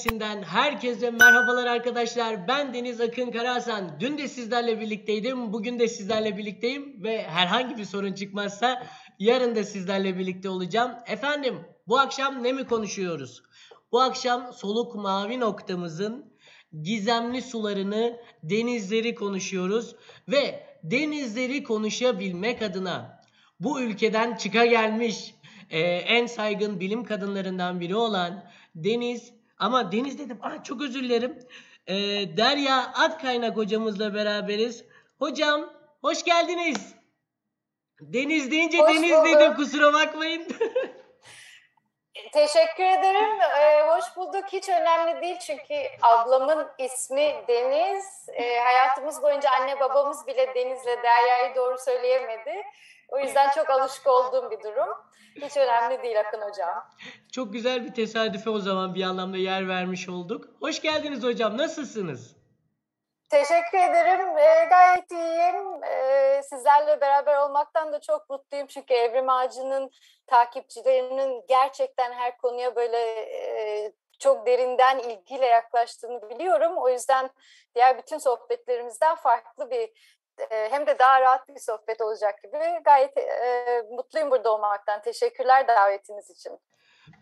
ailesinden 0.00 0.42
herkese 0.42 1.10
merhabalar 1.10 1.66
arkadaşlar. 1.66 2.48
Ben 2.48 2.74
Deniz 2.74 3.00
Akın 3.00 3.30
Karahasan. 3.30 4.00
Dün 4.00 4.18
de 4.18 4.28
sizlerle 4.28 4.80
birlikteydim. 4.80 5.52
Bugün 5.52 5.78
de 5.78 5.88
sizlerle 5.88 6.36
birlikteyim. 6.36 7.02
Ve 7.02 7.22
herhangi 7.22 7.76
bir 7.76 7.84
sorun 7.84 8.12
çıkmazsa 8.12 8.86
yarın 9.18 9.56
da 9.56 9.64
sizlerle 9.64 10.18
birlikte 10.18 10.48
olacağım. 10.48 10.92
Efendim 11.06 11.54
bu 11.88 11.98
akşam 11.98 12.42
ne 12.42 12.52
mi 12.52 12.64
konuşuyoruz? 12.66 13.42
Bu 13.92 14.00
akşam 14.00 14.52
soluk 14.52 14.94
mavi 14.94 15.40
noktamızın 15.40 16.32
gizemli 16.82 17.42
sularını, 17.42 18.16
denizleri 18.42 19.14
konuşuyoruz. 19.14 19.96
Ve 20.28 20.66
denizleri 20.82 21.62
konuşabilmek 21.62 22.62
adına 22.62 23.22
bu 23.60 23.80
ülkeden 23.80 24.36
çıka 24.36 24.66
gelmiş 24.66 25.34
e, 25.70 25.80
en 25.80 26.26
saygın 26.26 26.80
bilim 26.80 27.04
kadınlarından 27.04 27.80
biri 27.80 27.96
olan 27.96 28.44
Deniz 28.74 29.39
ama 29.60 29.92
Deniz 29.92 30.18
dedim 30.18 30.38
ah 30.42 30.64
çok 30.64 30.82
özür 30.82 31.02
dilerim. 31.02 31.38
E, 31.86 31.94
Derya 32.36 32.76
Akkaynak 32.76 33.56
hocamızla 33.56 34.14
beraberiz. 34.14 34.84
Hocam 35.18 35.72
hoş 36.02 36.24
geldiniz. 36.24 36.94
Deniz 38.00 38.50
deyince 38.50 38.78
Hoş 38.78 38.96
Deniz 38.96 39.10
bulduk. 39.10 39.26
dedim 39.26 39.54
kusura 39.54 39.92
bakmayın. 39.92 40.46
Teşekkür 42.32 42.84
ederim. 42.84 43.40
Ee, 43.60 43.82
hoş 43.86 44.16
bulduk. 44.16 44.44
Hiç 44.52 44.68
önemli 44.68 45.22
değil 45.22 45.38
çünkü 45.38 45.74
ablamın 46.02 46.68
ismi 46.78 47.34
Deniz. 47.48 48.28
Ee, 48.32 48.58
hayatımız 48.58 49.22
boyunca 49.22 49.50
anne 49.60 49.80
babamız 49.80 50.26
bile 50.26 50.54
Deniz'le 50.54 51.02
Derya'yı 51.02 51.54
doğru 51.54 51.78
söyleyemedi. 51.78 52.62
O 53.08 53.18
yüzden 53.18 53.50
çok 53.50 53.70
alışık 53.70 54.06
olduğum 54.06 54.50
bir 54.50 54.62
durum. 54.62 54.88
Hiç 55.36 55.56
önemli 55.56 56.02
değil 56.02 56.20
Akın 56.20 56.40
Hocam. 56.40 56.90
çok 57.32 57.52
güzel 57.52 57.84
bir 57.84 57.94
tesadüfe 57.94 58.50
o 58.50 58.58
zaman 58.58 58.94
bir 58.94 59.02
anlamda 59.02 59.36
yer 59.36 59.68
vermiş 59.68 60.08
olduk. 60.08 60.48
Hoş 60.60 60.82
geldiniz 60.82 61.22
hocam 61.22 61.58
nasılsınız? 61.58 62.36
Teşekkür 63.28 63.78
ederim. 63.78 64.38
Ee, 64.38 64.66
gayet 64.70 65.10
iyiyim. 65.10 65.84
Ee, 65.84 66.42
sizlerle 66.42 67.00
beraber 67.00 67.36
olmaktan 67.36 67.92
da 67.92 68.00
çok 68.00 68.30
mutluyum. 68.30 68.66
Çünkü 68.66 68.94
Evrim 68.94 69.28
Ağacı'nın 69.28 69.90
takipçilerinin 70.26 71.44
gerçekten 71.48 72.12
her 72.12 72.38
konuya 72.38 72.76
böyle 72.76 72.98
e, 73.20 73.92
çok 74.18 74.46
derinden 74.46 74.98
ilgiyle 74.98 75.46
yaklaştığını 75.46 76.30
biliyorum. 76.30 76.72
O 76.76 76.88
yüzden 76.88 77.30
diğer 77.74 77.98
bütün 77.98 78.18
sohbetlerimizden 78.18 79.14
farklı 79.14 79.70
bir 79.70 79.82
e, 79.82 79.92
hem 80.50 80.86
de 80.86 80.98
daha 80.98 81.20
rahat 81.20 81.48
bir 81.48 81.60
sohbet 81.60 82.00
olacak 82.00 82.42
gibi. 82.42 82.58
Gayet 82.84 83.18
e, 83.18 83.86
mutluyum 83.90 84.30
burada 84.30 84.54
olmaktan. 84.54 85.02
Teşekkürler 85.02 85.68
davetiniz 85.68 86.30
için. 86.30 86.52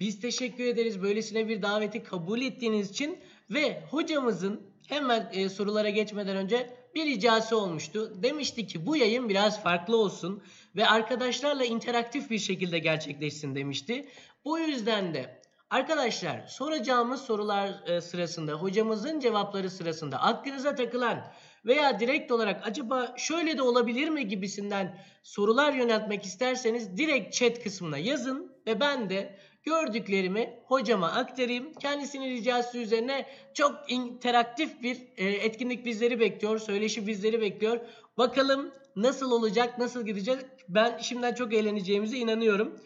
Biz 0.01 0.21
teşekkür 0.21 0.65
ederiz 0.65 1.03
böylesine 1.03 1.49
bir 1.49 1.63
daveti 1.63 2.03
kabul 2.05 2.41
ettiğiniz 2.41 2.91
için 2.91 3.25
ve 3.51 3.83
hocamızın 3.91 4.75
hemen 4.89 5.31
e, 5.33 5.49
sorulara 5.49 5.89
geçmeden 5.89 6.37
önce 6.37 6.71
bir 6.95 7.07
ricası 7.07 7.59
olmuştu. 7.59 8.23
Demişti 8.23 8.67
ki 8.67 8.87
bu 8.87 8.97
yayın 8.97 9.29
biraz 9.29 9.63
farklı 9.63 9.97
olsun 9.97 10.43
ve 10.77 10.87
arkadaşlarla 10.87 11.65
interaktif 11.65 12.31
bir 12.31 12.39
şekilde 12.39 12.79
gerçekleşsin 12.79 13.55
demişti. 13.55 14.09
Bu 14.45 14.59
yüzden 14.59 15.15
de 15.15 15.43
arkadaşlar 15.71 16.47
soracağımız 16.47 17.23
sorular 17.23 17.87
e, 17.87 18.01
sırasında 18.01 18.53
hocamızın 18.53 19.21
cevapları 19.21 19.71
sırasında 19.71 20.23
aklınıza 20.23 20.75
takılan 20.75 21.33
veya 21.67 22.01
direkt 22.01 22.33
olarak 22.33 22.67
acaba 22.67 23.15
şöyle 23.17 23.59
de 23.59 23.63
olabilir 23.63 24.09
mi 24.09 24.29
gibisinden 24.29 24.99
sorular 25.23 25.73
yöneltmek 25.73 26.25
isterseniz 26.25 26.97
direkt 26.97 27.35
chat 27.35 27.63
kısmına 27.63 27.99
yazın 27.99 28.53
ve 28.67 28.81
ben 28.81 29.11
de 29.11 29.39
gördüklerimi 29.63 30.61
hocama 30.65 31.13
aktarayım. 31.13 31.75
Kendisinin 31.75 32.37
ricası 32.37 32.79
üzerine 32.79 33.27
çok 33.55 33.93
interaktif 33.93 34.83
bir 34.83 34.97
e, 35.17 35.27
etkinlik 35.27 35.85
bizleri 35.85 36.21
bekliyor. 36.21 36.59
Söyleşi 36.59 37.07
bizleri 37.07 37.41
bekliyor. 37.41 37.81
Bakalım 38.19 38.71
nasıl 38.97 39.31
olacak, 39.31 39.79
nasıl 39.79 40.07
gidecek? 40.07 40.39
Ben 40.69 40.99
şimdiden 40.99 41.35
çok 41.35 41.55
eğleneceğimize 41.55 42.17
inanıyorum. 42.17 42.81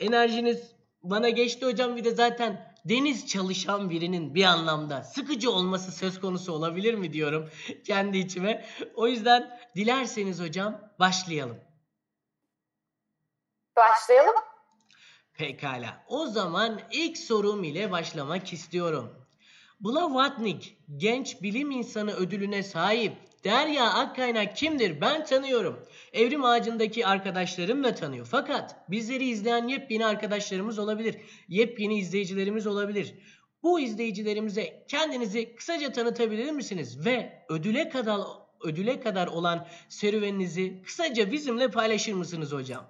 Enerjiniz 0.00 0.72
bana 1.02 1.28
geçti 1.28 1.66
hocam. 1.66 1.96
Bir 1.96 2.04
de 2.04 2.10
zaten 2.10 2.73
deniz 2.84 3.26
çalışan 3.26 3.90
birinin 3.90 4.34
bir 4.34 4.44
anlamda 4.44 5.02
sıkıcı 5.02 5.50
olması 5.50 5.92
söz 5.92 6.20
konusu 6.20 6.52
olabilir 6.52 6.94
mi 6.94 7.12
diyorum 7.12 7.50
kendi 7.86 8.18
içime. 8.18 8.66
O 8.94 9.06
yüzden 9.06 9.60
dilerseniz 9.76 10.40
hocam 10.40 10.80
başlayalım. 10.98 11.60
Başlayalım. 13.76 14.34
Pekala. 15.34 16.04
O 16.08 16.26
zaman 16.26 16.80
ilk 16.92 17.18
sorum 17.18 17.64
ile 17.64 17.90
başlamak 17.90 18.52
istiyorum. 18.52 19.26
Blavatnik 19.80 20.78
genç 20.96 21.42
bilim 21.42 21.70
insanı 21.70 22.12
ödülüne 22.12 22.62
sahip 22.62 23.16
Derya 23.44 23.84
Akkaynak 23.84 24.56
kimdir? 24.56 25.00
Ben 25.00 25.24
tanıyorum. 25.24 25.88
Evrim 26.12 26.44
Ağacı'ndaki 26.44 27.06
arkadaşlarım 27.06 27.84
da 27.84 27.94
tanıyor. 27.94 28.26
Fakat 28.30 28.90
bizleri 28.90 29.24
izleyen 29.24 29.68
yepyeni 29.68 30.06
arkadaşlarımız 30.06 30.78
olabilir. 30.78 31.16
Yepyeni 31.48 31.98
izleyicilerimiz 31.98 32.66
olabilir. 32.66 33.14
Bu 33.62 33.80
izleyicilerimize 33.80 34.84
kendinizi 34.88 35.56
kısaca 35.56 35.92
tanıtabilir 35.92 36.50
misiniz? 36.50 37.06
Ve 37.06 37.44
ödüle 37.48 37.88
kadar 37.88 38.20
ödüle 38.64 39.00
kadar 39.00 39.26
olan 39.26 39.66
serüveninizi 39.88 40.82
kısaca 40.82 41.32
bizimle 41.32 41.70
paylaşır 41.70 42.12
mısınız 42.12 42.52
hocam? 42.52 42.86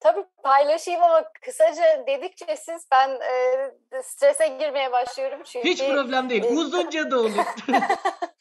Tabii 0.00 0.24
paylaşayım 0.42 1.02
ama 1.02 1.24
kısaca 1.42 2.06
dedikçe 2.06 2.56
siz 2.56 2.86
ben 2.92 3.10
e, 3.10 4.02
strese 4.02 4.48
girmeye 4.48 4.92
başlıyorum 4.92 5.42
çünkü. 5.44 5.68
Hiç 5.68 5.78
problem 5.84 6.30
değil. 6.30 6.44
Uzunca 6.50 7.10
da 7.10 7.20
olur. 7.20 7.44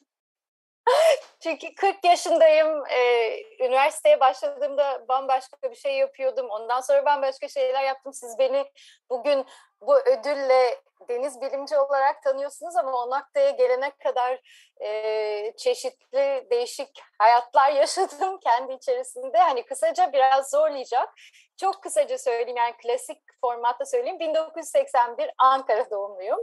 Çünkü 1.40 1.75
40 1.75 2.06
yaşındayım. 2.06 2.85
E, 2.85 3.40
üniversiteye 3.66 4.19
başladığımda 4.19 5.06
bambaşka 5.07 5.72
bir 5.72 5.75
şey 5.75 5.97
yapıyordum. 5.97 6.50
Ondan 6.50 6.81
sonra 6.81 7.06
bambaşka 7.06 7.47
şeyler 7.47 7.84
yaptım. 7.84 8.13
Siz 8.13 8.40
beni 8.40 8.66
bugün 9.09 9.45
bu 9.81 10.00
ödülle 10.00 10.81
deniz 11.09 11.41
bilimci 11.41 11.78
olarak 11.78 12.24
tanıyorsunuz 12.24 12.75
ama 12.75 12.91
o 12.91 13.09
noktaya 13.09 13.50
gelene 13.50 13.91
kadar 13.91 14.41
e, 14.81 15.53
çeşitli 15.57 16.47
değişik 16.51 17.01
hayatlar 17.19 17.72
yaşadım 17.72 18.40
kendi 18.40 18.74
içerisinde. 18.74 19.38
Hani 19.38 19.66
kısaca 19.66 20.13
biraz 20.13 20.50
zorlayacak. 20.50 21.09
Çok 21.57 21.84
kısaca 21.84 22.18
söyleyeyim 22.18 22.57
yani 22.57 22.74
klasik 22.78 23.22
formatta 23.41 23.85
söyleyeyim. 23.85 24.19
1981 24.19 25.31
Ankara 25.38 25.90
doğumluyum. 25.90 26.40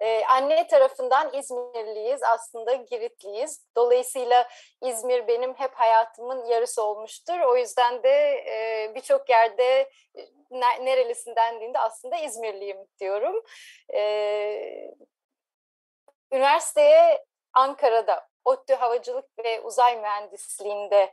Ee, 0.00 0.24
anne 0.24 0.66
tarafından 0.66 1.34
İzmirliyiz 1.34 2.22
aslında 2.22 2.72
Giritliyiz. 2.72 3.66
Dolayısıyla 3.76 4.48
İzmir 4.82 5.26
benim 5.28 5.54
hep 5.54 5.74
hayatımın 5.74 6.44
yarısı 6.44 6.82
olmuştur. 6.82 7.40
O 7.40 7.56
yüzden 7.56 8.02
de 8.02 8.44
e, 8.46 8.92
birçok 8.94 9.30
yerde 9.30 9.90
ne, 10.50 10.84
nerelisin 10.84 11.36
dendiğinde 11.36 11.78
aslında 11.78 12.16
İzmirliyim 12.16 12.78
diyorum. 13.00 13.44
Ee, 13.94 14.94
üniversiteye 16.32 17.24
Ankara'da 17.52 18.28
ODTÜ 18.44 18.74
Havacılık 18.74 19.38
ve 19.44 19.60
Uzay 19.60 19.96
Mühendisliği'nde 19.96 21.12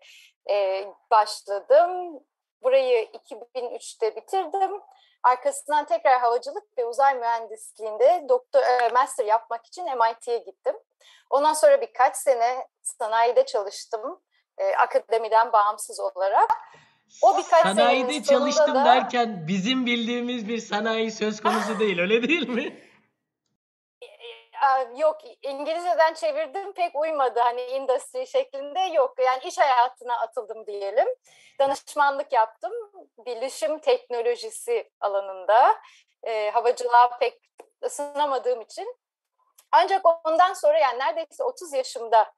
e, 0.49 0.85
başladım. 1.11 2.23
Burayı 2.63 3.03
2003'te 3.05 4.15
bitirdim. 4.15 4.81
Arkasından 5.27 5.85
tekrar 5.85 6.19
havacılık 6.19 6.77
ve 6.77 6.85
uzay 6.85 7.15
mühendisliğinde 7.15 8.25
doktor 8.29 8.59
e, 8.59 8.89
master 8.89 9.25
yapmak 9.25 9.65
için 9.65 9.85
MIT'ye 9.85 10.37
gittim. 10.37 10.75
Ondan 11.29 11.53
sonra 11.53 11.81
birkaç 11.81 12.15
sene 12.15 12.67
sanayide 12.83 13.45
çalıştım. 13.45 14.21
E, 14.57 14.75
akademiden 14.75 15.51
bağımsız 15.53 15.99
olarak. 15.99 16.49
O 17.21 17.37
birkaç 17.37 17.63
Sanayide 17.63 18.23
çalıştım 18.23 18.75
da... 18.75 18.85
derken 18.85 19.47
bizim 19.47 19.85
bildiğimiz 19.85 20.47
bir 20.47 20.57
sanayi 20.57 21.11
söz 21.11 21.41
konusu 21.41 21.79
değil 21.79 21.99
öyle 21.99 22.27
değil 22.27 22.49
mi? 22.49 22.86
Yok 24.95 25.17
İngilizceden 25.41 26.13
çevirdim 26.13 26.73
pek 26.73 26.95
uymadı 26.95 27.39
hani 27.39 27.61
industry 27.61 28.27
şeklinde 28.27 28.79
yok 28.79 29.13
yani 29.19 29.43
iş 29.43 29.57
hayatına 29.57 30.19
atıldım 30.19 30.67
diyelim. 30.67 31.07
Danışmanlık 31.59 32.33
yaptım 32.33 32.71
bilişim 33.25 33.79
teknolojisi 33.79 34.91
alanında 34.99 35.75
e, 36.23 36.49
havacılığa 36.49 37.17
pek 37.17 37.41
ısınamadığım 37.83 38.61
için. 38.61 38.95
Ancak 39.71 40.01
ondan 40.25 40.53
sonra 40.53 40.77
yani 40.77 40.99
neredeyse 40.99 41.43
30 41.43 41.73
yaşımda 41.73 42.33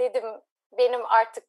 dedim 0.00 0.40
benim 0.72 1.06
artık 1.06 1.44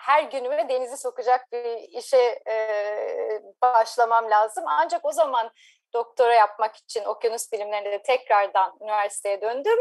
her 0.00 0.22
günüme 0.22 0.68
denizi 0.68 0.96
sokacak 0.96 1.52
bir 1.52 1.76
işe 1.98 2.42
e, 2.48 3.42
başlamam 3.62 4.30
lazım. 4.30 4.64
Ancak 4.66 5.04
o 5.04 5.12
zaman 5.12 5.50
doktora 5.96 6.34
yapmak 6.34 6.76
için 6.76 7.04
okyanus 7.04 7.52
bilimlerinde 7.52 8.02
tekrardan 8.02 8.78
üniversiteye 8.80 9.40
döndüm. 9.40 9.78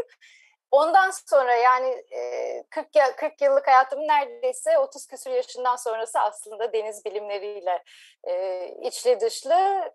Ondan 0.72 1.12
sonra 1.12 1.56
yani 1.56 2.06
40, 2.70 3.18
40 3.18 3.42
yıllık 3.42 3.68
hayatımın 3.68 4.08
neredeyse 4.08 4.78
30 4.78 5.08
küsur 5.08 5.32
yaşından 5.32 5.76
sonrası 5.76 6.20
aslında 6.20 6.74
deniz 6.74 7.06
bilimleriyle 7.06 7.84
içli 8.82 9.20
dışlı 9.20 9.92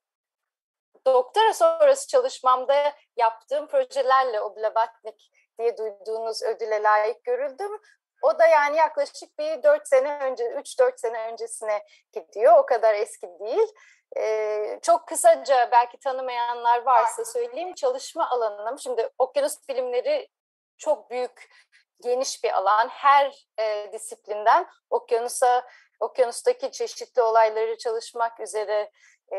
doktora 1.07 1.55
sonrası 1.55 2.09
çalışmamda 2.09 2.93
yaptığım 3.17 3.67
projelerle 3.67 4.41
o 4.41 4.57
Blavatnik 4.57 5.31
diye 5.59 5.77
duyduğunuz 5.77 6.43
ödüle 6.43 6.83
layık 6.83 7.25
görüldüm. 7.25 7.81
O 8.23 8.39
da 8.39 8.47
yani 8.47 8.77
yaklaşık 8.77 9.39
bir 9.39 9.63
4 9.63 9.89
sene 9.89 10.19
önce, 10.23 10.45
3-4 10.45 11.01
sene 11.01 11.33
öncesine 11.33 11.83
gidiyor. 12.13 12.59
O 12.59 12.67
kadar 12.67 12.95
eski 12.95 13.27
değil. 13.27 13.69
Ee, 14.17 14.79
çok 14.83 15.07
kısaca 15.09 15.69
belki 15.73 15.99
tanımayanlar 15.99 16.83
varsa 16.83 17.25
söyleyeyim 17.25 17.75
çalışma 17.75 18.31
alanım. 18.31 18.79
Şimdi 18.79 19.11
okyanus 19.19 19.69
bilimleri 19.69 20.29
çok 20.79 21.11
büyük, 21.11 21.51
geniş 22.03 22.45
bir 22.45 22.53
alan. 22.53 22.89
Her 22.89 23.47
e, 23.59 23.93
disiplinden 23.93 24.67
okyanusa, 24.91 25.69
okyanustaki 26.01 26.73
çeşitli 26.73 27.23
olayları 27.23 27.79
çalışmak 27.79 28.41
üzere 28.41 28.91
e, 29.33 29.39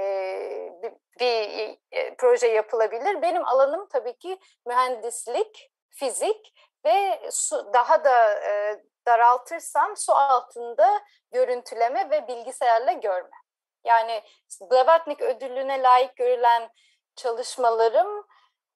bir, 0.84 0.92
bir 1.20 1.78
e, 1.92 2.16
proje 2.16 2.48
yapılabilir. 2.48 3.22
Benim 3.22 3.46
alanım 3.46 3.88
tabii 3.88 4.18
ki 4.18 4.40
mühendislik, 4.66 5.72
fizik 5.90 6.54
ve 6.86 7.30
su, 7.32 7.74
daha 7.74 8.04
da 8.04 8.34
e, 8.40 8.84
daraltırsam 9.08 9.98
su 9.98 10.14
altında 10.14 11.02
görüntüleme 11.32 12.10
ve 12.10 12.28
bilgisayarla 12.28 12.92
görme. 12.92 13.41
Yani 13.84 14.24
Blavatnik 14.62 15.22
ödülüne 15.22 15.84
layık 15.84 16.16
görülen 16.16 16.70
çalışmalarım 17.16 18.28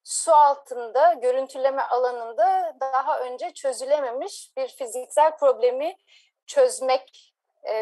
su 0.03 0.33
altında 0.33 1.13
görüntüleme 1.13 1.81
alanında 1.81 2.75
daha 2.81 3.19
önce 3.19 3.53
çözülememiş 3.53 4.51
bir 4.57 4.67
fiziksel 4.67 5.37
problemi 5.37 5.97
çözmek 6.47 7.35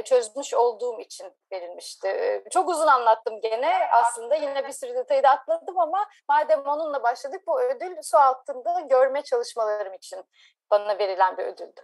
çözmüş 0.06 0.54
olduğum 0.54 1.00
için 1.00 1.34
verilmişti. 1.52 2.44
Çok 2.52 2.70
uzun 2.70 2.88
anlattım 2.88 3.42
gene. 3.42 3.90
Aslında 3.92 4.36
yine 4.36 4.68
bir 4.68 4.72
sürü 4.72 4.96
detayı 4.96 5.24
da 5.24 5.30
atladım 5.30 5.80
ama 5.80 6.06
madem 6.30 6.68
onunla 6.68 7.04
başladık 7.04 7.42
bu 7.48 7.62
ödül 7.62 8.02
su 8.02 8.18
altında 8.18 8.80
görme 8.80 9.22
çalışmalarım 9.22 9.94
için 9.94 10.24
bana 10.72 11.00
verilen 11.00 11.38
bir 11.38 11.44
ödüldü. 11.44 11.82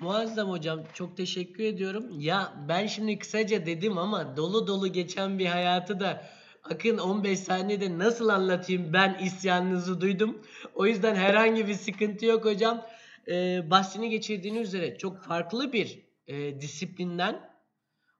Muazzam 0.00 0.50
hocam 0.50 0.82
çok 0.94 1.16
teşekkür 1.16 1.64
ediyorum. 1.64 2.20
Ya 2.20 2.54
ben 2.68 2.86
şimdi 2.86 3.18
kısaca 3.18 3.66
dedim 3.66 3.98
ama 3.98 4.36
dolu 4.36 4.66
dolu 4.66 4.92
geçen 4.92 5.38
bir 5.38 5.46
hayatı 5.46 6.00
da 6.00 6.22
Akın 6.70 6.98
15 6.98 7.40
saniyede 7.40 7.98
nasıl 7.98 8.28
anlatayım 8.28 8.92
ben 8.92 9.18
isyanınızı 9.24 10.00
duydum. 10.00 10.42
O 10.74 10.86
yüzden 10.86 11.14
herhangi 11.14 11.68
bir 11.68 11.74
sıkıntı 11.74 12.26
yok 12.26 12.44
hocam. 12.44 12.86
Ee, 13.28 13.70
bahsini 13.70 14.10
geçirdiğiniz 14.10 14.68
üzere 14.68 14.98
çok 14.98 15.22
farklı 15.22 15.72
bir 15.72 16.02
e, 16.26 16.60
disiplinden 16.60 17.50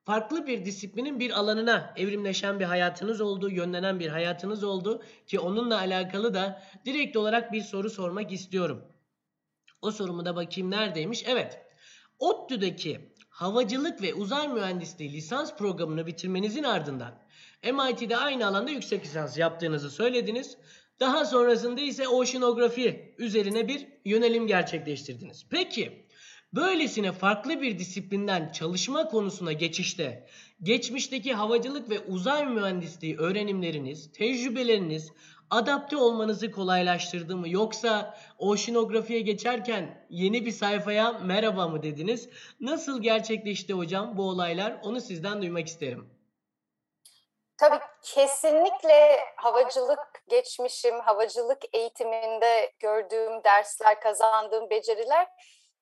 farklı 0.05 0.46
bir 0.46 0.64
disiplinin 0.64 1.20
bir 1.20 1.31
alanına 1.31 1.94
evrimleşen 1.96 2.61
bir 2.61 2.64
hayatınız 2.64 3.20
oldu, 3.20 3.50
yönlenen 3.50 4.00
bir 4.00 4.08
hayatınız 4.08 4.64
oldu 4.64 5.02
ki 5.26 5.40
onunla 5.40 5.78
alakalı 5.78 6.34
da 6.34 6.62
direkt 6.84 7.17
olarak 7.17 7.52
bir 7.52 7.62
soru 7.62 7.90
sormak 7.90 8.32
istiyorum. 8.32 8.84
O 9.82 9.90
sorumu 9.90 10.25
da 10.25 10.37
bakayım 10.37 10.70
neredeymiş? 10.70 11.25
Evet. 11.26 11.65
ODTÜ'deki 12.18 13.00
havacılık 13.28 14.02
ve 14.02 14.14
uzay 14.14 14.48
mühendisliği 14.48 15.12
lisans 15.12 15.56
programını 15.56 16.06
bitirmenizin 16.06 16.62
ardından 16.62 17.14
MIT'de 17.64 18.16
aynı 18.16 18.46
alanda 18.46 18.70
yüksek 18.70 19.04
lisans 19.04 19.38
yaptığınızı 19.38 19.90
söylediniz. 19.90 20.56
Daha 21.00 21.24
sonrasında 21.24 21.80
ise 21.80 22.08
oşinografi 22.08 23.14
üzerine 23.18 23.68
bir 23.68 23.86
yönelim 24.04 24.46
gerçekleştirdiniz. 24.46 25.46
Peki 25.50 26.06
Böylesine 26.56 27.12
farklı 27.12 27.62
bir 27.62 27.78
disiplinden 27.78 28.52
çalışma 28.52 29.08
konusuna 29.08 29.52
geçişte 29.52 30.26
geçmişteki 30.62 31.34
havacılık 31.34 31.90
ve 31.90 32.00
uzay 32.00 32.46
mühendisliği 32.46 33.16
öğrenimleriniz, 33.16 34.12
tecrübeleriniz 34.12 35.12
adapte 35.50 35.96
olmanızı 35.96 36.50
kolaylaştırdı 36.50 37.37
mı? 37.37 37.48
Yoksa 37.48 38.19
oşinografiye 38.38 39.20
geçerken 39.20 40.06
yeni 40.10 40.46
bir 40.46 40.52
sayfaya 40.52 41.12
merhaba 41.12 41.69
mı 41.69 41.82
dediniz? 41.82 42.28
Nasıl 42.60 43.02
gerçekleşti 43.02 43.72
hocam 43.72 44.16
bu 44.16 44.22
olaylar? 44.22 44.81
Onu 44.82 45.00
sizden 45.00 45.43
duymak 45.43 45.66
isterim. 45.66 46.10
Tabii 47.58 47.78
kesinlikle 48.02 49.19
havacılık 49.37 50.22
geçmişim, 50.28 51.00
havacılık 51.00 51.62
eğitiminde 51.72 52.72
gördüğüm 52.81 53.44
dersler, 53.44 54.00
kazandığım 54.00 54.70
beceriler 54.70 55.28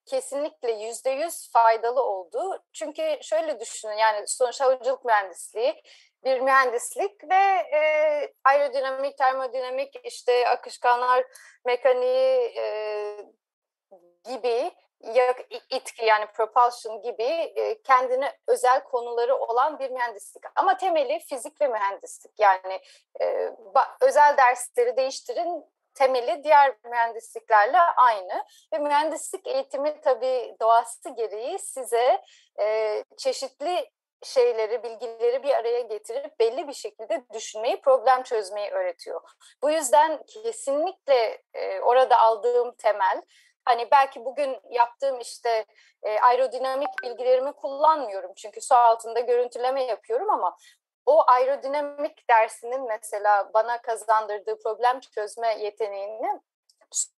kesinlikle 0.07 0.73
yüzde 0.73 1.11
yüz 1.11 1.51
faydalı 1.53 2.03
oldu. 2.03 2.63
Çünkü 2.73 3.19
şöyle 3.23 3.61
düşünün 3.61 3.97
yani 3.97 4.29
sonuç 4.29 4.61
havacılık 4.61 5.05
mühendisliği 5.05 5.83
bir 6.25 6.41
mühendislik 6.41 7.31
ve 7.31 7.35
e, 7.77 8.33
aerodinamik, 8.45 9.19
termodinamik, 9.19 10.01
işte 10.05 10.49
akışkanlar 10.49 11.25
mekaniği 11.65 12.53
e, 12.57 13.17
gibi 14.25 14.73
itki 15.71 16.05
yani 16.05 16.27
propulsion 16.27 17.03
gibi 17.03 17.23
e, 17.23 17.83
kendine 17.83 18.33
özel 18.47 18.85
konuları 18.85 19.37
olan 19.37 19.79
bir 19.79 19.91
mühendislik. 19.91 20.43
Ama 20.55 20.77
temeli 20.77 21.19
fizik 21.19 21.61
ve 21.61 21.69
mühendislik. 21.69 22.33
Yani 22.39 22.81
e, 23.21 23.51
özel 24.01 24.37
dersleri 24.37 24.97
değiştirin 24.97 25.65
temeli 25.95 26.45
diğer 26.45 26.75
mühendisliklerle 26.85 27.79
aynı. 27.79 28.45
Ve 28.73 28.79
mühendislik 28.79 29.47
eğitimi 29.47 30.01
tabii 30.01 30.57
doğası 30.61 31.11
gereği 31.11 31.59
size 31.59 32.23
e, 32.61 33.05
çeşitli 33.17 33.91
şeyleri, 34.25 34.83
bilgileri 34.83 35.43
bir 35.43 35.55
araya 35.55 35.81
getirip 35.81 36.41
belli 36.41 36.69
bir 36.69 36.73
şekilde 36.73 37.25
düşünmeyi, 37.33 37.81
problem 37.81 38.23
çözmeyi 38.23 38.71
öğretiyor. 38.71 39.21
Bu 39.63 39.71
yüzden 39.71 40.23
kesinlikle 40.23 41.43
e, 41.55 41.81
orada 41.81 42.19
aldığım 42.19 42.75
temel, 42.75 43.23
hani 43.65 43.91
belki 43.91 44.25
bugün 44.25 44.61
yaptığım 44.71 45.21
işte 45.21 45.65
e, 46.03 46.21
aerodinamik 46.21 47.03
bilgilerimi 47.03 47.53
kullanmıyorum 47.53 48.33
çünkü 48.37 48.61
su 48.61 48.75
altında 48.75 49.21
görüntüleme 49.21 49.85
yapıyorum 49.85 50.31
ama 50.31 50.57
o 51.07 51.25
aerodinamik 51.31 52.31
dersinin 52.31 52.87
mesela 52.87 53.51
bana 53.55 53.83
kazandırdığı 53.83 54.59
problem 54.59 55.01
çözme 55.01 55.59
yeteneğini 55.59 56.41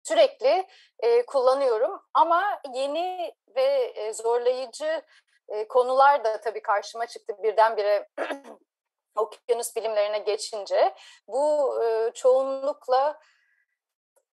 sürekli 0.02 0.66
e, 1.00 1.26
kullanıyorum 1.26 2.02
ama 2.14 2.60
yeni 2.74 3.34
ve 3.56 3.92
e, 3.94 4.12
zorlayıcı 4.12 5.02
e, 5.48 5.68
konular 5.68 6.24
da 6.24 6.40
tabii 6.40 6.62
karşıma 6.62 7.06
çıktı 7.06 7.42
birdenbire 7.42 8.08
okyanus 9.16 9.76
bilimlerine 9.76 10.18
geçince. 10.18 10.94
Bu 11.28 11.74
e, 11.84 12.10
çoğunlukla 12.14 13.20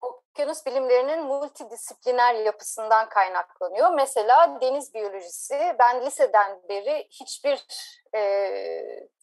okyanus 0.02 0.66
bilimlerinin 0.66 1.24
multidisipliner 1.24 2.34
yapısından 2.34 3.10
kaynaklanıyor. 3.10 3.92
Mesela 3.94 4.62
deniz 4.62 4.94
biyolojisi, 4.94 5.76
ben 5.80 6.06
liseden 6.06 6.62
beri 6.70 7.08
hiçbir 7.12 7.66
e, 8.16 8.22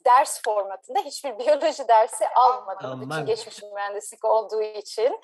ders 0.04 0.42
formatında 0.42 0.98
hiçbir 0.98 1.38
biyoloji 1.38 1.88
dersi 1.88 2.28
almadım. 2.28 2.90
Aman. 2.90 3.00
Bütün 3.00 3.26
geçmiş 3.26 3.62
mühendislik 3.62 4.24
olduğu 4.24 4.62
için. 4.62 5.20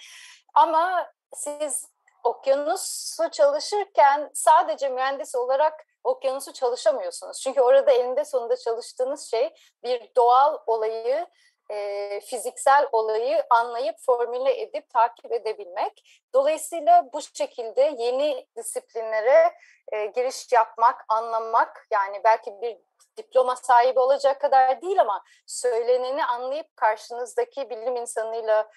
Ama 0.54 1.12
siz 1.35 1.92
okyanusu 2.25 3.31
çalışırken 3.31 4.31
sadece 4.35 4.88
mühendis 4.88 5.35
olarak 5.35 5.87
okyanusu 6.05 6.53
çalışamıyorsunuz. 6.53 7.41
Çünkü 7.41 7.61
orada 7.61 7.93
elinde 7.93 8.25
sonunda 8.25 8.57
çalıştığınız 8.57 9.31
şey 9.31 9.55
bir 9.85 10.11
doğal 10.17 10.59
olayı 10.67 11.27
e, 11.71 12.21
fiziksel 12.21 12.89
olayı 12.93 13.45
anlayıp 13.51 13.97
formüle 13.99 14.61
edip 14.61 14.91
takip 14.91 15.33
edebilmek. 15.33 16.23
Dolayısıyla 16.35 17.13
bu 17.13 17.21
şekilde 17.23 17.95
yeni 17.99 18.47
disiplinlere 18.57 19.55
e, 19.93 20.07
giriş 20.07 20.53
yapmak, 20.53 21.05
anlamak 21.09 21.87
yani 21.91 22.21
belki 22.25 22.61
bir 22.63 22.79
diploma 23.17 23.57
sahibi 23.57 24.01
olacak 24.01 24.41
kadar 24.41 24.83
değil 24.83 25.01
ama 25.01 25.25
söyleneni 25.47 26.25
anlayıp 26.25 26.77
karşınızdaki 26.77 27.71
bilim 27.71 27.97
insanıyla 27.97 28.71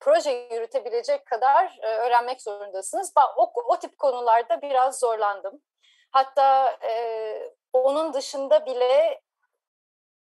proje 0.00 0.30
yürütebilecek 0.30 1.26
kadar 1.26 1.78
öğrenmek 1.82 2.42
zorundasınız. 2.42 3.12
O, 3.36 3.52
o 3.64 3.78
tip 3.78 3.98
konularda 3.98 4.62
biraz 4.62 4.98
zorlandım. 4.98 5.62
Hatta 6.10 6.78
e, 6.82 7.52
onun 7.72 8.12
dışında 8.12 8.66
bile 8.66 9.20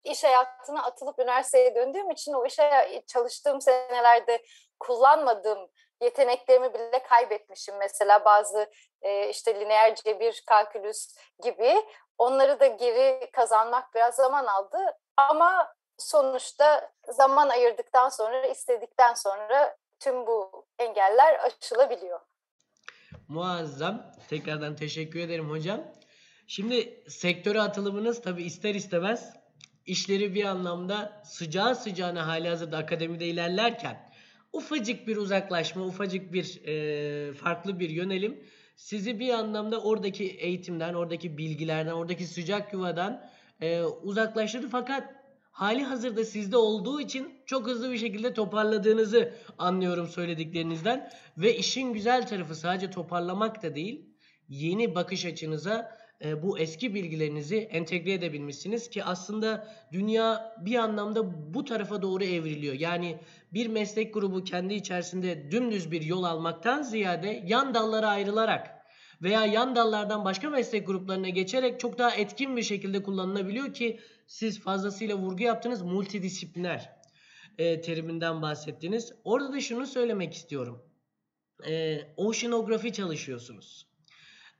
iş 0.04 0.24
hayatına 0.24 0.84
atılıp 0.84 1.20
üniversiteye 1.20 1.76
döndüğüm 1.76 2.12
için 2.12 2.34
o 2.34 2.46
işe 2.46 3.04
çalıştığım 3.08 3.62
senelerde 3.62 4.44
kullanmadığım 4.80 5.70
yeteneklerimi 6.02 6.74
bile 6.74 7.04
kaybetmişim. 7.04 7.76
Mesela 7.78 8.26
bazı 8.26 8.72
e, 9.02 9.30
işte 9.30 9.60
lineer 9.60 9.96
cebir, 9.96 10.44
kalkülüs 10.48 11.16
gibi 11.44 11.86
onları 12.18 12.60
da 12.60 12.68
geri 12.68 13.32
kazanmak 13.32 13.96
biraz 13.96 14.16
zaman 14.16 14.46
aldı. 14.46 14.98
Ama 15.18 15.74
sonuçta 15.98 16.92
zaman 17.10 17.50
ayırdıktan 17.50 18.10
sonra, 18.10 18.46
istedikten 18.48 19.14
sonra 19.14 19.78
tüm 20.00 20.28
bu 20.28 20.66
engeller 20.80 21.40
aşılabiliyor. 21.40 22.20
Muazzam. 23.28 24.14
Tekrardan 24.30 24.76
teşekkür 24.76 25.20
ederim 25.20 25.50
hocam. 25.50 25.84
Şimdi 26.48 27.04
sektöre 27.08 27.62
atılımınız 27.62 28.22
tabii 28.22 28.44
ister 28.44 28.76
istemez 28.76 29.34
işleri 29.86 30.36
bir 30.36 30.46
anlamda 30.46 31.22
sıcağı 31.26 31.76
sıcağına 31.76 32.28
hali 32.28 32.48
hazırda 32.48 32.78
akademide 32.78 33.28
ilerlerken 33.28 34.12
ufacık 34.54 35.08
bir 35.08 35.18
uzaklaşma, 35.18 35.86
ufacık 35.86 36.34
bir 36.34 36.62
e, 36.66 37.34
farklı 37.34 37.80
bir 37.80 37.90
yönelim 37.90 38.44
sizi 38.82 39.20
bir 39.20 39.30
anlamda 39.30 39.82
oradaki 39.82 40.24
eğitimden, 40.26 40.94
oradaki 40.94 41.38
bilgilerden, 41.38 41.92
oradaki 41.92 42.26
sıcak 42.28 42.74
yuvadan 42.74 43.26
e, 43.62 43.82
uzaklaştırdı. 43.84 44.70
Fakat 44.70 45.21
hali 45.52 45.84
hazırda 45.84 46.26
sizde 46.26 46.58
olduğu 46.58 47.02
için 47.02 47.34
çok 47.46 47.68
hızlı 47.68 47.92
bir 47.92 47.98
şekilde 47.98 48.34
toparladığınızı 48.34 49.34
anlıyorum 49.58 50.08
söylediklerinizden. 50.08 51.12
Ve 51.38 51.58
işin 51.58 51.94
güzel 51.94 52.28
tarafı 52.28 52.56
sadece 52.56 52.90
toparlamak 52.90 53.64
da 53.64 53.76
değil, 53.76 54.06
yeni 54.50 54.96
bakış 54.96 55.26
açınıza 55.26 55.98
e, 56.26 56.44
bu 56.44 56.60
eski 56.60 56.94
bilgilerinizi 56.94 57.58
entegre 57.58 58.14
edebilmişsiniz 58.14 58.90
ki 58.90 59.04
aslında 59.04 59.68
dünya 59.92 60.56
bir 60.66 60.76
anlamda 60.76 61.54
bu 61.54 61.66
tarafa 61.66 62.02
doğru 62.02 62.24
evriliyor. 62.24 62.74
Yani 62.74 63.20
bir 63.54 63.68
meslek 63.68 64.14
grubu 64.14 64.44
kendi 64.44 64.74
içerisinde 64.74 65.52
dümdüz 65.52 65.92
bir 65.92 66.02
yol 66.02 66.24
almaktan 66.24 66.82
ziyade 66.82 67.44
yan 67.48 67.74
dallara 67.74 68.08
ayrılarak 68.08 68.81
veya 69.22 69.46
yan 69.46 69.76
dallardan 69.76 70.26
başka 70.26 70.50
meslek 70.50 70.88
gruplarına 70.88 71.30
geçerek 71.30 71.80
çok 71.80 71.98
daha 71.98 72.16
etkin 72.16 72.58
bir 72.58 72.64
şekilde 72.64 73.04
kullanılabiliyor 73.04 73.74
ki 73.74 74.00
siz 74.28 74.60
fazlasıyla 74.60 75.18
vurgu 75.18 75.44
yaptınız 75.44 75.82
multidisipliner 75.82 76.90
e, 77.58 77.82
teriminden 77.82 78.42
bahsettiniz. 78.42 79.14
Orada 79.24 79.54
da 79.54 79.62
şunu 79.62 79.88
söylemek 79.88 80.34
istiyorum. 80.34 80.84
E, 81.68 82.02
oceanografi 82.18 82.94
çalışıyorsunuz 82.94 83.92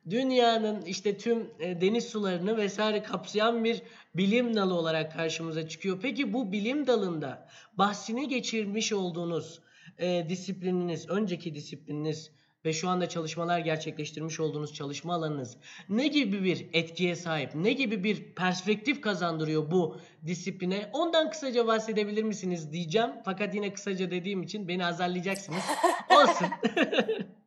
dünyanın 0.10 0.82
işte 0.82 1.18
tüm 1.18 1.50
e, 1.60 1.82
deniz 1.82 2.10
sularını 2.10 2.58
vesaire 2.58 3.04
kapsayan 3.04 3.64
bir 3.64 3.82
bilim 4.16 4.56
dalı 4.56 4.74
olarak 4.74 5.14
karşımıza 5.14 5.68
çıkıyor. 5.68 6.00
Peki 6.02 6.34
bu 6.34 6.52
bilim 6.52 6.88
dalında 6.88 7.48
bahsini 7.74 8.28
geçirmiş 8.28 8.94
olduğunuz 8.94 9.62
e, 9.98 10.26
disiplininiz, 10.30 11.10
önceki 11.10 11.56
disiplininiz 11.56 12.32
ve 12.66 12.74
şu 12.74 12.90
anda 12.90 13.10
çalışmalar 13.10 13.60
gerçekleştirmiş 13.60 14.40
olduğunuz 14.40 14.74
çalışma 14.74 15.14
alanınız 15.16 15.58
ne 15.90 16.08
gibi 16.08 16.44
bir 16.44 16.70
etkiye 16.74 17.16
sahip, 17.16 17.56
ne 17.56 17.72
gibi 17.72 18.04
bir 18.04 18.36
perspektif 18.36 19.02
kazandırıyor 19.02 19.72
bu 19.72 19.98
disipline? 20.28 20.90
Ondan 20.94 21.30
kısaca 21.30 21.68
bahsedebilir 21.68 22.24
misiniz 22.24 22.72
diyeceğim. 22.74 23.12
Fakat 23.26 23.56
yine 23.56 23.74
kısaca 23.74 24.12
dediğim 24.12 24.44
için 24.44 24.68
beni 24.68 24.86
azarlayacaksınız. 24.86 25.64
Olsun. 26.10 26.48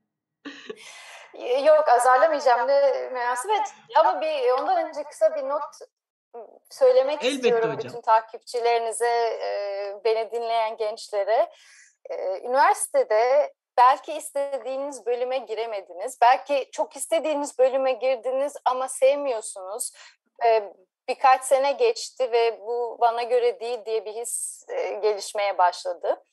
Yok 1.66 1.88
azarlamayacağım 1.88 2.68
ne 2.68 3.08
münasebet. 3.12 3.74
Ama 4.00 4.20
bir 4.20 4.60
ondan 4.60 4.88
önce 4.88 5.02
kısa 5.02 5.36
bir 5.36 5.48
not 5.48 5.62
söylemek 6.70 7.14
Elbette 7.14 7.28
istiyorum 7.28 7.72
hocam. 7.74 7.78
bütün 7.78 8.00
takipçilerinize, 8.00 9.38
beni 10.04 10.30
dinleyen 10.30 10.76
gençlere. 10.76 11.50
Üniversitede 12.42 13.52
belki 13.76 14.12
istediğiniz 14.12 15.06
bölüme 15.06 15.38
giremediniz. 15.38 16.20
Belki 16.20 16.68
çok 16.72 16.96
istediğiniz 16.96 17.58
bölüme 17.58 17.92
girdiniz 17.92 18.56
ama 18.64 18.88
sevmiyorsunuz. 18.88 19.92
Birkaç 21.08 21.44
sene 21.44 21.72
geçti 21.72 22.32
ve 22.32 22.60
bu 22.60 22.96
bana 23.00 23.22
göre 23.22 23.60
değil 23.60 23.84
diye 23.84 24.04
bir 24.04 24.12
his 24.12 24.66
gelişmeye 25.02 25.58
başladı. 25.58 26.24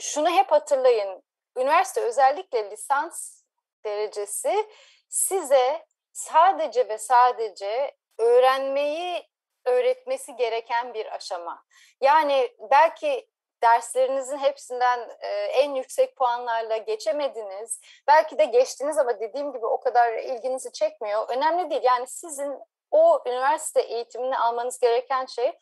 Şunu 0.00 0.30
hep 0.30 0.52
hatırlayın. 0.52 1.22
Üniversite 1.56 2.00
özellikle 2.00 2.70
lisans 2.70 3.42
derecesi 3.84 4.68
size 5.08 5.86
sadece 6.12 6.88
ve 6.88 6.98
sadece 6.98 7.96
öğrenmeyi 8.18 9.28
öğretmesi 9.64 10.36
gereken 10.36 10.94
bir 10.94 11.14
aşama. 11.14 11.64
Yani 12.00 12.56
belki 12.70 13.28
derslerinizin 13.62 14.38
hepsinden 14.38 15.10
e, 15.20 15.28
en 15.28 15.74
yüksek 15.74 16.16
puanlarla 16.16 16.76
geçemediniz. 16.76 17.80
Belki 18.08 18.38
de 18.38 18.44
geçtiniz 18.44 18.98
ama 18.98 19.20
dediğim 19.20 19.52
gibi 19.52 19.66
o 19.66 19.80
kadar 19.80 20.12
ilginizi 20.12 20.72
çekmiyor. 20.72 21.28
Önemli 21.28 21.70
değil. 21.70 21.82
Yani 21.84 22.06
sizin 22.06 22.58
o 22.90 23.22
üniversite 23.26 23.80
eğitimini 23.80 24.38
almanız 24.38 24.78
gereken 24.78 25.26
şey 25.26 25.52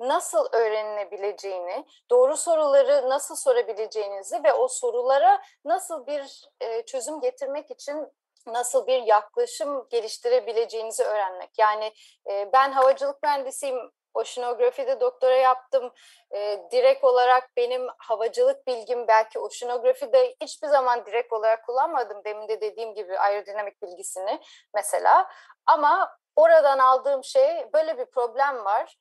nasıl 0.00 0.46
öğrenilebileceğini, 0.52 1.86
doğru 2.10 2.36
soruları 2.36 3.08
nasıl 3.08 3.36
sorabileceğinizi 3.36 4.44
ve 4.44 4.52
o 4.52 4.68
sorulara 4.68 5.42
nasıl 5.64 6.06
bir 6.06 6.48
e, 6.60 6.82
çözüm 6.86 7.20
getirmek 7.20 7.70
için 7.70 8.08
nasıl 8.46 8.86
bir 8.86 9.02
yaklaşım 9.02 9.88
geliştirebileceğinizi 9.90 11.04
öğrenmek. 11.04 11.50
Yani 11.58 11.92
e, 12.30 12.52
ben 12.52 12.72
havacılık 12.72 13.22
mühendisiyim, 13.22 13.92
oşinografide 14.14 15.00
doktora 15.00 15.36
yaptım. 15.36 15.92
E, 16.30 16.60
direkt 16.70 17.04
olarak 17.04 17.56
benim 17.56 17.88
havacılık 17.98 18.66
bilgim 18.66 19.08
belki 19.08 19.38
oşinografide 19.38 20.36
hiçbir 20.40 20.68
zaman 20.68 21.06
direkt 21.06 21.32
olarak 21.32 21.66
kullanmadım. 21.66 22.24
Demin 22.24 22.48
de 22.48 22.60
dediğim 22.60 22.94
gibi 22.94 23.18
aerodinamik 23.18 23.82
bilgisini 23.82 24.40
mesela. 24.74 25.30
Ama 25.66 26.16
oradan 26.36 26.78
aldığım 26.78 27.24
şey 27.24 27.72
böyle 27.72 27.98
bir 27.98 28.06
problem 28.06 28.64
var 28.64 28.96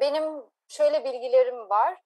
benim 0.00 0.42
şöyle 0.68 1.04
bilgilerim 1.04 1.70
var. 1.70 1.98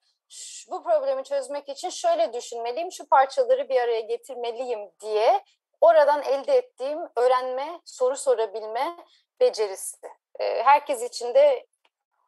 Bu 0.71 0.83
problemi 0.83 1.25
çözmek 1.25 1.69
için 1.69 1.91
şöyle 1.91 2.33
düşünmeliyim, 2.33 2.93
şu 2.93 3.09
parçaları 3.09 3.69
bir 3.69 3.81
araya 3.81 4.01
getirmeliyim 4.01 4.91
diye 5.01 5.45
oradan 5.81 6.23
elde 6.23 6.57
ettiğim 6.57 6.99
öğrenme, 7.17 7.81
soru 7.85 8.17
sorabilme 8.17 8.97
becerisi. 9.41 9.97
Herkes 10.41 11.03
için 11.03 11.35
de 11.35 11.67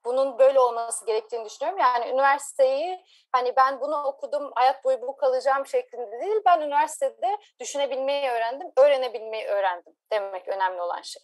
bunun 0.08 0.38
böyle 0.38 0.60
olması 0.60 1.06
gerektiğini 1.06 1.44
düşünüyorum. 1.44 1.78
Yani 1.78 2.10
üniversiteyi 2.12 3.00
hani 3.32 3.52
ben 3.56 3.80
bunu 3.80 3.96
okudum, 3.96 4.50
hayat 4.54 4.84
boyu 4.84 5.02
bu 5.02 5.16
kalacağım 5.16 5.66
şeklinde 5.66 6.20
değil. 6.20 6.36
Ben 6.46 6.60
üniversitede 6.60 7.38
düşünebilmeyi 7.60 8.30
öğrendim, 8.30 8.68
öğrenebilmeyi 8.76 9.44
öğrendim 9.44 9.92
demek 10.12 10.48
önemli 10.48 10.80
olan 10.80 11.02
şey. 11.02 11.22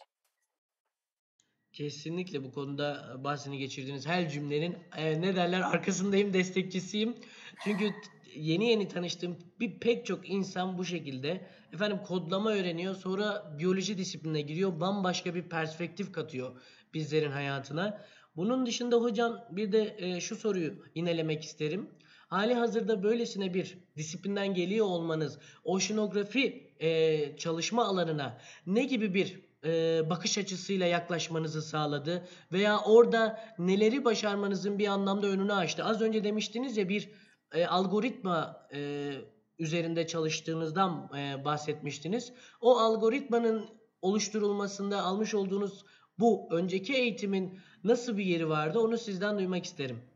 Kesinlikle 1.73 2.43
bu 2.43 2.53
konuda 2.53 3.15
bahsini 3.23 3.57
geçirdiğiniz 3.57 4.07
her 4.07 4.29
cümlenin 4.29 4.77
e, 4.97 5.21
ne 5.21 5.35
derler 5.35 5.61
arkasındayım, 5.61 6.33
destekçisiyim. 6.33 7.15
Çünkü 7.63 7.93
yeni 8.35 8.69
yeni 8.69 8.87
tanıştığım 8.87 9.37
bir 9.59 9.79
pek 9.79 10.05
çok 10.05 10.29
insan 10.29 10.77
bu 10.77 10.85
şekilde 10.85 11.41
efendim 11.73 11.99
kodlama 12.07 12.51
öğreniyor 12.51 12.95
sonra 12.95 13.57
biyoloji 13.59 13.97
disiplinine 13.97 14.41
giriyor 14.41 14.79
bambaşka 14.79 15.35
bir 15.35 15.49
perspektif 15.49 16.13
katıyor 16.13 16.61
bizlerin 16.93 17.31
hayatına. 17.31 18.05
Bunun 18.35 18.65
dışında 18.65 18.95
hocam 18.95 19.45
bir 19.51 19.71
de 19.71 19.95
e, 19.97 20.21
şu 20.21 20.35
soruyu 20.35 20.73
inelemek 20.95 21.43
isterim. 21.43 21.89
Hali 22.27 22.53
hazırda 22.53 23.03
böylesine 23.03 23.53
bir 23.53 23.77
disiplinden 23.97 24.53
geliyor 24.53 24.85
olmanız 24.85 25.39
oşinografi 25.63 26.73
e, 26.79 27.37
çalışma 27.37 27.85
alanına 27.85 28.37
ne 28.65 28.83
gibi 28.83 29.13
bir 29.13 29.45
e, 29.65 30.01
bakış 30.09 30.37
açısıyla 30.37 30.85
yaklaşmanızı 30.85 31.61
sağladı 31.61 32.27
veya 32.51 32.79
orada 32.79 33.39
neleri 33.59 34.05
başarmanızın 34.05 34.79
bir 34.79 34.87
anlamda 34.87 35.27
önünü 35.27 35.53
açtı. 35.53 35.83
Az 35.83 36.01
önce 36.01 36.23
demiştiniz 36.23 36.77
ya 36.77 36.89
bir 36.89 37.09
e, 37.53 37.65
algoritma 37.65 38.67
e, 38.73 39.11
üzerinde 39.59 40.07
çalıştığınızdan 40.07 41.09
e, 41.17 41.45
bahsetmiştiniz. 41.45 42.33
O 42.61 42.77
algoritmanın 42.77 43.69
oluşturulmasında 44.01 45.03
almış 45.03 45.33
olduğunuz 45.33 45.85
bu 46.19 46.47
önceki 46.51 46.93
eğitimin 46.93 47.59
nasıl 47.85 48.17
bir 48.17 48.25
yeri 48.25 48.49
vardı 48.49 48.79
onu 48.79 48.97
sizden 48.97 49.37
duymak 49.37 49.65
isterim. 49.65 50.15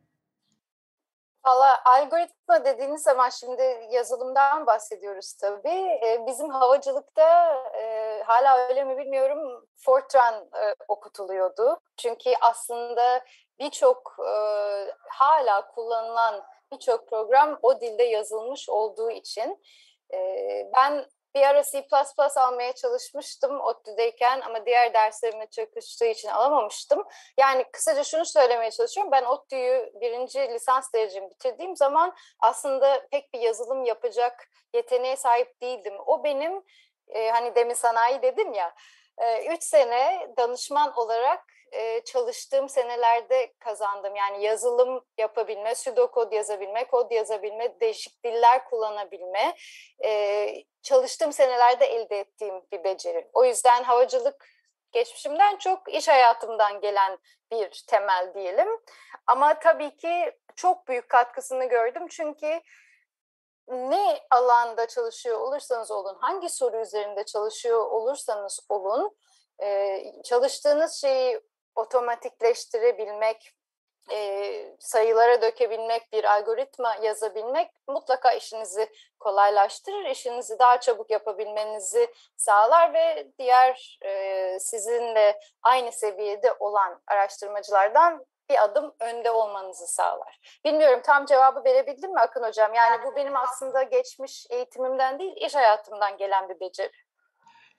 Valla 1.45 1.81
algoritma 1.85 2.65
dediğiniz 2.65 3.03
zaman 3.03 3.29
şimdi 3.29 3.87
yazılımdan 3.91 4.67
bahsediyoruz 4.67 5.33
tabii. 5.33 5.99
Ee, 6.03 6.23
bizim 6.27 6.49
havacılıkta 6.49 7.53
e, 7.73 8.23
hala 8.25 8.67
öyle 8.67 8.83
mi 8.83 8.97
bilmiyorum 8.97 9.65
Fortran 9.77 10.33
e, 10.35 10.75
okutuluyordu. 10.87 11.79
Çünkü 11.97 12.29
aslında 12.41 13.25
birçok 13.59 14.15
e, 14.19 14.33
hala 15.09 15.67
kullanılan 15.67 16.43
birçok 16.71 17.09
program 17.09 17.59
o 17.61 17.81
dilde 17.81 18.03
yazılmış 18.03 18.69
olduğu 18.69 19.11
için 19.11 19.63
e, 20.13 20.17
ben 20.75 21.05
bir 21.35 21.41
ara 21.41 21.63
C++ 21.63 21.87
almaya 22.35 22.73
çalışmıştım 22.73 23.61
ODTÜ'deyken 23.61 24.41
ama 24.41 24.65
diğer 24.65 24.93
derslerime 24.93 25.47
çakıştığı 25.47 26.05
için 26.05 26.29
alamamıştım. 26.29 27.03
Yani 27.37 27.65
kısaca 27.71 28.03
şunu 28.03 28.25
söylemeye 28.25 28.71
çalışıyorum. 28.71 29.11
Ben 29.11 29.23
ODTÜ'yü 29.23 29.91
birinci 30.01 30.39
lisans 30.39 30.93
derecemi 30.93 31.29
bitirdiğim 31.29 31.75
zaman 31.75 32.15
aslında 32.39 33.07
pek 33.11 33.33
bir 33.33 33.39
yazılım 33.39 33.83
yapacak 33.83 34.49
yeteneğe 34.73 35.15
sahip 35.15 35.61
değildim. 35.61 35.93
O 36.05 36.23
benim 36.23 36.63
e, 37.07 37.29
hani 37.29 37.55
demin 37.55 37.73
sanayi 37.73 38.21
dedim 38.21 38.53
ya, 38.53 38.75
e, 39.17 39.45
üç 39.45 39.63
sene 39.63 40.27
danışman 40.37 40.93
olarak 40.97 41.45
e, 41.71 42.01
çalıştığım 42.03 42.69
senelerde 42.69 43.53
kazandım. 43.59 44.15
Yani 44.15 44.43
yazılım 44.43 45.05
yapabilme, 45.17 45.73
pseudokod 45.73 46.31
yazabilme, 46.31 46.87
kod 46.87 47.11
yazabilme, 47.11 47.79
değişik 47.79 48.23
diller 48.23 48.69
kullanabilme, 48.69 49.55
e, 50.03 50.63
çalıştığım 50.81 51.33
senelerde 51.33 51.85
elde 51.85 52.19
ettiğim 52.19 52.61
bir 52.71 52.83
beceri. 52.83 53.29
O 53.33 53.45
yüzden 53.45 53.83
havacılık 53.83 54.45
geçmişimden 54.91 55.57
çok 55.57 55.93
iş 55.93 56.07
hayatımdan 56.07 56.81
gelen 56.81 57.17
bir 57.51 57.83
temel 57.87 58.33
diyelim. 58.33 58.67
Ama 59.27 59.59
tabii 59.59 59.97
ki 59.97 60.37
çok 60.55 60.87
büyük 60.87 61.09
katkısını 61.09 61.65
gördüm 61.65 62.07
çünkü 62.09 62.61
ne 63.67 64.19
alanda 64.31 64.87
çalışıyor 64.87 65.39
olursanız 65.39 65.91
olun, 65.91 66.17
hangi 66.21 66.49
soru 66.49 66.81
üzerinde 66.81 67.23
çalışıyor 67.23 67.85
olursanız 67.85 68.59
olun, 68.69 69.17
çalıştığınız 70.23 70.93
şeyi 70.93 71.41
otomatikleştirebilmek, 71.75 73.53
e, 74.11 74.75
sayılara 74.79 75.41
dökebilmek, 75.41 76.13
bir 76.13 76.23
algoritma 76.23 76.95
yazabilmek 76.95 77.71
mutlaka 77.87 78.31
işinizi 78.31 78.89
kolaylaştırır, 79.19 80.05
işinizi 80.05 80.59
daha 80.59 80.79
çabuk 80.79 81.11
yapabilmenizi 81.11 82.13
sağlar 82.37 82.93
ve 82.93 83.27
diğer 83.39 83.99
e, 84.05 84.59
sizinle 84.59 85.39
aynı 85.63 85.91
seviyede 85.91 86.53
olan 86.59 87.01
araştırmacılardan 87.07 88.25
bir 88.49 88.63
adım 88.63 88.95
önde 88.99 89.31
olmanızı 89.31 89.87
sağlar. 89.87 90.59
Bilmiyorum 90.65 90.99
tam 91.03 91.25
cevabı 91.25 91.63
verebildim 91.63 92.13
mi 92.13 92.19
Akın 92.19 92.43
Hocam? 92.43 92.73
Yani 92.73 93.05
bu 93.05 93.15
benim 93.15 93.37
aslında 93.37 93.83
geçmiş 93.83 94.47
eğitimimden 94.49 95.19
değil, 95.19 95.33
iş 95.35 95.55
hayatımdan 95.55 96.17
gelen 96.17 96.49
bir 96.49 96.59
beceri. 96.59 96.91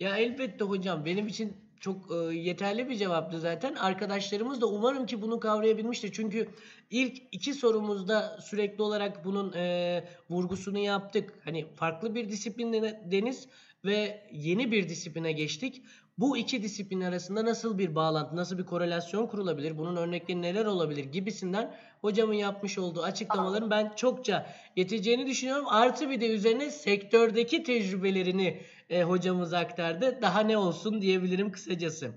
Ya 0.01 0.17
elbette 0.17 0.65
hocam 0.65 1.05
benim 1.05 1.27
için 1.27 1.70
çok 1.81 2.13
e, 2.13 2.35
yeterli 2.35 2.89
bir 2.89 2.97
cevaptı 2.97 3.41
zaten. 3.41 3.75
Arkadaşlarımız 3.75 4.61
da 4.61 4.67
umarım 4.67 5.07
ki 5.07 5.23
bunu 5.23 5.41
kavrayabilmiştir. 5.41 6.13
Çünkü 6.13 6.49
ilk 6.91 7.23
iki 7.33 7.55
sorumuzda 7.55 8.39
sürekli 8.43 8.83
olarak 8.83 9.25
bunun 9.25 9.53
e, 9.53 10.05
vurgusunu 10.31 10.79
yaptık. 10.79 11.35
Hani 11.45 11.67
farklı 11.77 12.15
bir 12.15 12.29
disiplindeniz 12.29 13.49
ve 13.85 14.29
yeni 14.33 14.73
bir 14.73 14.89
disipline 14.89 15.33
geçtik. 15.33 15.83
Bu 16.19 16.37
iki 16.37 16.63
disiplin 16.63 17.01
arasında 17.01 17.45
nasıl 17.45 17.79
bir 17.79 17.95
bağlantı, 17.95 18.37
nasıl 18.37 18.59
bir 18.59 18.65
korelasyon 18.65 19.27
kurulabilir, 19.27 19.79
bunun 19.79 19.97
örnekleri 19.97 20.43
neler 20.43 20.65
olabilir 20.65 21.05
gibisinden 21.05 21.75
hocamın 22.01 22.35
yapmış 22.35 22.79
olduğu 22.79 23.03
açıklamaların 23.03 23.71
ben 23.71 23.93
çokça 23.97 24.47
yeteceğini 24.77 25.27
düşünüyorum. 25.27 25.67
Artı 25.69 26.11
bir 26.11 26.21
de 26.21 26.29
üzerine 26.29 26.71
sektördeki 26.71 27.63
tecrübelerini 27.63 28.63
e, 28.91 29.03
hocamız 29.03 29.53
aktardı. 29.53 30.19
Daha 30.23 30.41
ne 30.41 30.57
olsun 30.57 31.03
diyebilirim 31.03 31.53
kısacası. 31.53 32.11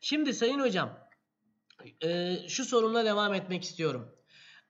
Şimdi 0.00 0.34
sayın 0.34 0.60
hocam 0.60 0.98
e, 2.04 2.36
şu 2.48 2.64
sorumla 2.64 3.04
devam 3.04 3.34
etmek 3.34 3.62
istiyorum. 3.62 4.16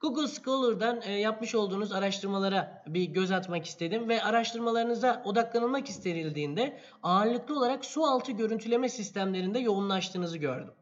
Google 0.01 0.29
Scholar'dan 0.29 1.03
e, 1.03 1.13
yapmış 1.13 1.55
olduğunuz 1.55 1.93
araştırmalara 1.93 2.83
bir 2.87 3.05
göz 3.05 3.31
atmak 3.31 3.67
istedim 3.67 4.09
ve 4.09 4.23
araştırmalarınıza 4.23 5.23
odaklanılmak 5.25 5.89
istenildiğinde 5.89 6.81
ağırlıklı 7.03 7.59
olarak 7.59 7.85
su 7.85 8.05
altı 8.05 8.33
görüntüleme 8.33 8.89
sistemlerinde 8.89 9.59
yoğunlaştığınızı 9.59 10.39
gördüm. 10.39 10.75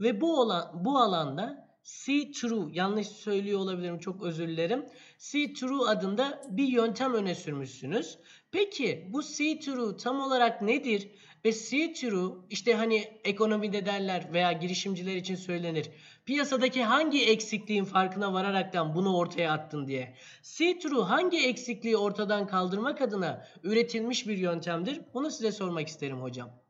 Ve 0.00 0.20
bu 0.20 0.40
olan 0.40 0.84
bu 0.84 0.98
alanda 0.98 1.67
See-Through 1.88 2.74
yanlış 2.74 3.06
söylüyor 3.08 3.58
olabilirim 3.58 3.98
çok 3.98 4.22
özür 4.22 4.48
dilerim. 4.48 4.86
See-Through 5.18 5.88
adında 5.88 6.42
bir 6.50 6.68
yöntem 6.68 7.14
öne 7.14 7.34
sürmüşsünüz. 7.34 8.18
Peki 8.52 9.08
bu 9.12 9.22
see-through 9.22 10.02
tam 10.02 10.20
olarak 10.20 10.62
nedir? 10.62 11.08
Ve 11.44 11.48
see-through 11.48 12.40
işte 12.50 12.74
hani 12.74 12.96
ekonomide 13.24 13.86
derler 13.86 14.32
veya 14.32 14.52
girişimciler 14.52 15.16
için 15.16 15.34
söylenir. 15.34 15.90
Piyasadaki 16.26 16.82
hangi 16.84 17.24
eksikliğin 17.24 17.84
farkına 17.84 18.32
vararaktan 18.32 18.94
bunu 18.94 19.16
ortaya 19.16 19.52
attın 19.52 19.86
diye. 19.86 20.16
See-through 20.42 21.04
hangi 21.04 21.46
eksikliği 21.46 21.96
ortadan 21.96 22.46
kaldırmak 22.46 23.00
adına 23.00 23.46
üretilmiş 23.62 24.28
bir 24.28 24.38
yöntemdir? 24.38 25.00
Bunu 25.14 25.30
size 25.30 25.52
sormak 25.52 25.88
isterim 25.88 26.22
hocam. 26.22 26.67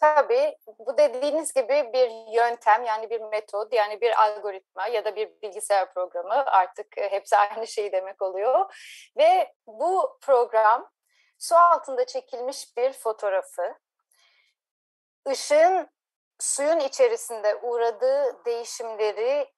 Tabii 0.00 0.56
bu 0.78 0.98
dediğiniz 0.98 1.52
gibi 1.52 1.90
bir 1.92 2.10
yöntem 2.34 2.84
yani 2.84 3.10
bir 3.10 3.20
metod 3.20 3.72
yani 3.72 4.00
bir 4.00 4.22
algoritma 4.22 4.86
ya 4.86 5.04
da 5.04 5.16
bir 5.16 5.42
bilgisayar 5.42 5.94
programı 5.94 6.34
artık 6.34 6.98
e, 6.98 7.12
hepsi 7.12 7.36
aynı 7.36 7.66
şey 7.66 7.92
demek 7.92 8.22
oluyor. 8.22 8.74
Ve 9.16 9.54
bu 9.66 10.18
program 10.20 10.90
su 11.38 11.56
altında 11.56 12.06
çekilmiş 12.06 12.76
bir 12.76 12.92
fotoğrafı 12.92 13.74
ışığın 15.28 15.90
suyun 16.38 16.80
içerisinde 16.80 17.56
uğradığı 17.56 18.44
değişimleri 18.44 19.52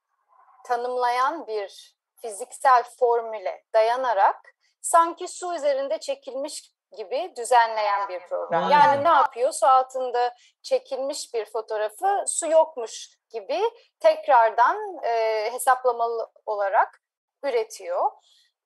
tanımlayan 0.65 1.47
bir 1.47 1.97
fiziksel 2.23 2.85
formüle 2.99 3.65
dayanarak 3.75 4.55
sanki 4.81 5.29
su 5.29 5.55
üzerinde 5.55 6.01
çekilmiş 6.01 6.73
gibi 6.97 7.33
düzenleyen 7.37 8.09
bir 8.09 8.21
program. 8.21 8.71
Yani 8.71 9.05
ne 9.05 9.09
yapıyor? 9.09 9.53
Su 9.53 9.67
altında 9.67 10.35
çekilmiş 10.63 11.35
bir 11.35 11.45
fotoğrafı 11.45 12.25
su 12.27 12.47
yokmuş 12.47 13.19
gibi 13.31 13.61
tekrardan 14.01 15.05
e, 15.05 15.49
hesaplamalı 15.53 16.31
olarak 16.47 17.03
üretiyor. 17.43 18.11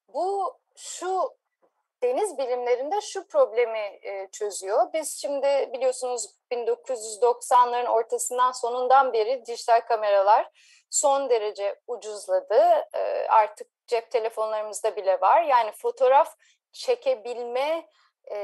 Bu 0.09 0.59
şu 0.77 1.37
deniz 2.03 2.39
bilimlerinde 2.39 3.01
şu 3.01 3.29
problemi 3.29 3.99
e, 4.03 4.29
çözüyor. 4.33 4.93
Biz 4.93 5.21
şimdi 5.21 5.71
biliyorsunuz 5.73 6.27
1990'ların 6.53 7.89
ortasından 7.89 8.53
sonundan 8.53 9.13
beri 9.13 9.47
dijital 9.47 9.81
kameralar 9.81 10.51
son 10.91 11.31
derece 11.31 11.81
ucuzladı. 11.87 12.89
E, 12.95 13.27
artık 13.29 13.69
cep 13.87 14.11
telefonlarımızda 14.11 14.97
bile 14.97 15.21
var. 15.21 15.43
Yani 15.43 15.73
fotoğraf 15.73 16.37
çekebilme 16.73 17.89
e, 18.25 18.39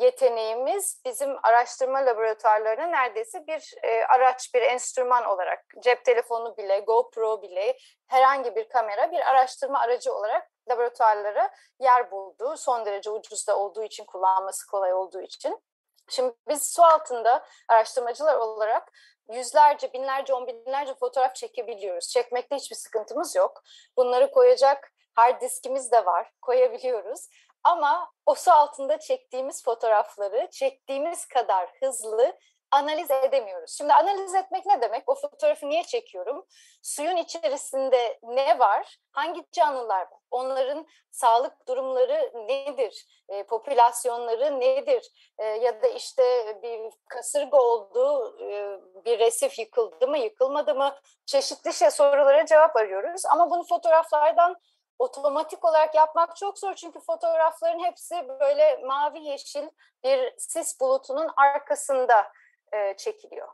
yeteneğimiz 0.00 1.02
bizim 1.04 1.36
araştırma 1.42 1.98
laboratuvarlarına 1.98 2.86
neredeyse 2.86 3.46
bir 3.46 3.74
e, 3.82 4.04
araç, 4.04 4.54
bir 4.54 4.62
enstrüman 4.62 5.24
olarak 5.24 5.64
cep 5.80 6.04
telefonu 6.04 6.56
bile, 6.56 6.78
GoPro 6.78 7.42
bile 7.42 7.78
herhangi 8.06 8.56
bir 8.56 8.68
kamera 8.68 9.12
bir 9.12 9.30
araştırma 9.30 9.80
aracı 9.80 10.14
olarak 10.14 10.50
laboratuvarlara 10.70 11.50
yer 11.80 12.10
buldu. 12.10 12.56
Son 12.56 12.86
derece 12.86 13.10
ucuz 13.10 13.48
da 13.48 13.58
olduğu 13.58 13.82
için, 13.82 14.04
kullanması 14.04 14.70
kolay 14.70 14.94
olduğu 14.94 15.20
için. 15.20 15.60
Şimdi 16.08 16.34
biz 16.48 16.72
su 16.72 16.82
altında 16.82 17.46
araştırmacılar 17.68 18.34
olarak 18.36 18.92
yüzlerce, 19.30 19.92
binlerce, 19.92 20.34
on 20.34 20.46
binlerce 20.46 20.94
fotoğraf 20.94 21.34
çekebiliyoruz. 21.34 22.08
Çekmekte 22.08 22.56
hiçbir 22.56 22.76
sıkıntımız 22.76 23.36
yok. 23.36 23.62
Bunları 23.96 24.30
koyacak 24.30 24.92
hard 25.14 25.40
diskimiz 25.40 25.92
de 25.92 26.06
var, 26.06 26.32
koyabiliyoruz. 26.42 27.28
Ama 27.66 28.12
o 28.26 28.34
su 28.34 28.52
altında 28.52 28.98
çektiğimiz 28.98 29.64
fotoğrafları 29.64 30.48
çektiğimiz 30.50 31.26
kadar 31.26 31.70
hızlı 31.80 32.38
analiz 32.70 33.10
edemiyoruz. 33.10 33.70
Şimdi 33.78 33.92
analiz 33.92 34.34
etmek 34.34 34.66
ne 34.66 34.80
demek? 34.82 35.08
O 35.08 35.14
fotoğrafı 35.14 35.68
niye 35.68 35.84
çekiyorum? 35.84 36.46
Suyun 36.82 37.16
içerisinde 37.16 38.18
ne 38.22 38.58
var? 38.58 38.96
Hangi 39.12 39.44
canlılar 39.52 40.00
var? 40.00 40.20
Onların 40.30 40.86
sağlık 41.10 41.68
durumları 41.68 42.32
nedir? 42.34 43.06
E, 43.28 43.42
popülasyonları 43.42 44.60
nedir? 44.60 45.32
E, 45.38 45.44
ya 45.44 45.82
da 45.82 45.86
işte 45.86 46.56
bir 46.62 46.80
kasırga 47.08 47.58
oldu, 47.58 48.36
e, 48.40 48.80
bir 49.04 49.18
resif 49.18 49.58
yıkıldı 49.58 50.08
mı, 50.08 50.18
yıkılmadı 50.18 50.74
mı? 50.74 50.94
Çeşitli 51.26 51.72
şey 51.72 51.90
sorulara 51.90 52.46
cevap 52.46 52.76
arıyoruz. 52.76 53.26
Ama 53.26 53.50
bunu 53.50 53.64
fotoğraflardan 53.64 54.56
otomatik 54.98 55.64
olarak 55.64 55.94
yapmak 55.94 56.36
çok 56.36 56.58
zor 56.58 56.74
çünkü 56.74 57.00
fotoğrafların 57.00 57.84
hepsi 57.84 58.28
böyle 58.40 58.76
mavi 58.76 59.24
yeşil 59.24 59.68
bir 60.04 60.34
sis 60.38 60.80
bulutunun 60.80 61.30
arkasında 61.36 62.32
e, 62.72 62.96
çekiliyor. 62.96 63.48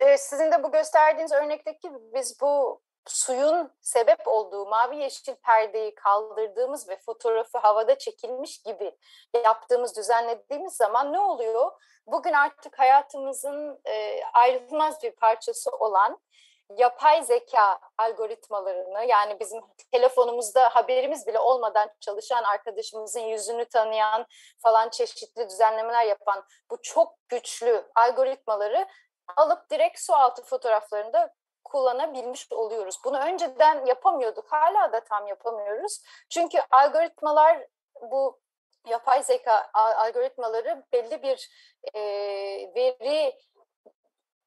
E, 0.00 0.18
sizin 0.18 0.52
de 0.52 0.62
bu 0.62 0.72
gösterdiğiniz 0.72 1.32
örnekteki 1.32 1.90
biz 1.92 2.40
bu 2.40 2.82
suyun 3.06 3.72
sebep 3.80 4.28
olduğu 4.28 4.66
mavi 4.66 4.96
yeşil 4.96 5.34
perdeyi 5.34 5.94
kaldırdığımız 5.94 6.88
ve 6.88 6.96
fotoğrafı 6.96 7.58
havada 7.58 7.98
çekilmiş 7.98 8.62
gibi 8.62 8.96
yaptığımız, 9.44 9.96
düzenlediğimiz 9.96 10.72
zaman 10.72 11.12
ne 11.12 11.20
oluyor? 11.20 11.70
Bugün 12.06 12.32
artık 12.32 12.78
hayatımızın 12.78 13.80
e, 13.84 14.24
ayrılmaz 14.24 15.02
bir 15.02 15.10
parçası 15.10 15.70
olan 15.70 16.18
yapay 16.76 17.22
zeka 17.22 17.80
algoritmalarını 17.98 19.04
yani 19.04 19.40
bizim 19.40 19.60
telefonumuzda 19.92 20.68
haberimiz 20.68 21.26
bile 21.26 21.38
olmadan 21.38 21.90
çalışan 22.00 22.42
arkadaşımızın 22.44 23.20
yüzünü 23.20 23.64
tanıyan 23.64 24.26
falan 24.58 24.88
çeşitli 24.88 25.48
düzenlemeler 25.48 26.04
yapan 26.04 26.44
bu 26.70 26.82
çok 26.82 27.14
güçlü 27.28 27.84
algoritmaları 27.94 28.86
alıp 29.36 29.70
direkt 29.70 30.00
su 30.00 30.14
altı 30.14 30.42
fotoğraflarında 30.42 31.34
kullanabilmiş 31.64 32.52
oluyoruz. 32.52 33.00
Bunu 33.04 33.18
önceden 33.18 33.86
yapamıyorduk. 33.86 34.52
Hala 34.52 34.92
da 34.92 35.00
tam 35.00 35.26
yapamıyoruz. 35.26 36.02
Çünkü 36.30 36.58
algoritmalar 36.70 37.66
bu 38.02 38.40
yapay 38.86 39.22
zeka 39.22 39.70
algoritmaları 39.74 40.84
belli 40.92 41.22
bir 41.22 41.50
e, 41.94 42.00
veri 42.74 43.38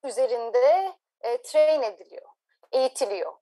üzerinde 0.03 0.93
e, 1.23 1.41
train 1.41 1.81
ediliyor, 1.81 2.29
eğitiliyor. 2.71 3.33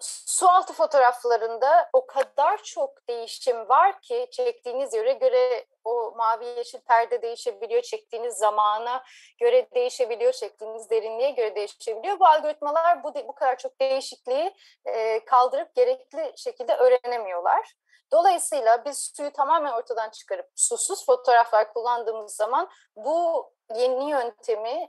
su 0.00 0.48
altı 0.48 0.72
fotoğraflarında 0.72 1.90
o 1.92 2.06
kadar 2.06 2.62
çok 2.62 3.08
değişim 3.08 3.68
var 3.68 4.00
ki 4.00 4.28
çektiğiniz 4.32 4.94
yere 4.94 5.12
göre 5.12 5.66
o 5.84 6.12
mavi 6.16 6.46
yeşil 6.46 6.80
perde 6.80 7.22
değişebiliyor, 7.22 7.82
çektiğiniz 7.82 8.34
zamana 8.34 9.04
göre 9.40 9.66
değişebiliyor, 9.74 10.32
çektiğiniz 10.32 10.90
derinliğe 10.90 11.30
göre 11.30 11.56
değişebiliyor. 11.56 12.20
Bu 12.20 12.26
algoritmalar 12.26 13.04
bu, 13.04 13.14
bu 13.14 13.34
kadar 13.34 13.58
çok 13.58 13.80
değişikliği 13.80 14.54
e, 14.84 15.24
kaldırıp 15.24 15.74
gerekli 15.74 16.32
şekilde 16.36 16.76
öğrenemiyorlar. 16.76 17.74
Dolayısıyla 18.12 18.84
biz 18.84 19.12
suyu 19.16 19.32
tamamen 19.32 19.72
ortadan 19.72 20.10
çıkarıp 20.10 20.50
susuz 20.54 21.06
fotoğraflar 21.06 21.72
kullandığımız 21.72 22.34
zaman 22.34 22.70
bu 22.96 23.50
yeni 23.74 24.10
yöntemi 24.10 24.88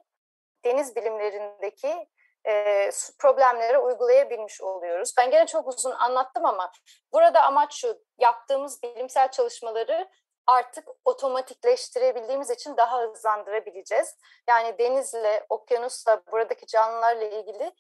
deniz 0.68 0.96
bilimlerindeki 0.96 2.08
e, 2.48 2.90
problemlere 3.20 3.78
uygulayabilmiş 3.78 4.62
oluyoruz. 4.62 5.14
Ben 5.18 5.32
gene 5.32 5.48
çok 5.48 5.68
uzun 5.68 5.92
anlattım 5.92 6.46
ama 6.46 6.72
burada 7.14 7.44
amaç 7.44 7.74
şu, 7.82 8.00
yaptığımız 8.18 8.84
bilimsel 8.84 9.32
çalışmaları 9.32 10.10
artık 10.48 10.88
otomatikleştirebildiğimiz 11.06 12.50
için 12.50 12.78
daha 12.78 13.02
hızlandırabileceğiz. 13.02 14.16
Yani 14.50 14.78
denizle, 14.78 15.46
okyanusla, 15.50 16.22
buradaki 16.32 16.66
canlılarla 16.66 17.26
ilgili 17.26 17.72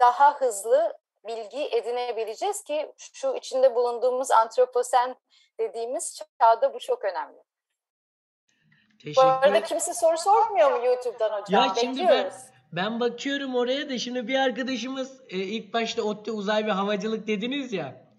daha 0.00 0.40
hızlı 0.40 0.98
bilgi 1.26 1.68
edinebileceğiz 1.68 2.64
ki 2.64 2.92
şu 2.98 3.34
içinde 3.34 3.74
bulunduğumuz 3.74 4.30
antroposen 4.30 5.16
dediğimiz 5.60 6.22
çağda 6.40 6.74
bu 6.74 6.78
çok 6.78 7.04
önemli. 7.04 7.42
Teşekkür 9.04 9.22
Bu 9.22 9.30
arada 9.30 9.62
kimse 9.62 9.94
soru 9.94 10.18
sormuyor 10.18 10.70
mu 10.70 10.86
YouTube'dan 10.86 11.40
hocam? 11.40 11.62
Ya 11.64 11.74
şimdi 11.80 12.06
ben 12.08 12.32
ben 12.72 13.00
bakıyorum 13.00 13.54
oraya 13.54 13.88
da 13.88 13.98
şimdi 13.98 14.28
bir 14.28 14.34
arkadaşımız 14.34 15.20
e, 15.28 15.36
ilk 15.38 15.74
başta 15.74 16.02
ODTÜ 16.02 16.32
uzay 16.32 16.66
ve 16.66 16.72
havacılık 16.72 17.26
dediniz 17.26 17.72
ya. 17.72 18.10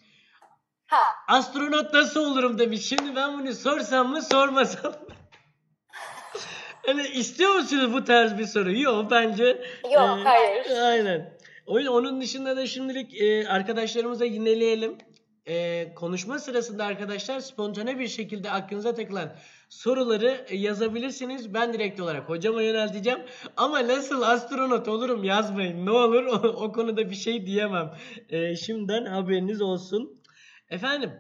Ha. 0.88 1.02
Astronot 1.28 1.94
nasıl 1.94 2.32
olurum 2.32 2.60
demiş. 2.60 2.86
Şimdi 2.86 3.16
ben 3.16 3.40
bunu 3.40 3.54
sorsam 3.54 4.10
mı 4.10 4.22
sormasam 4.22 4.92
mı? 4.92 4.98
hani 6.86 7.08
istiyor 7.08 7.56
musunuz 7.56 7.94
bu 7.94 8.04
tarz 8.04 8.38
bir 8.38 8.46
soru? 8.46 8.78
Yok 8.78 9.12
bence. 9.12 9.44
Yok 9.84 10.20
e, 10.20 10.24
hayır. 10.24 10.66
Aynen. 10.82 11.38
Onun 11.68 12.22
dışında 12.22 12.58
da 12.58 12.68
şimdilik 12.68 13.22
e, 13.22 13.48
arkadaşlarımıza 13.48 14.26
yineleyelim. 14.26 14.98
E, 15.46 15.94
konuşma 15.94 16.40
sırasında 16.40 16.86
arkadaşlar 16.86 17.40
spontane 17.40 18.00
bir 18.00 18.08
şekilde 18.08 18.52
aklınıza 18.52 18.96
takılan 18.96 19.36
soruları 19.72 20.46
e, 20.48 20.58
yazabilirsiniz. 20.58 21.54
Ben 21.54 21.74
direkt 21.74 22.00
olarak 22.00 22.30
hocama 22.30 22.62
yönelteceğim. 22.62 23.20
Ama 23.58 23.88
nasıl 23.88 24.22
astronot 24.22 24.88
olurum 24.88 25.24
yazmayın. 25.24 25.86
Ne 25.86 25.92
olur 25.92 26.26
o, 26.26 26.36
o 26.36 26.72
konuda 26.72 27.10
bir 27.10 27.16
şey 27.16 27.46
diyemem. 27.46 27.94
E, 28.30 28.56
şimdiden 28.56 29.06
haberiniz 29.06 29.62
olsun. 29.62 30.22
Efendim 30.70 31.12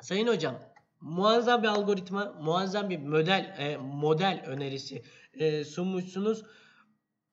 sayın 0.00 0.26
hocam 0.26 0.58
muazzam 1.00 1.62
bir 1.62 1.68
algoritma, 1.68 2.34
muazzam 2.42 2.90
bir 2.90 2.98
model 2.98 3.54
e, 3.58 3.76
model 3.76 4.42
önerisi 4.46 5.02
e, 5.34 5.64
sunmuşsunuz. 5.64 6.42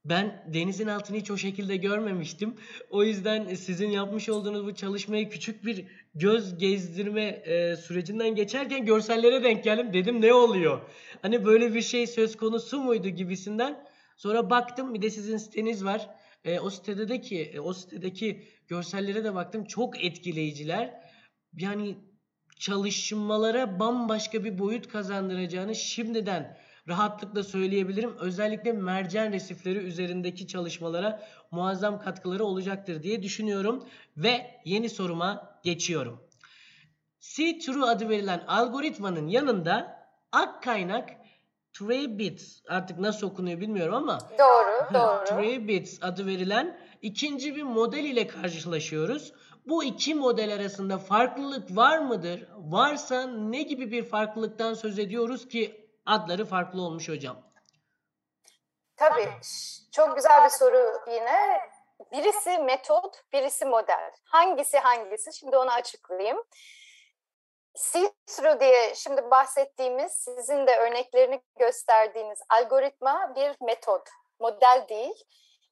Ben 0.05 0.43
denizin 0.53 0.87
altını 0.87 1.17
hiç 1.17 1.31
o 1.31 1.37
şekilde 1.37 1.77
görmemiştim. 1.77 2.55
O 2.89 3.03
yüzden 3.03 3.55
sizin 3.55 3.89
yapmış 3.89 4.29
olduğunuz 4.29 4.65
bu 4.65 4.75
çalışmayı 4.75 5.29
küçük 5.29 5.65
bir 5.65 5.85
göz 6.15 6.57
gezdirme 6.57 7.23
e, 7.23 7.75
sürecinden 7.75 8.35
geçerken 8.35 8.85
görsellere 8.85 9.43
denk 9.43 9.63
geldim. 9.63 9.93
Dedim 9.93 10.21
ne 10.21 10.33
oluyor? 10.33 10.81
Hani 11.21 11.45
böyle 11.45 11.73
bir 11.73 11.81
şey 11.81 12.07
söz 12.07 12.37
konusu 12.37 12.79
muydu 12.79 13.09
gibisinden. 13.09 13.87
Sonra 14.17 14.49
baktım 14.49 14.93
bir 14.93 15.01
de 15.01 15.09
sizin 15.09 15.37
siteniz 15.37 15.85
var. 15.85 16.09
E, 16.45 16.59
o 16.59 16.69
sitedeki 16.69 17.41
e, 17.41 17.59
o 17.59 17.73
sitedeki 17.73 18.43
görsellere 18.67 19.23
de 19.23 19.35
baktım. 19.35 19.65
Çok 19.65 20.03
etkileyiciler. 20.03 20.93
Yani 21.57 21.95
çalışmalara 22.59 23.79
bambaşka 23.79 24.43
bir 24.43 24.59
boyut 24.59 24.87
kazandıracağını 24.87 25.75
şimdiden 25.75 26.57
rahatlıkla 26.87 27.43
söyleyebilirim. 27.43 28.17
Özellikle 28.19 28.71
mercan 28.71 29.31
resifleri 29.31 29.79
üzerindeki 29.79 30.47
çalışmalara 30.47 31.21
muazzam 31.51 32.01
katkıları 32.01 32.43
olacaktır 32.43 33.03
diye 33.03 33.23
düşünüyorum. 33.23 33.83
Ve 34.17 34.61
yeni 34.65 34.89
soruma 34.89 35.59
geçiyorum. 35.63 36.21
See-Through 37.19 37.89
adı 37.89 38.09
verilen 38.09 38.43
algoritmanın 38.47 39.27
yanında 39.27 40.07
ak 40.31 40.63
kaynak 40.63 41.09
Trebits 41.73 42.61
artık 42.69 42.99
nasıl 42.99 43.27
okunuyor 43.27 43.59
bilmiyorum 43.59 43.93
ama 43.93 44.19
doğru 44.39 44.93
doğru 44.93 45.25
Trebits 45.25 46.03
adı 46.03 46.25
verilen 46.25 46.79
ikinci 47.01 47.55
bir 47.55 47.63
model 47.63 48.03
ile 48.03 48.27
karşılaşıyoruz. 48.27 49.33
Bu 49.67 49.83
iki 49.83 50.15
model 50.15 50.53
arasında 50.53 50.97
farklılık 50.97 51.75
var 51.75 51.99
mıdır? 51.99 52.47
Varsa 52.57 53.27
ne 53.27 53.61
gibi 53.63 53.91
bir 53.91 54.03
farklılıktan 54.03 54.73
söz 54.73 54.99
ediyoruz 54.99 55.47
ki 55.47 55.84
adları 56.05 56.45
farklı 56.45 56.81
olmuş 56.81 57.09
hocam. 57.09 57.37
Tabii. 58.95 59.29
Çok 59.91 60.15
güzel 60.15 60.43
bir 60.43 60.49
soru 60.49 61.01
yine. 61.07 61.59
Birisi 62.11 62.57
metot, 62.57 63.23
birisi 63.33 63.65
model. 63.65 64.11
Hangisi 64.23 64.79
hangisi? 64.79 65.33
Şimdi 65.33 65.57
onu 65.57 65.71
açıklayayım. 65.71 66.43
see 67.75 68.59
diye 68.59 68.95
şimdi 68.95 69.31
bahsettiğimiz, 69.31 70.11
sizin 70.11 70.67
de 70.67 70.77
örneklerini 70.77 71.41
gösterdiğiniz 71.59 72.39
algoritma 72.49 73.35
bir 73.35 73.65
metot, 73.65 74.09
model 74.39 74.85
değil. 74.89 75.23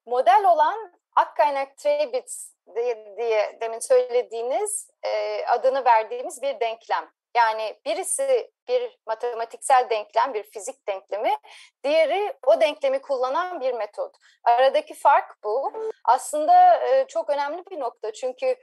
Model 0.05 0.45
olan 0.45 0.93
ak 1.15 1.37
kaynak 1.37 1.77
Trebits 1.77 2.53
diye, 2.75 3.17
diye 3.17 3.57
demin 3.61 3.79
söylediğiniz 3.79 4.89
e, 5.03 5.45
adını 5.45 5.85
verdiğimiz 5.85 6.41
bir 6.41 6.59
denklem. 6.59 7.11
Yani 7.35 7.79
birisi 7.85 8.51
bir 8.67 8.99
matematiksel 9.07 9.89
denklem, 9.89 10.33
bir 10.33 10.43
fizik 10.43 10.87
denklemi, 10.87 11.37
diğeri 11.83 12.33
o 12.47 12.61
denklemi 12.61 13.01
kullanan 13.01 13.61
bir 13.61 13.73
metot. 13.73 14.15
Aradaki 14.43 14.93
fark 14.93 15.43
bu. 15.43 15.73
Aslında 16.05 16.85
e, 16.87 17.07
çok 17.07 17.29
önemli 17.29 17.63
bir 17.71 17.79
nokta 17.79 18.13
çünkü 18.13 18.55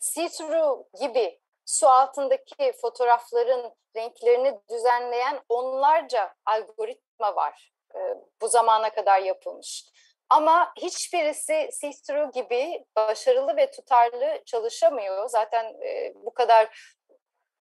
see-through 0.00 0.84
gibi 1.00 1.40
su 1.64 1.88
altındaki 1.88 2.72
fotoğrafların 2.72 3.74
renklerini 3.96 4.60
düzenleyen 4.70 5.40
onlarca 5.48 6.34
algoritma 6.46 7.36
var 7.36 7.72
e, 7.94 7.98
bu 8.40 8.48
zamana 8.48 8.90
kadar 8.90 9.20
yapılmış. 9.20 9.84
Ama 10.28 10.72
hiçbirisi 10.76 11.52
see-through 11.52 12.32
gibi 12.32 12.84
başarılı 12.96 13.56
ve 13.56 13.70
tutarlı 13.70 14.42
çalışamıyor. 14.46 15.28
Zaten 15.28 15.64
e, 15.64 16.12
bu 16.14 16.34
kadar 16.34 16.94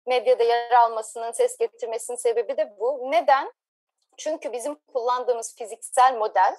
medyada 0.08 0.44
yer 0.44 0.72
almasının, 0.72 1.32
ses 1.32 1.58
getirmesinin 1.58 2.18
sebebi 2.18 2.58
de 2.58 2.76
bu. 2.80 3.12
Neden? 3.12 3.54
Çünkü 4.18 4.52
bizim 4.54 4.76
kullandığımız 4.76 5.56
fiziksel 5.56 6.18
model, 6.18 6.58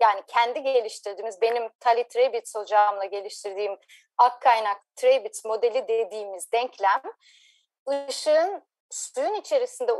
yani 0.00 0.22
kendi 0.26 0.62
geliştirdiğimiz, 0.62 1.40
benim 1.40 1.68
Tali 1.80 2.08
Trebits 2.08 2.54
hocamla 2.54 3.04
geliştirdiğim 3.04 3.78
ak 4.18 4.42
kaynak 4.42 4.96
Trebits 4.96 5.44
modeli 5.44 5.88
dediğimiz 5.88 6.52
denklem, 6.52 7.02
ışığın 7.88 8.62
suyun 8.90 9.34
içerisinde 9.34 9.92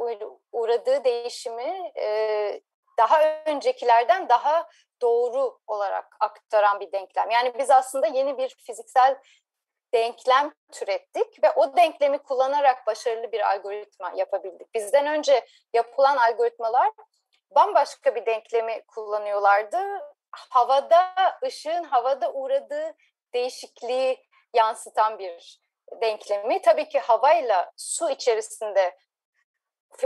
uğradığı 0.53 1.05
değişimi 1.05 1.93
e, 1.97 2.61
daha 2.99 3.23
öncekilerden 3.47 4.29
daha 4.29 4.69
doğru 5.03 5.59
olarak 5.66 6.16
aktaran 6.21 6.81
bir 6.81 6.93
denklem. 6.93 7.31
Yani 7.31 7.59
biz 7.59 7.71
aslında 7.71 8.07
yeni 8.07 8.38
bir 8.38 8.49
fiziksel 8.49 9.16
denklem 9.94 10.55
türettik 10.72 11.42
ve 11.42 11.50
o 11.50 11.76
denklemi 11.76 12.18
kullanarak 12.18 12.87
başarılı 12.87 13.33
bir 13.33 13.50
algoritma 13.50 14.12
yapabildik. 14.16 14.74
Bizden 14.74 15.07
önce 15.07 15.46
yapılan 15.74 16.16
algoritmalar 16.16 16.90
bambaşka 17.55 18.14
bir 18.14 18.26
denklemi 18.26 18.83
kullanıyorlardı. 18.83 19.79
Havada, 20.31 21.14
ışığın 21.44 21.85
havada 21.85 22.33
uğradığı 22.33 22.94
değişikliği 23.35 24.24
yansıtan 24.55 25.18
bir 25.18 25.61
denklemi. 26.00 26.62
Tabii 26.62 26.88
ki 26.88 26.98
havayla 26.98 27.72
su 27.76 28.11
içerisinde 28.11 28.96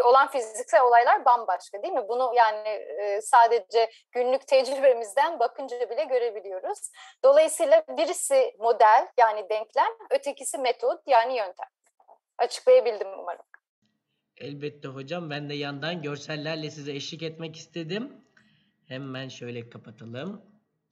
olan 0.03 0.29
fiziksel 0.29 0.83
olaylar 0.83 1.25
bambaşka 1.25 1.83
değil 1.83 1.95
mi? 1.95 2.09
Bunu 2.09 2.33
yani 2.37 2.69
e, 2.69 3.21
sadece 3.21 3.91
günlük 4.13 4.49
tecrübemizden 4.49 5.39
bakınca 5.39 5.91
bile 5.91 6.05
görebiliyoruz. 6.05 6.91
Dolayısıyla 7.25 7.85
birisi 7.89 8.57
model 8.59 9.09
yani 9.19 9.49
denklem, 9.51 9.93
ötekisi 10.11 10.59
metot 10.59 11.01
yani 11.07 11.37
yöntem. 11.37 11.69
Açıklayabildim 12.39 13.09
umarım. 13.19 13.45
Elbette 14.37 14.89
hocam 14.89 15.31
ben 15.31 15.49
de 15.49 15.55
yandan 15.55 16.03
görsellerle 16.03 16.71
size 16.71 16.93
eşlik 16.93 17.23
etmek 17.23 17.57
istedim. 17.57 18.25
Hemen 18.89 19.29
şöyle 19.29 19.71
kapatalım. 19.71 20.43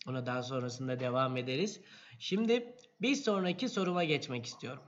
Ona 0.08 0.26
daha 0.26 0.42
sonrasında 0.42 1.00
devam 1.00 1.36
ederiz. 1.36 1.80
Şimdi 2.18 2.76
bir 3.00 3.14
sonraki 3.14 3.68
soruma 3.68 4.04
geçmek 4.04 4.46
istiyorum. 4.46 4.82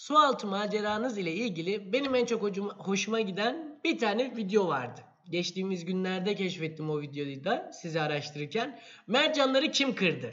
Sualtı 0.00 0.46
maceranız 0.46 1.18
ile 1.18 1.32
ilgili 1.32 1.92
benim 1.92 2.14
en 2.14 2.24
çok 2.24 2.56
hoşuma 2.78 3.20
giden 3.20 3.80
bir 3.84 3.98
tane 3.98 4.36
video 4.36 4.68
vardı. 4.68 5.00
Geçtiğimiz 5.30 5.84
günlerde 5.84 6.34
keşfettim 6.34 6.90
o 6.90 7.00
videoyu 7.00 7.44
da 7.44 7.70
sizi 7.72 8.00
araştırırken. 8.00 8.80
Mercanları 9.06 9.70
kim 9.70 9.94
kırdı? 9.94 10.32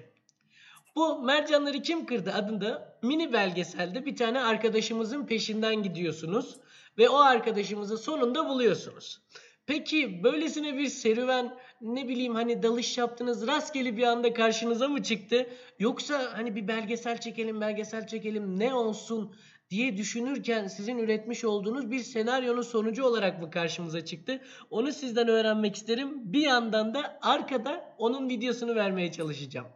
Bu 0.96 1.20
mercanları 1.20 1.82
kim 1.82 2.06
kırdı 2.06 2.34
adında 2.34 3.00
mini 3.04 3.34
belgeselde 3.34 4.06
bir 4.06 4.16
tane 4.16 4.42
arkadaşımızın 4.42 5.26
peşinden 5.26 5.84
gidiyorsunuz 5.84 6.58
ve 6.98 7.10
o 7.10 7.18
arkadaşımızı 7.18 7.98
sonunda 7.98 8.50
buluyorsunuz. 8.50 9.22
Peki 9.66 10.24
böylesine 10.24 10.78
bir 10.78 10.88
serüven 10.88 11.58
ne 11.82 12.08
bileyim 12.08 12.36
hani 12.36 12.64
dalış 12.64 12.98
yaptınız 12.98 13.48
rastgele 13.48 13.98
bir 13.98 14.04
anda 14.04 14.34
karşınıza 14.34 14.88
mı 14.88 15.04
çıktı? 15.04 15.50
Yoksa 15.80 16.30
hani 16.34 16.56
bir 16.56 16.68
belgesel 16.68 17.18
çekelim 17.18 17.62
belgesel 17.62 18.08
çekelim 18.08 18.60
ne 18.60 18.74
olsun 18.74 19.36
diye 19.70 19.98
düşünürken 19.98 20.68
sizin 20.68 20.98
üretmiş 20.98 21.46
olduğunuz 21.46 21.92
bir 21.92 22.00
senaryonun 22.00 22.62
sonucu 22.62 23.06
olarak 23.06 23.42
mı 23.42 23.52
karşımıza 23.52 24.06
çıktı? 24.06 24.42
Onu 24.70 24.92
sizden 24.92 25.28
öğrenmek 25.28 25.76
isterim. 25.76 26.14
Bir 26.16 26.42
yandan 26.42 26.94
da 26.94 27.20
arkada 27.22 27.96
onun 27.98 28.30
videosunu 28.30 28.76
vermeye 28.76 29.12
çalışacağım. 29.12 29.68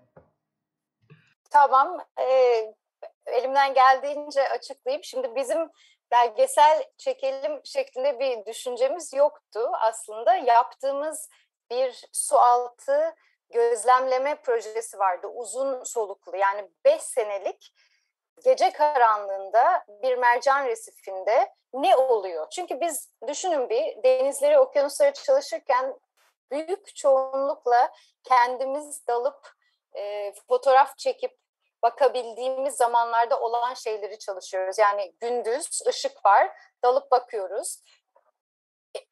Tamam. 1.49 1.97
Ee, 2.19 2.73
elimden 3.25 3.73
geldiğince 3.73 4.49
açıklayayım. 4.49 5.04
Şimdi 5.04 5.36
bizim 5.36 5.69
belgesel 6.12 6.84
çekelim 6.97 7.62
şeklinde 7.63 8.19
bir 8.19 8.45
düşüncemiz 8.45 9.13
yoktu 9.13 9.60
aslında. 9.82 10.36
Yaptığımız 10.36 11.30
bir 11.71 12.06
sualtı 12.12 13.15
gözlemleme 13.49 14.36
projesi 14.36 14.99
vardı. 14.99 15.27
Uzun 15.27 15.84
soluklu 15.84 16.38
yani 16.38 16.69
5 16.86 17.01
senelik 17.01 17.73
gece 18.43 18.71
karanlığında 18.71 19.86
bir 19.88 20.17
mercan 20.17 20.65
resifinde 20.65 21.54
ne 21.73 21.95
oluyor? 21.95 22.49
Çünkü 22.49 22.82
biz 22.82 23.10
düşünün 23.27 23.69
bir 23.69 24.04
denizleri, 24.04 24.60
okyanusları 24.60 25.13
çalışırken 25.13 25.99
büyük 26.51 26.95
çoğunlukla 26.95 27.91
kendimiz 28.23 29.08
dalıp 29.08 29.49
e, 29.95 30.34
fotoğraf 30.47 30.97
çekip 30.97 31.38
bakabildiğimiz 31.84 32.75
zamanlarda 32.75 33.39
olan 33.39 33.73
şeyleri 33.73 34.19
çalışıyoruz. 34.19 34.77
Yani 34.77 35.13
gündüz 35.21 35.82
ışık 35.88 36.25
var, 36.25 36.51
dalıp 36.84 37.12
bakıyoruz. 37.12 37.84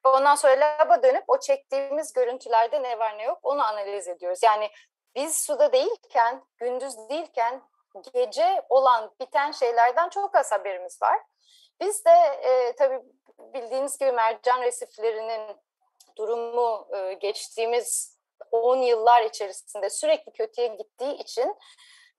Ondan 0.03 0.35
sonra 0.35 0.59
laba 0.59 1.03
dönüp 1.03 1.23
o 1.27 1.39
çektiğimiz 1.39 2.13
görüntülerde 2.13 2.83
ne 2.83 2.99
var 2.99 3.17
ne 3.17 3.23
yok 3.23 3.39
onu 3.43 3.63
analiz 3.63 4.07
ediyoruz. 4.07 4.43
Yani 4.43 4.69
biz 5.15 5.37
suda 5.41 5.73
değilken, 5.73 6.43
gündüz 6.57 6.97
değilken 7.09 7.61
gece 8.13 8.65
olan 8.69 9.11
biten 9.19 9.51
şeylerden 9.51 10.09
çok 10.09 10.35
az 10.35 10.51
haberimiz 10.51 11.01
var. 11.01 11.19
Biz 11.81 12.05
de 12.05 12.11
e, 12.43 12.75
tabii 12.75 13.01
bildiğiniz 13.39 13.97
gibi 13.97 14.11
mercan 14.11 14.61
resiflerinin 14.61 15.57
durumu 16.15 16.87
e, 16.95 17.13
geçtiğimiz 17.13 18.19
10 18.51 18.77
yıllar 18.77 19.21
içerisinde 19.21 19.89
sürekli 19.89 20.31
kötüye 20.31 20.67
gittiği 20.67 21.13
için 21.13 21.55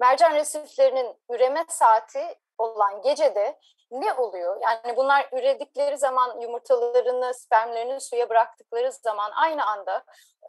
mercan 0.01 0.35
resiflerinin 0.35 1.17
üreme 1.31 1.65
saati 1.69 2.35
olan 2.59 3.03
gecede 3.03 3.59
ne 3.91 4.13
oluyor? 4.13 4.61
Yani 4.61 4.97
bunlar 4.97 5.29
üredikleri 5.33 5.99
zaman 5.99 6.41
yumurtalarını, 6.41 7.35
spermlerini 7.35 8.01
suya 8.01 8.29
bıraktıkları 8.29 8.93
zaman 8.93 9.31
aynı 9.35 9.67
anda 9.67 10.05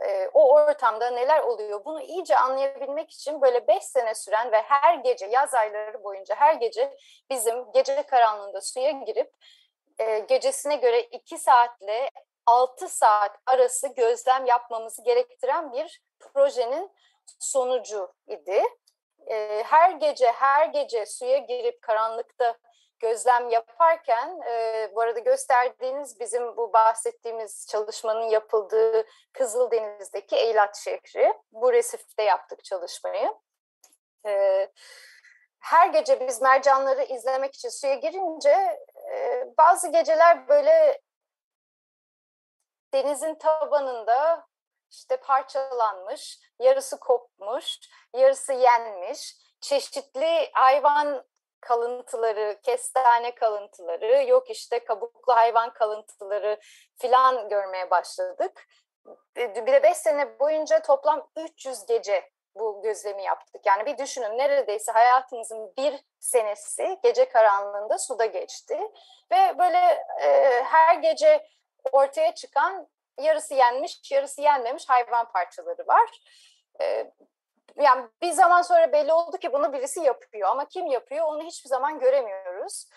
e, 0.07 0.29
o 0.33 0.53
ortamda 0.53 1.09
neler 1.09 1.39
oluyor? 1.39 1.85
Bunu 1.85 2.01
iyice 2.01 2.37
anlayabilmek 2.37 3.11
için 3.11 3.41
böyle 3.41 3.67
beş 3.67 3.83
sene 3.83 4.15
süren 4.15 4.51
ve 4.51 4.61
her 4.61 4.95
gece 4.95 5.25
yaz 5.25 5.53
ayları 5.53 6.03
boyunca 6.03 6.35
her 6.35 6.53
gece 6.53 6.97
bizim 7.29 7.71
gece 7.71 8.03
karanlığında 8.03 8.61
suya 8.61 8.91
girip 8.91 9.33
e, 9.99 10.19
gecesine 10.19 10.75
göre 10.75 11.01
iki 11.01 11.37
saatle 11.37 12.09
altı 12.45 12.89
saat 12.89 13.37
arası 13.45 13.87
gözlem 13.87 14.45
yapmamızı 14.45 15.03
gerektiren 15.03 15.73
bir 15.73 16.01
projenin 16.19 16.91
sonucu 17.39 18.13
idi. 18.27 18.63
E, 19.27 19.63
her 19.63 19.91
gece 19.91 20.31
her 20.31 20.65
gece 20.65 21.05
suya 21.05 21.37
girip 21.37 21.81
karanlıkta 21.81 22.57
gözlem 23.01 23.49
yaparken 23.49 24.41
e, 24.47 24.89
bu 24.95 25.01
arada 25.01 25.19
gösterdiğiniz 25.19 26.19
bizim 26.19 26.57
bu 26.57 26.73
bahsettiğimiz 26.73 27.67
çalışmanın 27.69 28.29
yapıldığı 28.29 29.05
Kızıldeniz'deki 29.33 30.35
Eylat 30.35 30.77
şehri. 30.77 31.33
Bu 31.51 31.73
resifte 31.73 32.23
yaptık 32.23 32.63
çalışmayı. 32.63 33.33
E, 34.25 34.67
her 35.59 35.87
gece 35.87 36.27
biz 36.27 36.41
mercanları 36.41 37.03
izlemek 37.03 37.55
için 37.55 37.69
suya 37.69 37.95
girince 37.95 38.79
e, 39.11 39.45
bazı 39.57 39.91
geceler 39.91 40.47
böyle 40.47 41.01
denizin 42.93 43.35
tabanında 43.35 44.47
işte 44.91 45.17
parçalanmış, 45.17 46.39
yarısı 46.59 46.99
kopmuş, 46.99 47.79
yarısı 48.15 48.53
yenmiş, 48.53 49.35
çeşitli 49.61 50.49
hayvan 50.53 51.25
kalıntıları, 51.61 52.59
kestane 52.63 53.35
kalıntıları, 53.35 54.23
yok 54.27 54.49
işte 54.49 54.83
kabuklu 54.83 55.35
hayvan 55.35 55.73
kalıntıları 55.73 56.59
filan 56.95 57.49
görmeye 57.49 57.91
başladık. 57.91 58.67
Bir 59.35 59.67
de 59.67 59.83
beş 59.83 59.97
sene 59.97 60.39
boyunca 60.39 60.81
toplam 60.81 61.29
300 61.37 61.85
gece 61.85 62.29
bu 62.55 62.81
gözlemi 62.81 63.23
yaptık. 63.23 63.65
Yani 63.65 63.85
bir 63.85 63.97
düşünün 63.97 64.37
neredeyse 64.37 64.91
hayatımızın 64.91 65.73
bir 65.77 65.99
senesi 66.19 66.99
gece 67.03 67.29
karanlığında 67.29 67.97
suda 67.97 68.25
geçti. 68.25 68.79
Ve 69.31 69.57
böyle 69.59 70.03
e, 70.21 70.61
her 70.63 70.95
gece 70.95 71.47
ortaya 71.91 72.35
çıkan 72.35 72.87
yarısı 73.19 73.53
yenmiş, 73.53 74.11
yarısı 74.11 74.41
yenmemiş 74.41 74.89
hayvan 74.89 75.31
parçaları 75.31 75.87
var. 75.87 76.09
E, 76.81 77.11
yani 77.75 78.07
bir 78.21 78.31
zaman 78.31 78.61
sonra 78.61 78.91
belli 78.91 79.13
oldu 79.13 79.37
ki 79.37 79.53
bunu 79.53 79.73
birisi 79.73 79.99
yapıyor 79.99 80.49
ama 80.49 80.65
kim 80.65 80.85
yapıyor 80.85 81.25
onu 81.25 81.43
hiçbir 81.43 81.69
zaman 81.69 81.99
göremiyoruz. 81.99 82.89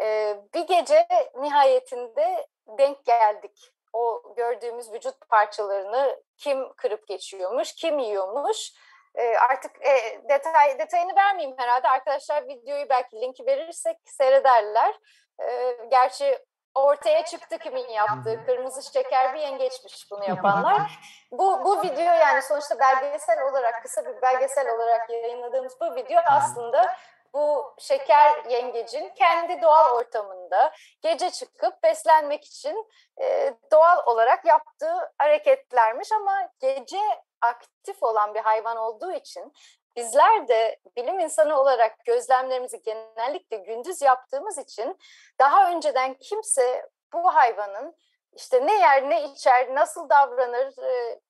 Ee, 0.00 0.36
bir 0.54 0.66
gece 0.66 1.06
nihayetinde 1.36 2.46
denk 2.66 3.04
geldik. 3.04 3.72
O 3.92 4.34
gördüğümüz 4.36 4.92
vücut 4.92 5.28
parçalarını 5.28 6.22
kim 6.36 6.72
kırıp 6.72 7.06
geçiyormuş, 7.06 7.74
kim 7.74 7.98
yiyormuş. 7.98 8.72
Ee, 9.14 9.36
artık 9.36 9.86
e, 9.86 10.22
detay 10.28 10.78
detayını 10.78 11.16
vermeyeyim 11.16 11.58
herhalde. 11.58 11.88
Arkadaşlar 11.88 12.48
videoyu 12.48 12.88
belki 12.88 13.20
linki 13.20 13.46
verirsek 13.46 13.96
seyrederler. 14.04 14.94
Ee, 15.42 15.76
gerçi 15.90 16.38
ortaya 16.74 17.24
çıktı 17.24 17.58
kimin 17.58 17.88
yaptığı. 17.88 18.46
Kırmızı 18.46 18.92
şeker 18.92 19.34
bir 19.34 19.40
yengeçmiş 19.40 20.10
bunu 20.10 20.28
yapanlar. 20.28 21.00
Bu, 21.32 21.64
bu 21.64 21.82
video 21.82 22.04
yani 22.04 22.42
sonuçta 22.42 22.78
belgesel 22.78 23.42
olarak, 23.42 23.82
kısa 23.82 24.04
bir 24.04 24.22
belgesel 24.22 24.74
olarak 24.74 25.10
yayınladığımız 25.10 25.80
bu 25.80 25.94
video 25.94 26.20
aslında 26.26 26.96
bu 27.32 27.74
şeker 27.78 28.44
yengecin 28.44 29.12
kendi 29.14 29.62
doğal 29.62 29.94
ortamında 29.94 30.72
gece 31.02 31.30
çıkıp 31.30 31.82
beslenmek 31.82 32.44
için 32.44 32.86
e, 33.20 33.54
doğal 33.72 34.06
olarak 34.06 34.44
yaptığı 34.44 35.12
hareketlermiş 35.18 36.12
ama 36.12 36.48
gece 36.60 37.00
aktif 37.40 38.02
olan 38.02 38.34
bir 38.34 38.40
hayvan 38.40 38.76
olduğu 38.76 39.12
için 39.12 39.52
Bizler 39.96 40.48
de 40.48 40.76
bilim 40.96 41.20
insanı 41.20 41.60
olarak 41.60 42.04
gözlemlerimizi 42.04 42.82
genellikle 42.82 43.56
gündüz 43.56 44.02
yaptığımız 44.02 44.58
için 44.58 44.98
daha 45.38 45.70
önceden 45.70 46.14
kimse 46.14 46.88
bu 47.12 47.34
hayvanın 47.34 47.96
işte 48.32 48.66
ne 48.66 48.80
yer, 48.80 49.10
ne 49.10 49.24
içer, 49.24 49.74
nasıl 49.74 50.08
davranır, 50.08 50.78
e, 50.82 51.20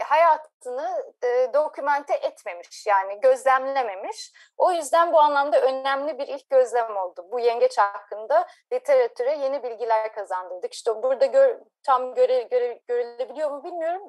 hayatını 0.00 1.12
e, 1.24 1.50
dokümente 1.54 2.14
etmemiş 2.14 2.86
yani 2.86 3.20
gözlemlememiş. 3.20 4.32
O 4.56 4.72
yüzden 4.72 5.12
bu 5.12 5.20
anlamda 5.20 5.60
önemli 5.60 6.18
bir 6.18 6.28
ilk 6.28 6.50
gözlem 6.50 6.96
oldu. 6.96 7.26
Bu 7.32 7.40
yengeç 7.40 7.78
hakkında 7.78 8.46
literatüre 8.72 9.36
yeni 9.36 9.62
bilgiler 9.62 10.12
kazandırdık. 10.12 10.72
İşte 10.72 11.02
burada 11.02 11.26
gör, 11.26 11.58
tam 11.82 12.14
göre, 12.14 12.42
göre, 12.42 12.80
görülebiliyor 12.88 13.50
mu 13.50 13.64
bilmiyorum. 13.64 14.02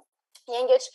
Yengeç 0.48 0.92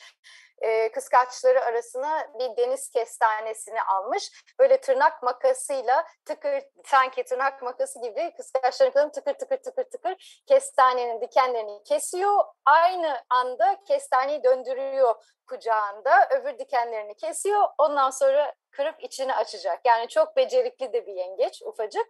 e, 0.61 0.93
kıskaçları 0.93 1.65
arasına 1.65 2.29
bir 2.39 2.57
deniz 2.57 2.91
kestanesini 2.91 3.83
almış. 3.83 4.45
Böyle 4.59 4.81
tırnak 4.81 5.23
makasıyla 5.23 6.05
tıkır 6.25 6.63
sanki 6.87 7.25
tırnak 7.25 7.63
makası 7.63 8.01
gibi 8.01 8.33
kıskaçların 8.37 9.09
tıkır 9.09 9.35
tıkır 9.35 9.57
tıkır 9.57 9.85
tıkır 9.85 10.43
kestanenin 10.47 11.21
dikenlerini 11.21 11.83
kesiyor. 11.83 12.45
Aynı 12.65 13.25
anda 13.31 13.85
kestaneyi 13.85 14.45
döndürüyor 14.45 15.15
kucağında 15.49 16.29
öbür 16.31 16.59
dikenlerini 16.59 17.15
kesiyor. 17.15 17.69
Ondan 17.79 18.11
sonra 18.11 18.55
kırıp 18.71 19.05
içini 19.05 19.35
açacak. 19.35 19.81
Yani 19.85 20.09
çok 20.09 20.37
becerikli 20.37 20.93
de 20.93 21.07
bir 21.07 21.15
yengeç 21.15 21.63
ufacık. 21.63 22.07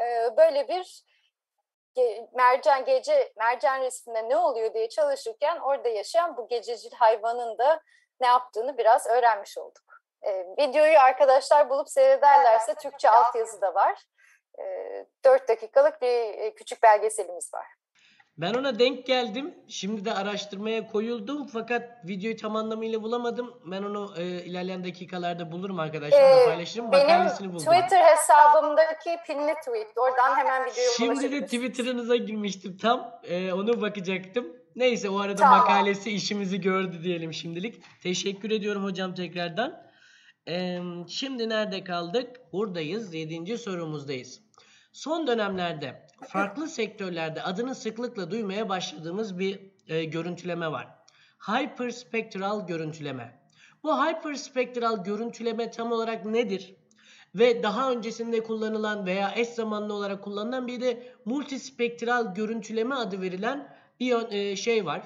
Ee, 0.00 0.36
böyle 0.36 0.68
bir 0.68 1.04
mercan 2.32 2.84
gece 2.84 3.32
mercan 3.36 3.80
resminde 3.80 4.28
ne 4.28 4.36
oluyor 4.36 4.74
diye 4.74 4.88
çalışırken 4.88 5.58
orada 5.58 5.88
yaşayan 5.88 6.36
bu 6.36 6.48
gececil 6.48 6.92
hayvanın 6.92 7.58
da 7.58 7.80
ne 8.20 8.26
yaptığını 8.26 8.78
biraz 8.78 9.06
öğrenmiş 9.06 9.58
olduk. 9.58 9.84
E, 10.22 10.46
videoyu 10.58 10.98
arkadaşlar 10.98 11.70
bulup 11.70 11.88
seyrederlerse 11.88 12.74
Türkçe 12.74 13.10
altyazı 13.10 13.60
da 13.60 13.74
var. 13.74 14.04
E, 14.58 15.06
4 15.24 15.48
dakikalık 15.48 16.02
bir 16.02 16.38
e, 16.38 16.54
küçük 16.54 16.82
belgeselimiz 16.82 17.54
var. 17.54 17.66
Ben 18.38 18.54
ona 18.54 18.78
denk 18.78 19.06
geldim. 19.06 19.54
Şimdi 19.68 20.04
de 20.04 20.14
araştırmaya 20.14 20.86
koyuldum 20.86 21.46
fakat 21.46 22.06
videoyu 22.06 22.36
tam 22.36 22.56
anlamıyla 22.56 23.02
bulamadım. 23.02 23.54
Ben 23.64 23.82
onu 23.82 24.14
e, 24.18 24.24
ilerleyen 24.24 24.84
dakikalarda 24.84 25.52
bulurum 25.52 25.78
arkadaşlarımla 25.78 26.42
Ee, 26.42 26.46
paylaşırım. 26.46 26.86
Makalesini 26.86 27.48
buldum. 27.52 27.66
Twitter 27.72 28.00
hesabımdaki 28.04 29.16
pinli 29.26 29.54
tweet. 29.54 29.98
Oradan 29.98 30.36
hemen 30.36 30.62
videoya 30.62 30.90
Şimdi 30.96 31.32
de. 31.32 31.44
Twitter'ınıza 31.44 32.16
girmiştim 32.16 32.76
tam. 32.76 33.20
Ee, 33.24 33.52
onu 33.52 33.80
bakacaktım. 33.80 34.56
Neyse 34.76 35.10
o 35.10 35.18
arada 35.18 35.36
Tamam. 35.36 35.58
makalesi 35.58 36.10
işimizi 36.10 36.60
gördü 36.60 37.02
diyelim 37.02 37.32
şimdilik. 37.32 37.82
Teşekkür 38.02 38.50
ediyorum 38.50 38.84
hocam 38.84 39.14
tekrardan. 39.14 39.82
Ee, 40.48 40.78
şimdi 41.08 41.48
nerede 41.48 41.84
kaldık? 41.84 42.40
Buradayız. 42.52 43.14
Yedinci 43.14 43.58
sorumuzdayız. 43.58 44.40
Son 44.92 45.26
dönemlerde 45.26 46.05
farklı 46.24 46.68
sektörlerde 46.68 47.42
adını 47.42 47.74
sıklıkla 47.74 48.30
duymaya 48.30 48.68
başladığımız 48.68 49.38
bir 49.38 49.60
e, 49.88 50.04
görüntüleme 50.04 50.72
var. 50.72 50.88
Hyperspektral 51.38 52.66
görüntüleme. 52.66 53.40
Bu 53.82 54.06
hyperspektral 54.06 55.04
görüntüleme 55.04 55.70
tam 55.70 55.92
olarak 55.92 56.24
nedir? 56.24 56.74
Ve 57.34 57.62
daha 57.62 57.90
öncesinde 57.90 58.42
kullanılan 58.42 59.06
veya 59.06 59.32
eş 59.36 59.48
zamanlı 59.48 59.94
olarak 59.94 60.24
kullanılan 60.24 60.66
bir 60.66 60.80
de 60.80 61.12
multispektral 61.24 62.34
görüntüleme 62.34 62.94
adı 62.94 63.20
verilen 63.20 63.76
bir 64.00 64.32
e, 64.32 64.56
şey 64.56 64.86
var. 64.86 65.02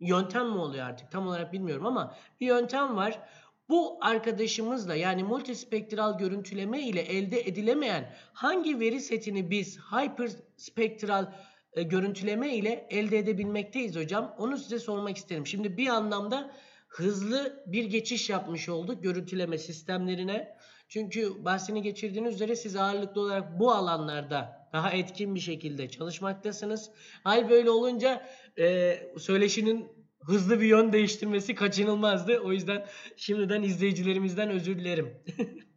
Yöntem 0.00 0.46
mi 0.48 0.58
oluyor 0.58 0.86
artık 0.86 1.10
tam 1.10 1.28
olarak 1.28 1.52
bilmiyorum 1.52 1.86
ama 1.86 2.14
bir 2.40 2.46
yöntem 2.46 2.96
var. 2.96 3.20
Bu 3.68 3.98
arkadaşımızla 4.00 4.94
yani 4.94 5.24
multispektral 5.24 6.18
görüntüleme 6.18 6.80
ile 6.82 7.00
elde 7.00 7.40
edilemeyen 7.40 8.12
hangi 8.32 8.80
veri 8.80 9.00
setini 9.00 9.50
biz 9.50 9.78
hyperspektral 9.78 11.32
e, 11.72 11.82
görüntüleme 11.82 12.54
ile 12.54 12.86
elde 12.90 13.18
edebilmekteyiz 13.18 13.96
hocam? 13.96 14.34
Onu 14.38 14.56
size 14.56 14.78
sormak 14.78 15.16
isterim. 15.16 15.46
Şimdi 15.46 15.76
bir 15.76 15.88
anlamda 15.88 16.54
hızlı 16.88 17.64
bir 17.66 17.84
geçiş 17.84 18.30
yapmış 18.30 18.68
olduk 18.68 19.02
görüntüleme 19.02 19.58
sistemlerine. 19.58 20.56
Çünkü 20.88 21.44
bahsini 21.44 21.82
geçirdiğiniz 21.82 22.34
üzere 22.34 22.56
siz 22.56 22.76
ağırlıklı 22.76 23.20
olarak 23.20 23.60
bu 23.60 23.72
alanlarda 23.72 24.68
daha 24.72 24.90
etkin 24.90 25.34
bir 25.34 25.40
şekilde 25.40 25.88
çalışmaktasınız. 25.88 26.90
Hal 27.24 27.50
böyle 27.50 27.70
olunca 27.70 28.26
e, 28.58 28.96
söyleşinin 29.18 29.97
hızlı 30.28 30.60
bir 30.60 30.66
yön 30.66 30.92
değiştirmesi 30.92 31.54
kaçınılmazdı. 31.54 32.40
O 32.40 32.52
yüzden 32.52 32.86
şimdiden 33.16 33.62
izleyicilerimizden 33.62 34.50
özür 34.50 34.78
dilerim. 34.78 35.24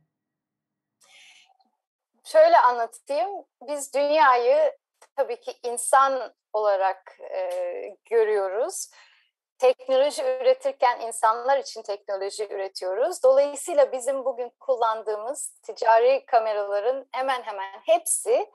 Şöyle 2.24 2.58
anlatayım. 2.58 3.30
Biz 3.68 3.94
dünyayı 3.94 4.72
tabii 5.16 5.40
ki 5.40 5.54
insan 5.64 6.34
olarak 6.54 7.18
e, 7.34 7.98
görüyoruz. 8.10 8.90
Teknoloji 9.58 10.24
üretirken 10.24 11.00
insanlar 11.00 11.58
için 11.58 11.82
teknoloji 11.82 12.48
üretiyoruz. 12.48 13.24
Dolayısıyla 13.24 13.92
bizim 13.92 14.26
bugün 14.26 14.52
kullandığımız 14.60 15.60
ticari 15.64 16.26
kameraların 16.26 17.08
hemen 17.12 17.42
hemen 17.42 17.80
hepsi 17.86 18.52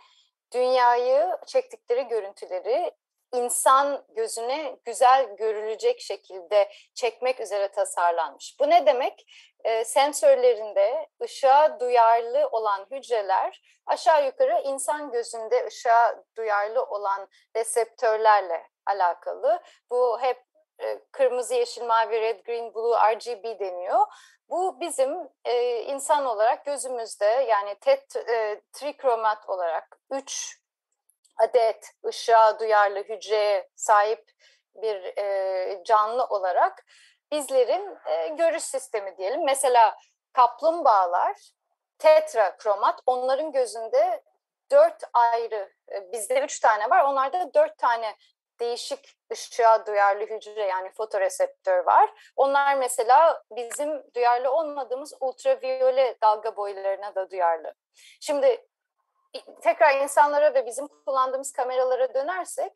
dünyayı 0.54 1.36
çektikleri 1.46 2.08
görüntüleri 2.08 2.92
insan 3.36 4.04
gözüne 4.08 4.76
güzel 4.84 5.36
görülecek 5.36 6.00
şekilde 6.00 6.68
çekmek 6.94 7.40
üzere 7.40 7.68
tasarlanmış. 7.68 8.56
Bu 8.60 8.70
ne 8.70 8.86
demek? 8.86 9.32
E, 9.64 9.84
sensörlerinde 9.84 11.08
ışığa 11.22 11.80
duyarlı 11.80 12.48
olan 12.48 12.86
hücreler 12.90 13.62
aşağı 13.86 14.26
yukarı 14.26 14.62
insan 14.64 15.10
gözünde 15.10 15.66
ışığa 15.66 16.24
duyarlı 16.36 16.82
olan 16.84 17.28
reseptörlerle 17.56 18.66
alakalı. 18.86 19.62
Bu 19.90 20.20
hep 20.20 20.42
e, 20.82 20.98
kırmızı, 21.12 21.54
yeşil, 21.54 21.82
mavi, 21.82 22.20
red, 22.20 22.44
green, 22.46 22.74
blue, 22.74 23.14
RGB 23.14 23.60
deniyor. 23.60 24.06
Bu 24.48 24.80
bizim 24.80 25.28
e, 25.44 25.82
insan 25.82 26.26
olarak 26.26 26.64
gözümüzde 26.64 27.24
yani 27.24 27.74
tet, 27.80 28.16
e, 28.16 28.60
trikromat 28.72 29.48
olarak 29.48 29.98
3 30.10 30.58
adet 31.36 31.90
ışığa 32.06 32.58
duyarlı 32.58 32.98
hücreye 32.98 33.68
sahip 33.74 34.30
bir 34.74 35.18
e, 35.18 35.84
canlı 35.84 36.24
olarak 36.24 36.84
bizlerin 37.32 37.98
e, 38.06 38.28
görüş 38.28 38.62
sistemi 38.62 39.16
diyelim. 39.16 39.44
Mesela 39.44 39.96
kaplumbağalar 40.32 41.50
tetrakromat 41.98 43.00
onların 43.06 43.52
gözünde 43.52 44.22
dört 44.70 45.02
ayrı 45.12 45.72
e, 45.92 46.12
bizde 46.12 46.40
üç 46.40 46.60
tane 46.60 46.90
var 46.90 47.04
onlarda 47.04 47.54
dört 47.54 47.78
tane 47.78 48.16
değişik 48.60 49.16
ışığa 49.32 49.86
duyarlı 49.86 50.24
hücre 50.24 50.62
yani 50.62 50.92
fotoreseptör 50.96 51.86
var. 51.86 52.32
Onlar 52.36 52.74
mesela 52.74 53.42
bizim 53.50 54.02
duyarlı 54.14 54.50
olmadığımız 54.50 55.14
ultraviyole 55.20 56.16
dalga 56.22 56.56
boylarına 56.56 57.14
da 57.14 57.30
duyarlı. 57.30 57.74
Şimdi 58.20 58.66
tekrar 59.62 60.00
insanlara 60.00 60.54
ve 60.54 60.66
bizim 60.66 60.86
kullandığımız 60.86 61.52
kameralara 61.52 62.14
dönersek 62.14 62.72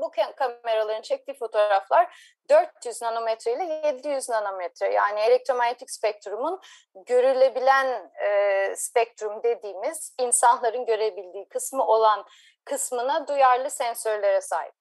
bu 0.00 0.10
kameraların 0.36 1.02
çektiği 1.02 1.34
fotoğraflar 1.34 2.34
400 2.50 3.02
nanometre 3.02 3.52
ile 3.52 3.64
700 3.64 4.28
nanometre 4.28 4.92
yani 4.92 5.20
elektromanyetik 5.20 5.90
spektrumun 5.90 6.60
görülebilen 6.94 8.10
e, 8.24 8.76
spektrum 8.76 9.42
dediğimiz 9.42 10.14
insanların 10.18 10.86
görebildiği 10.86 11.48
kısmı 11.48 11.86
olan 11.86 12.26
kısmına 12.64 13.28
duyarlı 13.28 13.70
sensörlere 13.70 14.40
sahip. 14.40 14.74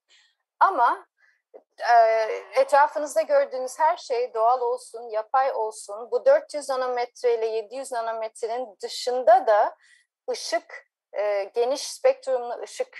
Ama 0.59 1.05
e, 1.79 1.95
etrafınızda 2.55 3.21
gördüğünüz 3.21 3.79
her 3.79 3.97
şey 3.97 4.33
doğal 4.33 4.61
olsun, 4.61 5.09
yapay 5.09 5.51
olsun 5.51 6.11
bu 6.11 6.25
400 6.25 6.69
nanometre 6.69 7.33
ile 7.37 7.45
700 7.45 7.91
nanometrenin 7.91 8.77
dışında 8.83 9.47
da 9.47 9.75
ışık 10.29 10.90
e, 11.13 11.43
geniş 11.43 11.81
spektrumlu 11.81 12.61
ışık 12.61 12.97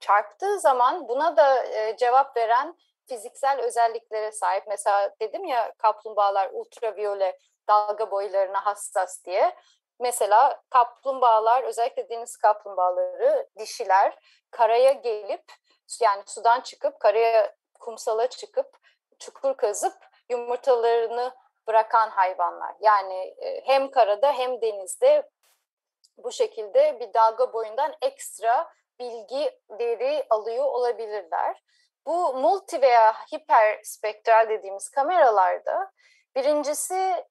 çarptığı 0.00 0.60
zaman 0.60 1.08
buna 1.08 1.36
da 1.36 1.64
e, 1.64 1.96
cevap 1.96 2.36
veren 2.36 2.76
fiziksel 3.06 3.60
özelliklere 3.60 4.32
sahip. 4.32 4.64
Mesela 4.66 5.14
dedim 5.20 5.44
ya 5.44 5.72
kaplumbağalar 5.78 6.50
ultraviyole 6.52 7.38
dalga 7.68 8.10
boylarına 8.10 8.66
hassas 8.66 9.24
diye. 9.24 9.56
Mesela 10.00 10.62
kaplumbağalar 10.70 11.62
özellikle 11.62 12.08
deniz 12.08 12.36
kaplumbağaları 12.36 13.48
dişiler 13.58 14.18
karaya 14.50 14.92
gelip 14.92 15.44
yani 16.00 16.22
sudan 16.26 16.60
çıkıp 16.60 17.00
karaya 17.00 17.56
kumsala 17.80 18.26
çıkıp 18.26 18.78
çukur 19.18 19.56
kazıp 19.56 19.94
yumurtalarını 20.28 21.34
bırakan 21.66 22.10
hayvanlar. 22.10 22.74
Yani 22.80 23.34
hem 23.64 23.90
karada 23.90 24.32
hem 24.32 24.62
denizde 24.62 25.30
bu 26.24 26.32
şekilde 26.32 27.00
bir 27.00 27.14
dalga 27.14 27.52
boyundan 27.52 27.94
ekstra 28.02 28.72
bilgi 28.98 29.60
veri 29.70 30.26
alıyor 30.30 30.64
olabilirler. 30.64 31.62
Bu 32.06 32.34
multi 32.34 32.82
veya 32.82 33.12
hiperspektral 33.34 34.48
dediğimiz 34.48 34.88
kameralarda 34.88 35.92
birincisi 36.36 37.24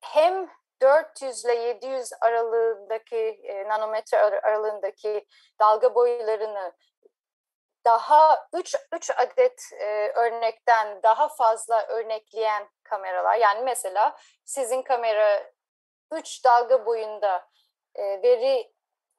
hem 0.00 0.50
400 0.82 1.44
ile 1.44 1.54
700 1.54 2.12
aralığındaki 2.20 3.16
e, 3.16 3.68
nanometre 3.68 4.18
aralığındaki 4.18 5.26
dalga 5.60 5.94
boylarını 5.94 6.72
daha 7.84 8.48
3 8.52 8.76
3 8.92 9.10
adet 9.10 9.62
e, 9.72 10.12
örnekten 10.14 11.02
daha 11.02 11.28
fazla 11.28 11.86
örnekleyen 11.86 12.68
kameralar. 12.82 13.36
Yani 13.36 13.62
mesela 13.62 14.16
sizin 14.44 14.82
kamera 14.82 15.52
3 16.12 16.44
dalga 16.44 16.86
boyunda 16.86 17.48
e, 17.94 18.22
veri 18.22 18.72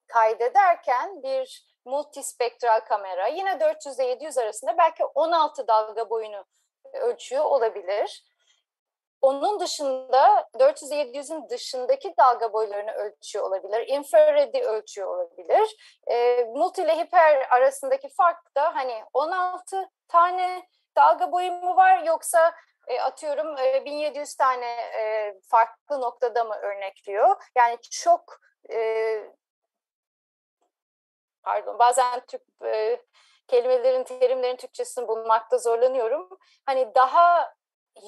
kaydederken 0.08 1.24
bir 1.24 1.74
multispektral 1.86 2.80
kamera 2.80 3.28
yine 3.28 3.60
400 3.60 4.00
ile 4.00 4.08
700 4.08 4.38
arasında 4.38 4.78
belki 4.78 5.06
16 5.06 5.68
dalga 5.68 6.10
boyunu 6.10 6.46
ölçüyor 6.94 7.46
olabilir. 7.46 8.24
Onun 9.22 9.60
dışında 9.60 10.50
400 10.60 10.92
ile 10.92 11.02
700'ün 11.04 11.50
dışındaki 11.50 12.14
dalga 12.20 12.54
boylarını 12.54 12.92
ölçüyor 12.92 13.46
olabilir. 13.46 13.88
Infraredi 13.88 14.62
ölçüyor 14.62 15.08
olabilir. 15.08 15.76
E, 16.08 16.44
multi 16.44 16.82
ile 16.82 16.98
hiper 16.98 17.48
arasındaki 17.50 18.10
fark 18.10 18.56
da 18.56 18.76
hani 18.76 19.04
16 19.14 19.90
tane 20.08 20.68
dalga 20.98 21.32
boyu 21.32 21.52
mu 21.52 21.76
var 21.76 22.04
yoksa 22.04 22.54
e, 22.88 23.02
atıyorum 23.02 23.58
e, 23.58 23.86
1700 23.86 24.36
tane 24.36 24.72
e, 24.72 25.34
farklı 25.50 26.02
noktada 26.02 26.44
mı 26.44 26.56
örnekliyor? 26.56 27.44
Yani 27.58 27.78
çok 27.92 28.40
e, 28.70 29.32
pardon 31.44 31.80
bazen 31.80 32.26
Türk 32.28 32.42
e, 32.66 33.02
kelimelerin, 33.48 34.04
terimlerin 34.04 34.56
Türkçesini 34.56 35.08
bulmakta 35.08 35.58
zorlanıyorum. 35.58 36.30
Hani 36.66 36.96
daha 36.96 37.54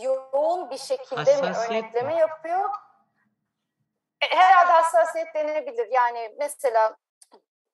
yoğun 0.02 0.70
bir 0.70 0.78
şekilde 0.78 1.42
mi 1.42 1.54
örnekleme 1.58 2.14
mi? 2.14 2.20
yapıyor? 2.20 2.70
E, 4.22 4.36
herhalde 4.36 4.72
hassasiyet 4.72 5.36
denebilir. 5.36 5.88
Yani 5.92 6.36
mesela 6.38 6.98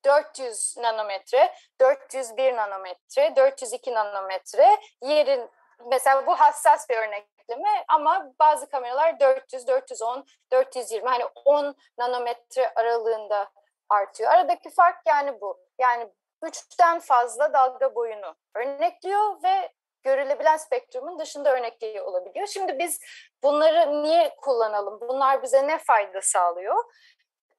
400 0.04 0.76
nanometre, 0.78 1.54
401 1.80 2.56
nanometre, 2.56 3.36
402 3.36 3.94
nanometre 3.94 4.76
yerin 5.02 5.50
mesela 5.90 6.26
bu 6.26 6.40
hassas 6.40 6.88
bir 6.88 6.96
örnekleme 7.42 7.84
ama 7.88 8.32
bazı 8.38 8.68
kameralar 8.68 9.20
400, 9.20 9.66
410, 9.66 10.26
420 10.52 11.08
hani 11.08 11.24
10 11.44 11.74
nanometre 11.98 12.72
aralığında 12.74 13.50
artıyor. 13.88 14.30
Aradaki 14.30 14.70
fark 14.70 15.06
yani 15.06 15.40
bu. 15.40 15.60
Yani 15.78 16.08
üçten 16.42 17.00
fazla 17.00 17.52
dalga 17.52 17.94
boyunu 17.94 18.36
örnekliyor 18.54 19.42
ve 19.42 19.72
görülebilen 20.02 20.56
spektrumun 20.56 21.18
dışında 21.18 21.52
örnekliği 21.52 22.02
olabiliyor. 22.02 22.46
Şimdi 22.46 22.78
biz 22.78 23.00
bunları 23.42 24.02
niye 24.02 24.36
kullanalım? 24.36 25.00
Bunlar 25.00 25.42
bize 25.42 25.66
ne 25.66 25.78
fayda 25.78 26.20
sağlıyor? 26.20 26.84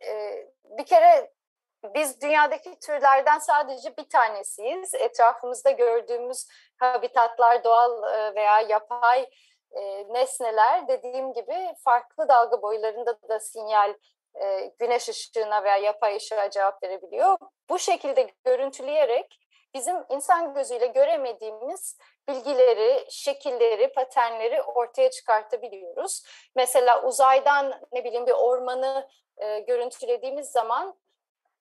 Ee, 0.05 0.47
bir 0.63 0.86
kere 0.86 1.31
biz 1.84 2.21
dünyadaki 2.21 2.79
türlerden 2.79 3.39
sadece 3.39 3.97
bir 3.97 4.09
tanesiyiz. 4.09 4.93
Etrafımızda 4.93 5.71
gördüğümüz 5.71 6.47
habitatlar, 6.77 7.63
doğal 7.63 8.13
e, 8.13 8.36
veya 8.36 8.59
yapay 8.59 9.29
e, 9.74 10.13
nesneler 10.13 10.88
dediğim 10.88 11.34
gibi 11.34 11.76
farklı 11.84 12.28
dalga 12.28 12.61
boylarında 12.61 13.17
da 13.30 13.39
sinyal 13.39 13.93
e, 14.41 14.71
güneş 14.80 15.09
ışığına 15.09 15.63
veya 15.63 15.78
yapay 15.78 16.15
ışığa 16.15 16.49
cevap 16.49 16.84
verebiliyor. 16.84 17.38
Bu 17.69 17.80
şekilde 17.80 18.34
görüntüleyerek 18.43 19.39
bizim 19.74 19.95
insan 20.09 20.53
gözüyle 20.53 20.88
göremediğimiz 20.88 21.97
bilgileri, 22.30 23.05
şekilleri, 23.09 23.93
paternleri 23.93 24.61
ortaya 24.61 25.09
çıkartabiliyoruz. 25.09 26.24
Mesela 26.55 27.03
uzaydan 27.03 27.82
ne 27.91 28.03
bileyim 28.03 28.28
bir 28.28 28.32
ormanı 28.32 29.09
e, 29.38 29.59
görüntülediğimiz 29.59 30.51
zaman 30.51 30.95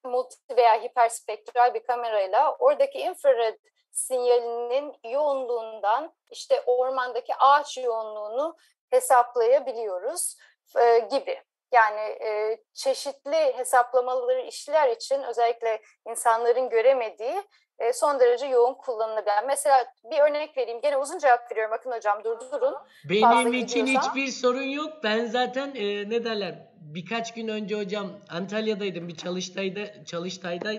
multi 0.04 0.56
veya 0.56 0.82
hiperspektral 0.82 1.74
bir 1.74 1.82
kamerayla 1.82 2.56
oradaki 2.56 2.98
infrared 2.98 3.58
sinyalinin 3.93 4.95
yoğunluğundan 5.05 6.12
işte 6.30 6.62
ormandaki 6.66 7.34
ağaç 7.34 7.78
yoğunluğunu 7.78 8.57
hesaplayabiliyoruz 8.90 10.36
e, 10.80 10.99
gibi. 10.99 11.43
Yani 11.72 12.01
e, 12.01 12.61
çeşitli 12.74 13.57
hesaplamaları 13.57 14.40
işler 14.40 14.88
için 14.88 15.22
özellikle 15.22 15.82
insanların 16.09 16.68
göremediği 16.68 17.43
e, 17.78 17.93
son 17.93 18.20
derece 18.20 18.47
yoğun 18.47 18.74
kullanılabilen. 18.74 19.47
Mesela 19.47 19.86
bir 20.11 20.18
örnek 20.18 20.57
vereyim. 20.57 20.80
Gene 20.80 20.97
uzun 20.97 21.18
cevap 21.18 21.53
veriyorum. 21.53 21.70
Bakın 21.70 21.93
hocam 21.93 22.24
durdurun. 22.24 22.74
Benim 23.05 23.53
için 23.53 23.86
hiçbir 23.86 24.26
sorun 24.26 24.62
yok. 24.62 24.93
Ben 25.05 25.24
zaten 25.24 25.74
e, 25.74 26.11
ne 26.11 26.24
derler 26.24 26.72
birkaç 26.80 27.34
gün 27.34 27.49
önce 27.49 27.74
hocam 27.74 28.07
Antalya'daydım. 28.30 29.09
Bir 29.09 29.16
çalıştayda 29.16 30.05
çalıştayda 30.05 30.72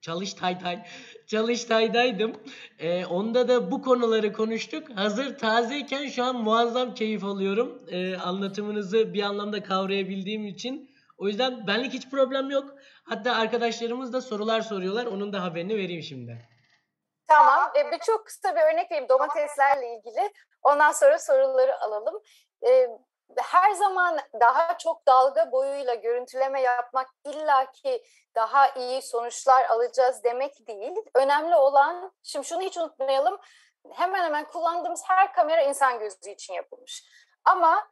çalıştayday 0.00 0.78
çalıştaydaydım. 1.26 2.32
E, 2.78 3.06
onda 3.06 3.48
da 3.48 3.70
bu 3.70 3.82
konuları 3.82 4.32
konuştuk. 4.32 4.88
Hazır 4.94 5.38
tazeyken 5.38 6.06
şu 6.08 6.24
an 6.24 6.36
muazzam 6.36 6.94
keyif 6.94 7.24
alıyorum. 7.24 7.82
E, 7.90 8.16
anlatımınızı 8.16 9.14
bir 9.14 9.22
anlamda 9.22 9.62
kavrayabildiğim 9.62 10.46
için. 10.46 10.90
O 11.18 11.28
yüzden 11.28 11.66
benlik 11.66 11.92
hiç 11.92 12.10
problem 12.10 12.50
yok. 12.50 12.74
Hatta 13.04 13.34
arkadaşlarımız 13.34 14.12
da 14.12 14.20
sorular 14.20 14.60
soruyorlar. 14.60 15.06
Onun 15.06 15.32
da 15.32 15.42
haberini 15.42 15.76
vereyim 15.76 16.02
şimdi. 16.02 16.48
Tamam. 17.26 17.72
E, 17.78 17.92
bir 17.92 17.98
çok 17.98 18.26
kısa 18.26 18.56
bir 18.56 18.74
örnek 18.74 18.90
vereyim 18.90 19.08
domateslerle 19.08 19.86
ilgili. 19.96 20.32
Ondan 20.62 20.92
sonra 20.92 21.18
soruları 21.18 21.80
alalım. 21.80 22.22
E, 22.66 22.88
her 23.36 23.72
zaman 23.72 24.18
daha 24.40 24.78
çok 24.78 25.06
dalga 25.06 25.52
boyuyla 25.52 25.94
görüntüleme 25.94 26.60
yapmak 26.60 27.10
illaki 27.24 28.04
daha 28.34 28.68
iyi 28.68 29.02
sonuçlar 29.02 29.64
alacağız 29.64 30.24
demek 30.24 30.68
değil. 30.68 30.96
Önemli 31.14 31.56
olan, 31.56 32.12
şimdi 32.22 32.46
şunu 32.46 32.60
hiç 32.60 32.76
unutmayalım, 32.76 33.38
hemen 33.92 34.24
hemen 34.24 34.44
kullandığımız 34.44 35.02
her 35.06 35.32
kamera 35.32 35.62
insan 35.62 35.98
gözü 35.98 36.30
için 36.30 36.54
yapılmış. 36.54 37.04
Ama 37.44 37.88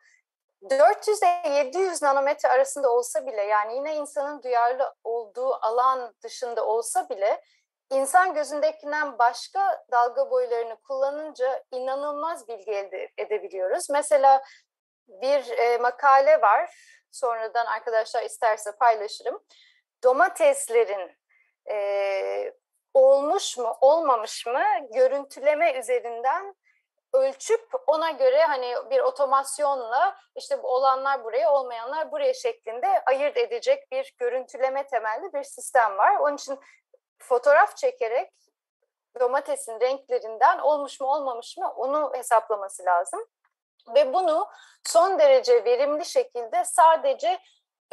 400 0.70 1.22
ile 1.22 1.54
700 1.54 2.02
nanometre 2.02 2.48
arasında 2.48 2.90
olsa 2.90 3.26
bile 3.26 3.42
yani 3.42 3.74
yine 3.74 3.96
insanın 3.96 4.42
duyarlı 4.42 4.94
olduğu 5.04 5.54
alan 5.54 6.14
dışında 6.22 6.66
olsa 6.66 7.08
bile 7.08 7.42
insan 7.90 8.34
gözündekinden 8.34 9.18
başka 9.18 9.84
dalga 9.92 10.30
boylarını 10.30 10.76
kullanınca 10.76 11.64
inanılmaz 11.70 12.48
bilgi 12.48 12.70
elde 12.70 13.08
edebiliyoruz. 13.18 13.90
Mesela 13.90 14.42
bir 15.08 15.58
e, 15.58 15.78
makale 15.78 16.40
var. 16.40 16.74
Sonradan 17.10 17.66
arkadaşlar 17.66 18.22
isterse 18.22 18.72
paylaşırım. 18.76 19.42
Domateslerin 20.04 21.16
e, 21.70 22.54
olmuş 22.94 23.58
mu 23.58 23.76
olmamış 23.80 24.46
mı 24.46 24.62
görüntüleme 24.92 25.78
üzerinden 25.78 26.54
ölçüp 27.12 27.70
ona 27.86 28.10
göre 28.10 28.44
hani 28.44 28.74
bir 28.90 29.00
otomasyonla 29.00 30.16
işte 30.36 30.56
olanlar 30.56 31.24
buraya 31.24 31.52
olmayanlar 31.52 32.12
buraya 32.12 32.34
şeklinde 32.34 33.02
ayırt 33.06 33.36
edecek 33.36 33.92
bir 33.92 34.14
görüntüleme 34.18 34.86
temelli 34.86 35.32
bir 35.32 35.42
sistem 35.42 35.98
var. 35.98 36.16
Onun 36.16 36.36
için 36.36 36.58
fotoğraf 37.18 37.76
çekerek 37.76 38.30
domatesin 39.20 39.80
renklerinden 39.80 40.58
olmuş 40.58 41.00
mu 41.00 41.06
olmamış 41.06 41.56
mı 41.58 41.72
onu 41.76 42.12
hesaplaması 42.14 42.84
lazım. 42.84 43.26
Ve 43.94 44.12
bunu 44.12 44.48
son 44.86 45.18
derece 45.18 45.64
verimli 45.64 46.04
şekilde 46.04 46.64
sadece 46.64 47.38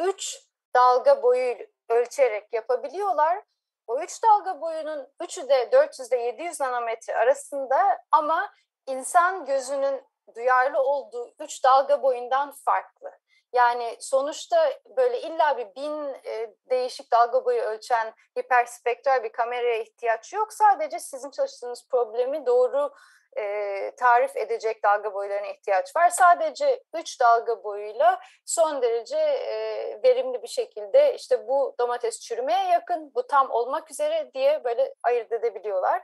3 0.00 0.38
dalga 0.74 1.22
boyu 1.22 1.56
ölçerek 1.88 2.52
yapabiliyorlar. 2.52 3.42
O 3.86 4.00
3 4.00 4.22
dalga 4.22 4.60
boyunun 4.60 5.08
3'ü 5.20 5.48
de 5.48 5.72
400 5.72 6.08
ile 6.08 6.20
700 6.20 6.60
nanometre 6.60 7.16
arasında 7.16 7.98
ama 8.10 8.52
insan 8.86 9.44
gözünün 9.44 10.04
duyarlı 10.34 10.80
olduğu 10.82 11.34
3 11.38 11.64
dalga 11.64 12.02
boyundan 12.02 12.52
farklı. 12.52 13.10
Yani 13.52 13.96
sonuçta 14.00 14.72
böyle 14.96 15.20
illa 15.20 15.56
bir 15.56 15.74
bin 15.74 16.14
e, 16.24 16.54
değişik 16.70 17.12
dalga 17.12 17.44
boyu 17.44 17.62
ölçen 17.62 18.14
hiperspektral 18.38 19.22
bir 19.24 19.32
kameraya 19.32 19.78
ihtiyaç 19.78 20.32
yok. 20.32 20.52
Sadece 20.52 20.98
sizin 20.98 21.30
çalıştığınız 21.30 21.88
problemi 21.88 22.46
doğru 22.46 22.90
e, 23.36 23.94
tarif 23.96 24.36
edecek 24.36 24.82
dalga 24.82 25.14
boylarına 25.14 25.46
ihtiyaç 25.46 25.96
var. 25.96 26.10
Sadece 26.10 26.82
3 27.00 27.20
dalga 27.20 27.64
boyuyla 27.64 28.20
son 28.44 28.82
derece 28.82 29.16
e, 29.16 30.00
verimli 30.02 30.42
bir 30.42 30.48
şekilde 30.48 31.14
işte 31.14 31.48
bu 31.48 31.74
domates 31.78 32.20
çürümeye 32.20 32.64
yakın, 32.64 33.14
bu 33.14 33.26
tam 33.26 33.50
olmak 33.50 33.90
üzere 33.90 34.30
diye 34.34 34.64
böyle 34.64 34.94
ayırt 35.02 35.32
edebiliyorlar. 35.32 36.02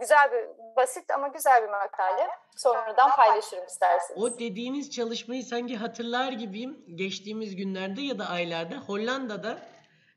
Güzel 0.00 0.32
bir, 0.32 0.44
basit 0.76 1.10
ama 1.10 1.28
güzel 1.28 1.62
bir 1.62 1.68
makale. 1.68 2.28
Sonradan 2.56 3.10
paylaşırım 3.10 3.66
isterseniz. 3.66 4.22
O 4.22 4.38
dediğiniz 4.38 4.90
çalışmayı 4.90 5.44
sanki 5.44 5.76
hatırlar 5.76 6.32
gibiyim. 6.32 6.84
Geçtiğimiz 6.94 7.56
günlerde 7.56 8.00
ya 8.00 8.18
da 8.18 8.28
aylarda 8.28 8.74
Hollanda'da 8.74 9.58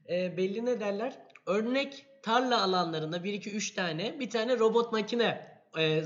e, 0.10 0.38
belli 0.38 0.66
ne 0.66 0.80
derler? 0.80 1.14
Örnek 1.48 2.06
tarla 2.24 2.64
alanlarında 2.64 3.18
1-2-3 3.18 3.76
tane 3.76 4.20
bir 4.20 4.30
tane 4.30 4.60
robot 4.60 4.91
makine 4.91 5.57
e, 5.80 6.03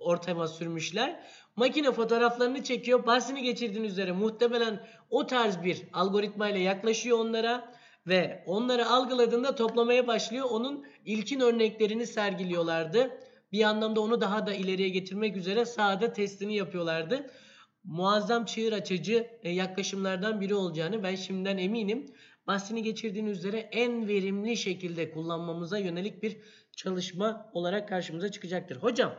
ortama 0.00 0.48
sürmüşler. 0.48 1.20
Makine 1.56 1.92
fotoğraflarını 1.92 2.64
çekiyor. 2.64 3.06
Bahsini 3.06 3.42
geçirdiğin 3.42 3.84
üzere 3.84 4.12
muhtemelen 4.12 4.86
o 5.10 5.26
tarz 5.26 5.64
bir 5.64 5.82
algoritma 5.92 6.48
ile 6.48 6.58
yaklaşıyor 6.58 7.18
onlara 7.18 7.74
ve 8.06 8.44
onları 8.46 8.86
algıladığında 8.86 9.54
toplamaya 9.54 10.06
başlıyor. 10.06 10.46
Onun 10.50 10.86
ilkin 11.04 11.40
örneklerini 11.40 12.06
sergiliyorlardı. 12.06 13.20
Bir 13.52 13.62
anlamda 13.62 14.00
onu 14.00 14.20
daha 14.20 14.46
da 14.46 14.54
ileriye 14.54 14.88
getirmek 14.88 15.36
üzere 15.36 15.64
sahada 15.64 16.12
testini 16.12 16.56
yapıyorlardı. 16.56 17.30
Muazzam 17.84 18.44
çığır 18.44 18.72
açıcı 18.72 19.26
e, 19.42 19.50
yaklaşımlardan 19.50 20.40
biri 20.40 20.54
olacağını 20.54 21.02
ben 21.02 21.14
şimdiden 21.14 21.58
eminim. 21.58 22.06
Bahsini 22.46 22.82
geçirdiğin 22.82 23.26
üzere 23.26 23.58
en 23.58 24.08
verimli 24.08 24.56
şekilde 24.56 25.10
kullanmamıza 25.10 25.78
yönelik 25.78 26.22
bir 26.22 26.36
çalışma 26.76 27.50
olarak 27.52 27.88
karşımıza 27.88 28.30
çıkacaktır. 28.30 28.76
Hocam 28.76 29.14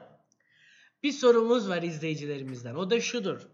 bir 1.04 1.12
sorumuz 1.12 1.70
var 1.70 1.82
izleyicilerimizden. 1.82 2.76
O 2.76 2.90
da 2.90 3.02
şudur. 3.02 3.48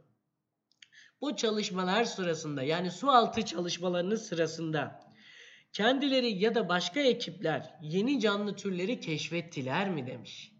Bu 1.21 1.35
çalışmalar 1.35 2.03
sırasında 2.03 2.63
yani 2.63 2.91
su 2.91 3.11
altı 3.11 3.45
çalışmalarının 3.45 4.15
sırasında 4.15 4.99
kendileri 5.73 6.29
ya 6.43 6.55
da 6.55 6.69
başka 6.69 6.99
ekipler 6.99 7.75
yeni 7.81 8.19
canlı 8.19 8.55
türleri 8.55 8.99
keşfettiler 8.99 9.89
mi 9.89 10.07
demiş. 10.07 10.53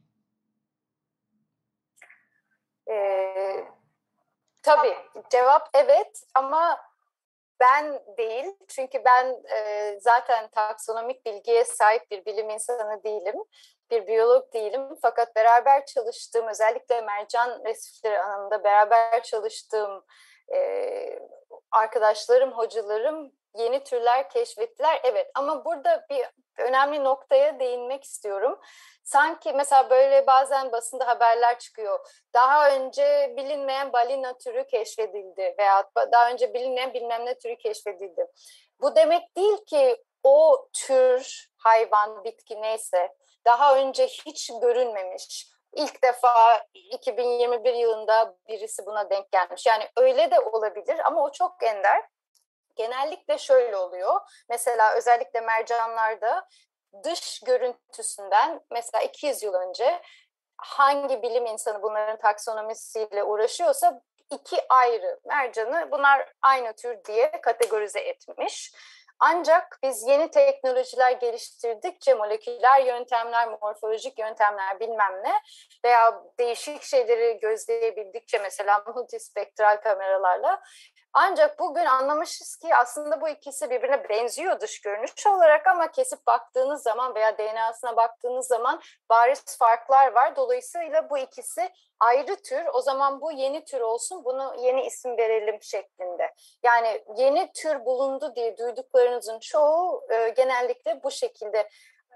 Ee, 2.91 3.65
tabii 4.61 4.95
cevap 5.31 5.69
evet 5.73 6.23
ama 6.33 6.77
ben 7.59 7.99
değil. 8.17 8.45
Çünkü 8.67 9.01
ben 9.05 9.43
e, 9.55 9.95
zaten 9.99 10.47
taksonomik 10.47 11.25
bilgiye 11.25 11.65
sahip 11.65 12.11
bir 12.11 12.25
bilim 12.25 12.49
insanı 12.49 13.03
değilim. 13.03 13.35
Bir 13.91 14.07
biyolog 14.07 14.53
değilim. 14.53 14.89
Fakat 15.01 15.35
beraber 15.35 15.85
çalıştığım, 15.85 16.47
özellikle 16.47 17.01
mercan 17.01 17.61
resifleri 17.65 18.23
alanında 18.23 18.63
beraber 18.63 19.23
çalıştığım 19.23 20.05
e, 20.55 21.19
arkadaşlarım, 21.71 22.51
hocalarım 22.51 23.31
yeni 23.57 23.83
türler 23.83 24.29
keşfettiler. 24.29 25.01
Evet 25.03 25.31
ama 25.35 25.65
burada 25.65 26.05
bir 26.09 26.25
önemli 26.57 27.03
noktaya 27.03 27.59
değinmek 27.59 28.03
istiyorum. 28.03 28.59
Sanki 29.03 29.53
mesela 29.53 29.89
böyle 29.89 30.27
bazen 30.27 30.71
basında 30.71 31.07
haberler 31.07 31.59
çıkıyor. 31.59 31.99
Daha 32.33 32.69
önce 32.69 33.33
bilinmeyen 33.37 33.93
balina 33.93 34.37
türü 34.37 34.67
keşfedildi 34.67 35.55
veya 35.59 35.83
daha 36.11 36.29
önce 36.29 36.53
bilinmeyen 36.53 36.93
bilmem 36.93 37.25
ne 37.25 37.37
türü 37.37 37.57
keşfedildi. 37.57 38.27
Bu 38.81 38.95
demek 38.95 39.37
değil 39.37 39.65
ki 39.65 40.03
o 40.23 40.67
tür 40.73 41.49
hayvan, 41.57 42.23
bitki 42.23 42.61
neyse 42.61 43.15
daha 43.45 43.75
önce 43.75 44.07
hiç 44.07 44.51
görünmemiş. 44.61 45.53
İlk 45.75 46.03
defa 46.03 46.65
2021 46.73 47.73
yılında 47.73 48.35
birisi 48.47 48.85
buna 48.85 49.09
denk 49.09 49.31
gelmiş. 49.31 49.65
Yani 49.65 49.89
öyle 49.97 50.31
de 50.31 50.39
olabilir 50.39 50.99
ama 51.05 51.23
o 51.23 51.31
çok 51.31 51.63
ender. 51.63 52.03
Genellikle 52.75 53.37
şöyle 53.37 53.77
oluyor. 53.77 54.21
Mesela 54.49 54.93
özellikle 54.93 55.41
mercanlarda 55.41 56.47
dış 57.03 57.39
görüntüsünden 57.39 58.61
mesela 58.71 59.03
200 59.03 59.43
yıl 59.43 59.53
önce 59.53 60.01
hangi 60.57 61.21
bilim 61.21 61.45
insanı 61.45 61.81
bunların 61.81 62.17
taksonomisiyle 62.19 63.23
uğraşıyorsa 63.23 64.01
iki 64.31 64.65
ayrı 64.69 65.19
mercanı 65.25 65.91
bunlar 65.91 66.33
aynı 66.41 66.73
tür 66.73 67.03
diye 67.05 67.31
kategorize 67.41 67.99
etmiş. 67.99 68.73
Ancak 69.19 69.79
biz 69.83 70.07
yeni 70.07 70.31
teknolojiler 70.31 71.11
geliştirdikçe 71.11 72.13
moleküler 72.13 72.85
yöntemler, 72.85 73.47
morfolojik 73.61 74.19
yöntemler 74.19 74.79
bilmem 74.79 75.23
ne 75.23 75.33
veya 75.85 76.23
değişik 76.39 76.81
şeyleri 76.81 77.39
gözleyebildikçe 77.39 78.37
mesela 78.37 78.83
multispektral 78.95 79.81
kameralarla 79.81 80.61
ancak 81.13 81.59
bugün 81.59 81.85
anlamışız 81.85 82.55
ki 82.55 82.75
aslında 82.75 83.21
bu 83.21 83.29
ikisi 83.29 83.69
birbirine 83.69 84.09
benziyor 84.09 84.59
dış 84.59 84.81
görünüş 84.81 85.27
olarak 85.27 85.67
ama 85.67 85.91
kesip 85.91 86.27
baktığınız 86.27 86.83
zaman 86.83 87.15
veya 87.15 87.37
DNA'sına 87.37 87.95
baktığınız 87.95 88.47
zaman 88.47 88.81
bariz 89.09 89.57
farklar 89.57 90.11
var. 90.11 90.35
Dolayısıyla 90.35 91.09
bu 91.09 91.17
ikisi 91.17 91.69
ayrı 91.99 92.35
tür. 92.35 92.65
O 92.73 92.81
zaman 92.81 93.21
bu 93.21 93.31
yeni 93.31 93.65
tür 93.65 93.81
olsun, 93.81 94.25
bunu 94.25 94.55
yeni 94.59 94.85
isim 94.85 95.17
verelim 95.17 95.61
şeklinde. 95.61 96.33
Yani 96.63 97.03
yeni 97.17 97.51
tür 97.51 97.85
bulundu 97.85 98.35
diye 98.35 98.57
duyduklarınızın 98.57 99.39
çoğu 99.39 100.03
e, 100.09 100.29
genellikle 100.29 101.03
bu 101.03 101.11
şekilde 101.11 101.69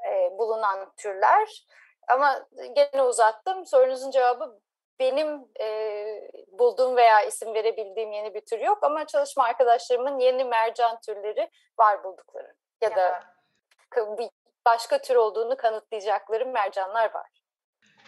e, 0.10 0.38
bulunan 0.38 0.94
türler. 0.98 1.66
Ama 2.08 2.48
gene 2.76 3.04
uzattım. 3.04 3.66
Sorunuzun 3.66 4.12
cevabı 4.12 4.60
benim 5.00 5.28
e, 5.62 5.68
bulduğum 6.52 6.96
veya 6.96 7.24
isim 7.24 7.54
verebildiğim 7.54 8.12
yeni 8.12 8.34
bir 8.34 8.42
tür 8.42 8.60
yok 8.60 8.80
ama 8.82 9.08
çalışma 9.08 9.44
arkadaşlarımın 9.44 10.20
yeni 10.20 10.44
mercan 10.44 11.00
türleri 11.06 11.50
var 11.80 12.04
buldukları 12.04 12.54
ya 12.82 12.96
da 12.96 13.24
bir 13.98 14.30
başka 14.66 15.02
tür 15.02 15.16
olduğunu 15.16 15.58
kanıtlayacakları 15.58 16.46
mercanlar 16.46 17.14
var. 17.14 17.30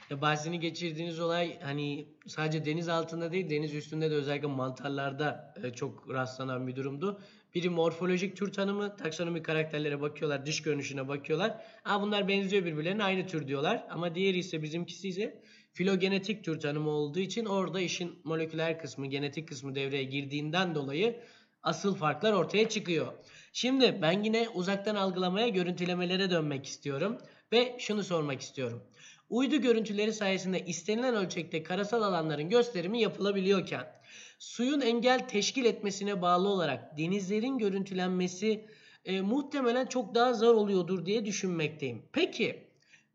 Ya 0.09 0.21
bahsini 0.21 0.59
geçirdiğiniz 0.59 1.19
olay 1.19 1.59
hani 1.59 2.07
sadece 2.27 2.65
deniz 2.65 2.89
altında 2.89 3.31
değil 3.31 3.49
deniz 3.49 3.75
üstünde 3.75 4.11
de 4.11 4.15
özellikle 4.15 4.47
mantarlarda 4.47 5.53
e, 5.63 5.69
çok 5.73 6.09
rastlanan 6.09 6.67
bir 6.67 6.75
durumdu. 6.75 7.21
Biri 7.55 7.69
morfolojik 7.69 8.37
tür 8.37 8.53
tanımı, 8.53 8.97
taksonomik 8.97 9.45
karakterlere 9.45 10.01
bakıyorlar, 10.01 10.45
dış 10.45 10.61
görünüşüne 10.61 11.07
bakıyorlar. 11.07 11.65
Aa 11.85 12.01
bunlar 12.01 12.27
benziyor 12.27 12.65
birbirlerine 12.65 13.03
aynı 13.03 13.27
tür 13.27 13.47
diyorlar. 13.47 13.87
Ama 13.89 14.15
diğeri 14.15 14.37
ise 14.37 14.61
bizimkisi 14.61 15.07
ise 15.07 15.41
filogenetik 15.79 16.43
tür 16.43 16.59
tanımı 16.59 16.89
olduğu 16.89 17.19
için 17.19 17.45
orada 17.45 17.79
işin 17.79 18.19
moleküler 18.23 18.79
kısmı, 18.79 19.07
genetik 19.07 19.47
kısmı 19.47 19.75
devreye 19.75 20.03
girdiğinden 20.03 20.75
dolayı 20.75 21.19
asıl 21.63 21.95
farklar 21.95 22.33
ortaya 22.33 22.69
çıkıyor. 22.69 23.13
Şimdi 23.53 23.99
ben 24.01 24.23
yine 24.23 24.49
uzaktan 24.53 24.95
algılamaya, 24.95 25.47
görüntülemelere 25.47 26.29
dönmek 26.29 26.65
istiyorum 26.65 27.17
ve 27.51 27.75
şunu 27.79 28.03
sormak 28.03 28.41
istiyorum. 28.41 28.83
Uydu 29.29 29.55
görüntüleri 29.61 30.13
sayesinde 30.13 30.65
istenilen 30.65 31.15
ölçekte 31.15 31.63
karasal 31.63 32.01
alanların 32.01 32.49
gösterimi 32.49 33.01
yapılabiliyorken 33.01 33.87
suyun 34.39 34.81
engel 34.81 35.27
teşkil 35.27 35.65
etmesine 35.65 36.21
bağlı 36.21 36.47
olarak 36.47 36.97
denizlerin 36.97 37.57
görüntülenmesi 37.57 38.65
e, 39.05 39.21
muhtemelen 39.21 39.85
çok 39.85 40.15
daha 40.15 40.33
zor 40.33 40.55
oluyordur 40.55 41.05
diye 41.05 41.25
düşünmekteyim. 41.25 42.01
Peki 42.11 42.68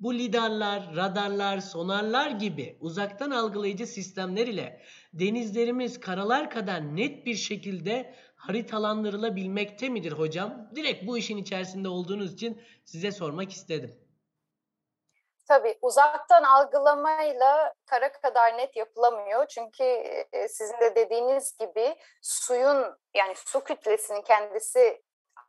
bu 0.04 0.14
lidarlar, 0.14 0.96
radarlar, 0.96 1.58
sonarlar 1.58 2.30
gibi 2.30 2.78
uzaktan 2.80 3.30
algılayıcı 3.30 3.86
sistemler 3.86 4.46
ile 4.46 4.82
denizlerimiz 5.12 6.00
karalar 6.00 6.50
kadar 6.50 6.96
net 6.96 7.26
bir 7.26 7.34
şekilde 7.34 8.14
haritalandırılabilmekte 8.36 9.88
midir 9.88 10.12
hocam? 10.12 10.70
Direkt 10.76 11.06
bu 11.06 11.18
işin 11.18 11.36
içerisinde 11.36 11.88
olduğunuz 11.88 12.32
için 12.32 12.62
size 12.84 13.12
sormak 13.12 13.52
istedim. 13.52 14.00
Tabii 15.48 15.78
uzaktan 15.82 16.42
algılamayla 16.42 17.74
kara 17.86 18.12
kadar 18.12 18.58
net 18.58 18.76
yapılamıyor. 18.76 19.46
Çünkü 19.46 19.84
e, 20.32 20.48
sizin 20.48 20.80
de 20.80 20.94
dediğiniz 20.94 21.56
gibi 21.58 21.96
suyun 22.22 22.98
yani 23.14 23.34
su 23.36 23.64
kütlesinin 23.64 24.22
kendisi 24.22 25.02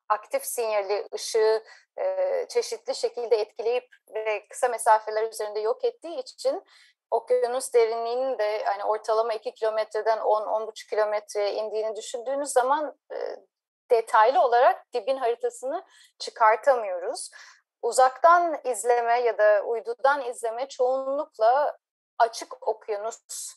aktif 0.10 0.46
sinyali, 0.46 1.08
ışığı 1.14 1.64
e, 2.00 2.46
çeşitli 2.50 2.96
şekilde 2.96 3.36
etkileyip 3.36 3.96
ve 4.16 4.48
kısa 4.48 4.68
mesafeler 4.68 5.32
üzerinde 5.32 5.60
yok 5.60 5.86
ettiği 5.86 6.20
için 6.20 6.64
okyanus 7.12 7.74
derinliğinin 7.74 8.38
de 8.38 8.64
hani 8.66 8.84
ortalama 8.84 9.34
2 9.34 9.54
kilometreden 9.54 10.18
10-10,5 10.18 10.90
kilometreye 10.90 11.54
indiğini 11.54 11.96
düşündüğünüz 11.96 12.50
zaman 12.50 12.98
e, 13.12 13.18
detaylı 13.92 14.42
olarak 14.42 14.94
dibin 14.94 15.18
haritasını 15.18 15.86
çıkartamıyoruz. 16.20 17.32
Uzaktan 17.82 18.60
izleme 18.64 19.22
ya 19.22 19.38
da 19.38 19.64
uydudan 19.66 20.22
izleme 20.22 20.68
çoğunlukla 20.68 21.78
açık 22.18 22.68
okyanus 22.68 23.56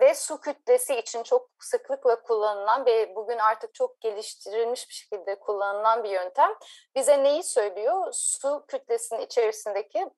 ve 0.00 0.14
su 0.14 0.40
kütlesi 0.40 0.94
için 0.94 1.22
çok 1.22 1.50
sıklıkla 1.60 2.22
kullanılan 2.22 2.86
ve 2.86 3.16
bugün 3.16 3.38
artık 3.38 3.74
çok 3.74 4.00
geliştirilmiş 4.00 4.88
bir 4.88 4.94
şekilde 4.94 5.38
kullanılan 5.38 6.04
bir 6.04 6.10
yöntem. 6.10 6.54
Bize 6.94 7.22
neyi 7.22 7.42
söylüyor? 7.42 8.08
Su 8.12 8.64
kütlesinin 8.68 9.20
içerisindeki 9.20 10.10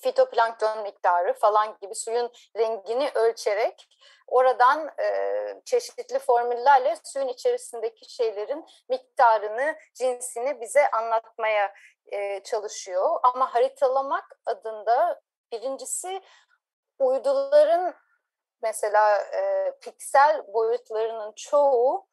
fitoplankton 0.00 0.82
miktarı 0.82 1.32
falan 1.32 1.76
gibi 1.82 1.94
suyun 1.94 2.30
rengini 2.56 3.10
ölçerek 3.14 3.88
oradan 4.26 4.90
e, 5.00 5.60
çeşitli 5.64 6.18
formüllerle 6.18 6.96
suyun 7.04 7.28
içerisindeki 7.28 8.12
şeylerin 8.12 8.66
miktarını, 8.88 9.78
cinsini 9.94 10.60
bize 10.60 10.90
anlatmaya 10.90 11.74
e, 12.06 12.42
çalışıyor. 12.42 13.20
Ama 13.22 13.54
haritalamak 13.54 14.40
adında 14.46 15.20
birincisi 15.52 16.20
uyduların 16.98 17.94
mesela 18.62 19.18
e, 19.18 19.72
piksel 19.80 20.42
boyutlarının 20.54 21.32
çoğu 21.36 22.08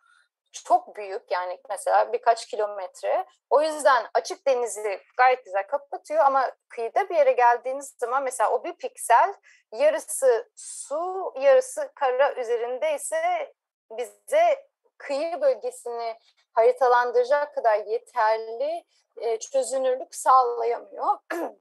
çok 0.63 0.95
büyük 0.95 1.31
yani 1.31 1.61
mesela 1.69 2.13
birkaç 2.13 2.45
kilometre. 2.45 3.25
O 3.49 3.61
yüzden 3.61 4.05
açık 4.13 4.47
denizi 4.47 5.01
gayet 5.17 5.45
güzel 5.45 5.67
kapatıyor 5.67 6.25
ama 6.25 6.51
kıyıda 6.69 7.09
bir 7.09 7.15
yere 7.15 7.31
geldiğiniz 7.31 7.95
zaman 7.99 8.23
mesela 8.23 8.51
o 8.51 8.63
bir 8.63 8.73
piksel 8.73 9.33
yarısı 9.71 10.49
su 10.55 11.33
yarısı 11.39 11.91
kara 11.95 12.33
üzerinde 12.33 12.95
ise 12.95 13.53
bize 13.91 14.67
kıyı 14.97 15.41
bölgesini 15.41 16.17
haritalandıracak 16.53 17.55
kadar 17.55 17.79
yeterli 17.85 18.83
e, 19.17 19.39
çözünürlük 19.39 20.15
sağlayamıyor. 20.15 21.17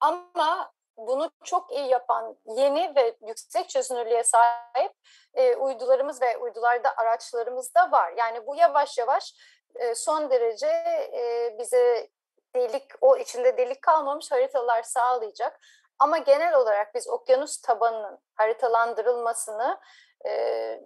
ama 0.00 0.73
bunu 0.96 1.30
çok 1.44 1.72
iyi 1.72 1.88
yapan 1.88 2.36
yeni 2.46 2.96
ve 2.96 3.16
yüksek 3.26 3.68
çözünürlüğe 3.68 4.24
sahip 4.24 4.92
e, 5.34 5.56
uydularımız 5.56 6.22
ve 6.22 6.38
uydularda 6.38 6.96
araçlarımız 6.96 7.74
da 7.74 7.92
var. 7.92 8.12
Yani 8.16 8.46
bu 8.46 8.56
yavaş 8.56 8.98
yavaş 8.98 9.34
e, 9.74 9.94
son 9.94 10.30
derece 10.30 10.66
e, 10.66 11.54
bize 11.58 12.08
delik, 12.54 12.84
o 13.00 13.16
içinde 13.16 13.56
delik 13.56 13.82
kalmamış 13.82 14.32
haritalar 14.32 14.82
sağlayacak. 14.82 15.60
Ama 15.98 16.18
genel 16.18 16.54
olarak 16.54 16.94
biz 16.94 17.08
okyanus 17.08 17.60
tabanının 17.60 18.18
haritalandırılmasını 18.34 19.80
e, 20.26 20.80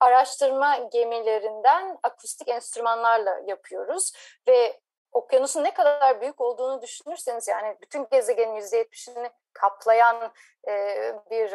araştırma 0.00 0.76
gemilerinden 0.76 1.98
akustik 2.02 2.48
enstrümanlarla 2.48 3.40
yapıyoruz 3.46 4.12
ve 4.48 4.80
okyanusun 5.14 5.64
ne 5.64 5.74
kadar 5.74 6.20
büyük 6.20 6.40
olduğunu 6.40 6.82
düşünürseniz 6.82 7.48
yani 7.48 7.76
bütün 7.80 8.06
gezegenin 8.10 8.60
%70'ini 8.60 9.30
kaplayan 9.52 10.32
e, 10.68 10.72
bir 11.30 11.52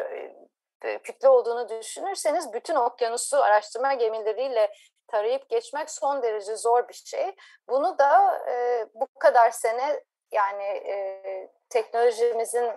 e, 0.82 0.98
kütle 0.98 1.28
olduğunu 1.28 1.68
düşünürseniz 1.68 2.52
bütün 2.52 2.74
okyanusu 2.74 3.42
araştırma 3.42 3.94
gemileriyle 3.94 4.74
tarayıp 5.06 5.48
geçmek 5.48 5.90
son 5.90 6.22
derece 6.22 6.56
zor 6.56 6.88
bir 6.88 6.94
şey. 6.94 7.36
Bunu 7.68 7.98
da 7.98 8.42
e, 8.48 8.86
bu 8.94 9.06
kadar 9.18 9.50
sene 9.50 10.04
yani 10.32 10.64
e, 10.64 11.52
teknolojimizin 11.68 12.70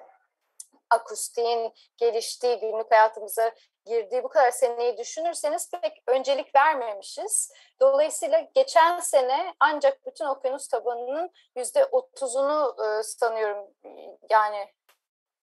akustiğin 0.89 1.73
geliştiği, 1.97 2.59
günlük 2.59 2.91
hayatımıza 2.91 3.51
girdiği 3.85 4.23
bu 4.23 4.29
kadar 4.29 4.51
seneyi 4.51 4.97
düşünürseniz 4.97 5.71
pek 5.71 6.03
öncelik 6.07 6.55
vermemişiz. 6.55 7.53
Dolayısıyla 7.81 8.47
geçen 8.55 8.99
sene 8.99 9.53
ancak 9.59 10.05
bütün 10.05 10.25
okyanus 10.25 10.67
tabanının 10.67 11.31
yüzde 11.55 11.85
otuzunu 11.85 12.75
e, 12.85 13.03
sanıyorum 13.03 13.67
yani 14.29 14.73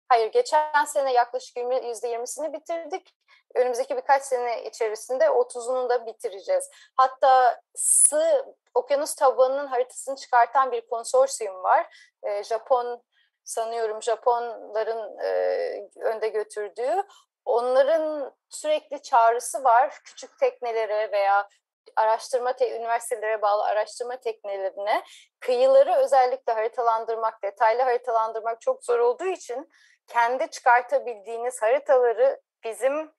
hayır 0.09 0.33
geçen 0.33 0.85
sene 0.85 1.13
yaklaşık 1.13 1.57
yüzde 1.85 2.09
yirmisini 2.09 2.53
bitirdik. 2.53 3.17
Önümüzdeki 3.55 3.97
birkaç 3.97 4.23
sene 4.23 4.65
içerisinde 4.65 5.31
otuzunu 5.31 5.89
da 5.89 6.07
bitireceğiz. 6.07 6.71
Hatta 6.97 7.61
sığ 7.75 8.55
okyanus 8.75 9.15
tabanının 9.15 9.67
haritasını 9.67 10.17
çıkartan 10.17 10.73
bir 10.73 10.89
konsorsiyum 10.89 11.63
var. 11.63 12.13
E, 12.23 12.45
Japon 12.45 13.03
sanıyorum 13.45 14.03
Japonların 14.03 15.19
e, 15.19 15.89
önde 16.01 16.29
götürdüğü 16.29 17.05
onların 17.45 18.35
sürekli 18.49 19.03
çağrısı 19.03 19.65
var. 19.65 19.95
Küçük 20.05 20.39
teknelere 20.39 21.13
veya 21.13 21.49
araştırma 21.97 22.53
te 22.53 22.77
üniversitelere 22.77 23.43
bağlı 23.43 23.65
araştırma 23.65 24.17
teknelerine. 24.17 25.05
Kıyıları 25.41 25.95
özellikle 25.95 26.53
haritalandırmak, 26.53 27.43
detaylı 27.43 27.83
haritalandırmak 27.83 28.61
çok 28.61 28.85
zor 28.85 28.99
olduğu 28.99 29.27
için 29.27 29.71
kendi 30.07 30.51
çıkartabildiğiniz 30.51 31.63
haritaları 31.63 32.41
bizim 32.65 33.13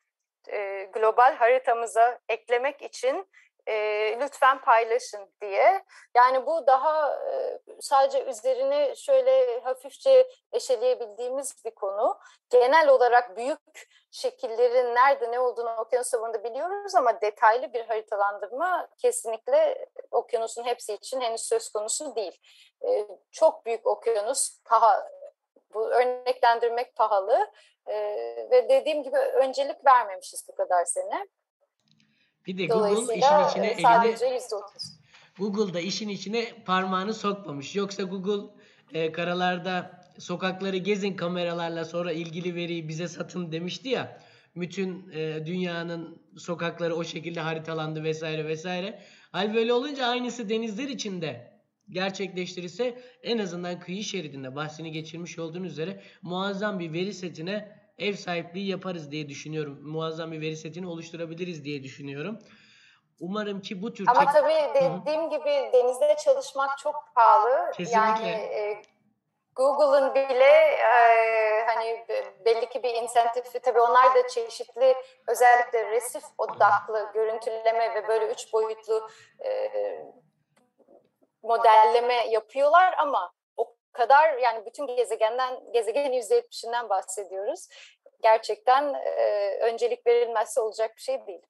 e, 0.47 0.83
global 0.83 1.35
haritamıza 1.35 2.19
eklemek 2.29 2.81
için 2.81 3.29
e, 3.67 3.73
lütfen 4.19 4.61
paylaşın 4.61 5.29
diye. 5.41 5.83
Yani 6.15 6.45
bu 6.45 6.67
daha 6.67 7.15
e, 7.15 7.59
sadece 7.79 8.23
üzerine 8.23 8.95
şöyle 8.95 9.59
hafifçe 9.59 10.29
eşeleyebildiğimiz 10.51 11.65
bir 11.65 11.71
konu. 11.71 12.19
Genel 12.49 12.89
olarak 12.89 13.37
büyük 13.37 13.89
şekillerin 14.11 14.95
nerede 14.95 15.31
ne 15.31 15.39
olduğunu 15.39 15.75
okyanus 15.77 16.11
tabanında 16.11 16.43
biliyoruz 16.43 16.95
ama 16.95 17.21
detaylı 17.21 17.73
bir 17.73 17.85
haritalandırma 17.85 18.87
kesinlikle 18.97 19.87
okyanusun 20.11 20.63
hepsi 20.63 20.93
için 20.93 21.21
henüz 21.21 21.41
söz 21.41 21.69
konusu 21.69 22.15
değil. 22.15 22.41
E, 22.87 23.07
çok 23.31 23.65
büyük 23.65 23.87
okyanus, 23.87 24.59
paha, 24.65 25.09
bu 25.73 25.89
örneklendirmek 25.91 26.95
pahalı 26.95 27.51
e, 27.87 27.95
ve 28.51 28.69
dediğim 28.69 29.03
gibi 29.03 29.17
öncelik 29.17 29.85
vermemişiz 29.85 30.47
bu 30.47 30.55
kadar 30.55 30.85
sene. 30.85 31.27
Bir 32.47 32.57
de 32.57 32.65
Google 32.65 33.15
işin 33.15 33.47
içine 33.49 33.67
e, 33.67 33.81
sadece 33.81 34.25
elini, 34.25 34.39
Google 35.39 35.73
da 35.73 35.79
işin 35.79 36.09
içine 36.09 36.63
parmağını 36.65 37.13
sokmamış. 37.13 37.75
Yoksa 37.75 38.03
Google 38.03 38.53
e, 38.93 39.11
karalarda 39.11 40.01
sokakları 40.19 40.77
gezin 40.77 41.15
kameralarla 41.15 41.85
sonra 41.85 42.11
ilgili 42.11 42.55
veriyi 42.55 42.87
bize 42.87 43.07
satın 43.07 43.51
demişti 43.51 43.89
ya. 43.89 44.21
Bütün 44.55 45.09
e, 45.13 45.45
dünyanın 45.45 46.21
sokakları 46.37 46.95
o 46.95 47.03
şekilde 47.03 47.39
haritalandı 47.39 48.03
vesaire 48.03 48.47
vesaire. 48.47 48.99
Hal 49.31 49.53
böyle 49.53 49.73
olunca 49.73 50.07
aynısı 50.07 50.49
denizler 50.49 50.87
içinde 50.87 51.55
gerçekleştirirse 51.89 53.01
en 53.23 53.37
azından 53.37 53.79
kıyı 53.79 54.03
şeridinde 54.03 54.55
bahsini 54.55 54.91
geçirmiş 54.91 55.39
olduğunuz 55.39 55.71
üzere 55.71 56.01
muazzam 56.21 56.79
bir 56.79 56.93
veri 56.93 57.13
setine 57.13 57.84
ev 57.99 58.13
sahipliği 58.13 58.69
yaparız 58.69 59.11
diye 59.11 59.29
düşünüyorum. 59.29 59.79
Muazzam 59.81 60.31
bir 60.31 60.41
veri 60.41 60.57
setini 60.57 60.87
oluşturabiliriz 60.87 61.65
diye 61.65 61.83
düşünüyorum. 61.83 62.39
Umarım 63.19 63.61
ki 63.61 63.81
bu 63.81 63.93
tür... 63.93 64.05
Ama 64.07 64.31
tabii 64.31 64.73
dediğim 64.75 65.21
Hı-hı. 65.21 65.29
gibi 65.29 65.69
denizde 65.73 66.15
çalışmak 66.25 66.77
çok 66.77 66.95
pahalı. 67.15 67.71
Kesinlikle. 67.71 67.99
Yani 67.99 68.27
e, 68.27 68.81
Google'ın 69.55 70.15
bile 70.15 70.45
e, 70.45 71.65
hani 71.65 72.05
belli 72.45 72.69
ki 72.69 72.83
bir 72.83 72.93
insentifi 72.93 73.59
tabii 73.59 73.79
onlar 73.79 74.15
da 74.15 74.27
çeşitli 74.27 74.95
özellikle 75.27 75.91
resif 75.91 76.23
odaklı 76.37 77.11
görüntüleme 77.13 77.95
ve 77.95 78.07
böyle 78.07 78.27
üç 78.27 78.53
boyutlu 78.53 79.09
e, 79.45 79.71
modelleme 81.43 82.27
yapıyorlar 82.29 82.95
ama 82.97 83.31
kadar 83.95 84.37
yani 84.37 84.65
bütün 84.65 84.87
gezegenden 84.87 85.71
gezegenin 85.73 86.21
%70'inden 86.21 86.89
bahsediyoruz. 86.89 87.67
Gerçekten 88.23 88.93
e, 88.93 89.49
öncelik 89.61 90.07
verilmezse 90.07 90.61
olacak 90.61 90.91
bir 90.97 91.01
şey 91.01 91.27
değil. 91.27 91.41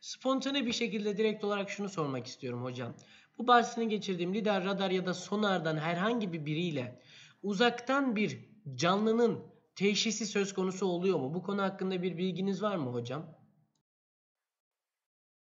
Spontane 0.00 0.66
bir 0.66 0.72
şekilde 0.72 1.16
direkt 1.16 1.44
olarak 1.44 1.70
şunu 1.70 1.88
sormak 1.88 2.26
istiyorum 2.26 2.64
hocam. 2.64 2.94
Bu 3.38 3.46
bahsini 3.46 3.88
geçirdiğim 3.88 4.34
lidar, 4.34 4.64
radar 4.64 4.90
ya 4.90 5.06
da 5.06 5.14
sonardan 5.14 5.76
herhangi 5.76 6.32
bir 6.32 6.46
biriyle 6.46 7.00
uzaktan 7.42 8.16
bir 8.16 8.38
canlının 8.74 9.54
teşhisi 9.76 10.26
söz 10.26 10.54
konusu 10.54 10.86
oluyor 10.86 11.18
mu? 11.18 11.34
Bu 11.34 11.42
konu 11.42 11.62
hakkında 11.62 12.02
bir 12.02 12.18
bilginiz 12.18 12.62
var 12.62 12.76
mı 12.76 12.90
hocam? 12.90 13.26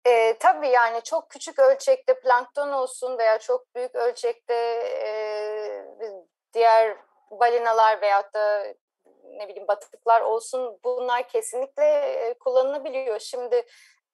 E, 0.07 0.39
tabii 0.39 0.69
yani 0.69 1.01
çok 1.05 1.31
küçük 1.31 1.59
ölçekte 1.59 2.21
plankton 2.21 2.73
olsun 2.73 3.19
veya 3.19 3.39
çok 3.39 3.75
büyük 3.75 3.95
ölçekte 3.95 4.55
e, 4.55 5.30
diğer 6.55 6.97
balinalar 7.31 8.03
veyahut 8.03 8.35
da 8.35 8.75
ne 9.25 9.49
bileyim 9.49 9.69
batıklar 9.69 10.21
olsun 10.21 10.79
bunlar 10.85 11.29
kesinlikle 11.29 11.85
e, 11.85 12.35
kullanılabiliyor. 12.35 13.19
Şimdi 13.19 13.67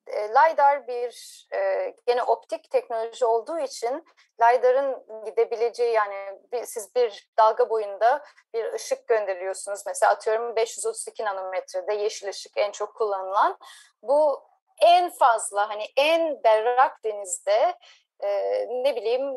e, 0.07 0.29
LiDAR 0.29 0.87
bir 0.87 1.47
e, 1.53 1.95
gene 2.07 2.23
optik 2.23 2.71
teknoloji 2.71 3.25
olduğu 3.25 3.59
için 3.59 4.05
LiDAR'ın 4.41 5.25
gidebileceği 5.25 5.93
yani 5.93 6.41
bir, 6.53 6.65
siz 6.65 6.95
bir 6.95 7.29
dalga 7.39 7.71
boyunda 7.71 8.25
bir 8.55 8.73
ışık 8.73 9.09
gönderiyorsunuz. 9.09 9.83
Mesela 9.87 10.13
atıyorum 10.13 10.57
532 10.57 11.25
nanometrede 11.25 11.95
yeşil 11.95 12.29
ışık 12.29 12.53
en 12.57 12.71
çok 12.71 12.95
kullanılan. 12.95 13.59
Bu 14.03 14.43
en 14.83 15.11
fazla 15.11 15.69
hani 15.69 15.85
en 15.97 16.45
berrak 16.45 17.05
denizde 17.05 17.75
e, 18.21 18.29
ne 18.69 18.97
bileyim 18.97 19.35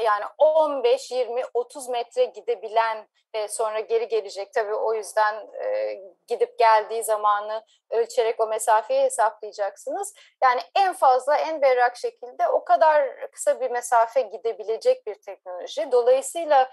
yani 0.00 0.24
15, 0.38 1.10
20, 1.10 1.42
30 1.54 1.88
metre 1.88 2.24
gidebilen 2.24 3.08
ve 3.34 3.48
sonra 3.48 3.80
geri 3.80 4.08
gelecek. 4.08 4.52
Tabii 4.52 4.74
o 4.74 4.94
yüzden 4.94 5.34
e, 5.64 5.94
gidip 6.26 6.58
geldiği 6.58 7.04
zamanı 7.04 7.64
ölçerek 7.90 8.40
o 8.40 8.46
mesafeyi 8.46 9.02
hesaplayacaksınız. 9.02 10.14
Yani 10.42 10.60
en 10.74 10.92
fazla 10.92 11.36
en 11.36 11.62
berrak 11.62 11.96
şekilde 11.96 12.48
o 12.48 12.64
kadar 12.64 13.30
kısa 13.30 13.60
bir 13.60 13.70
mesafe 13.70 14.20
gidebilecek 14.20 15.06
bir 15.06 15.14
teknoloji. 15.14 15.92
Dolayısıyla 15.92 16.70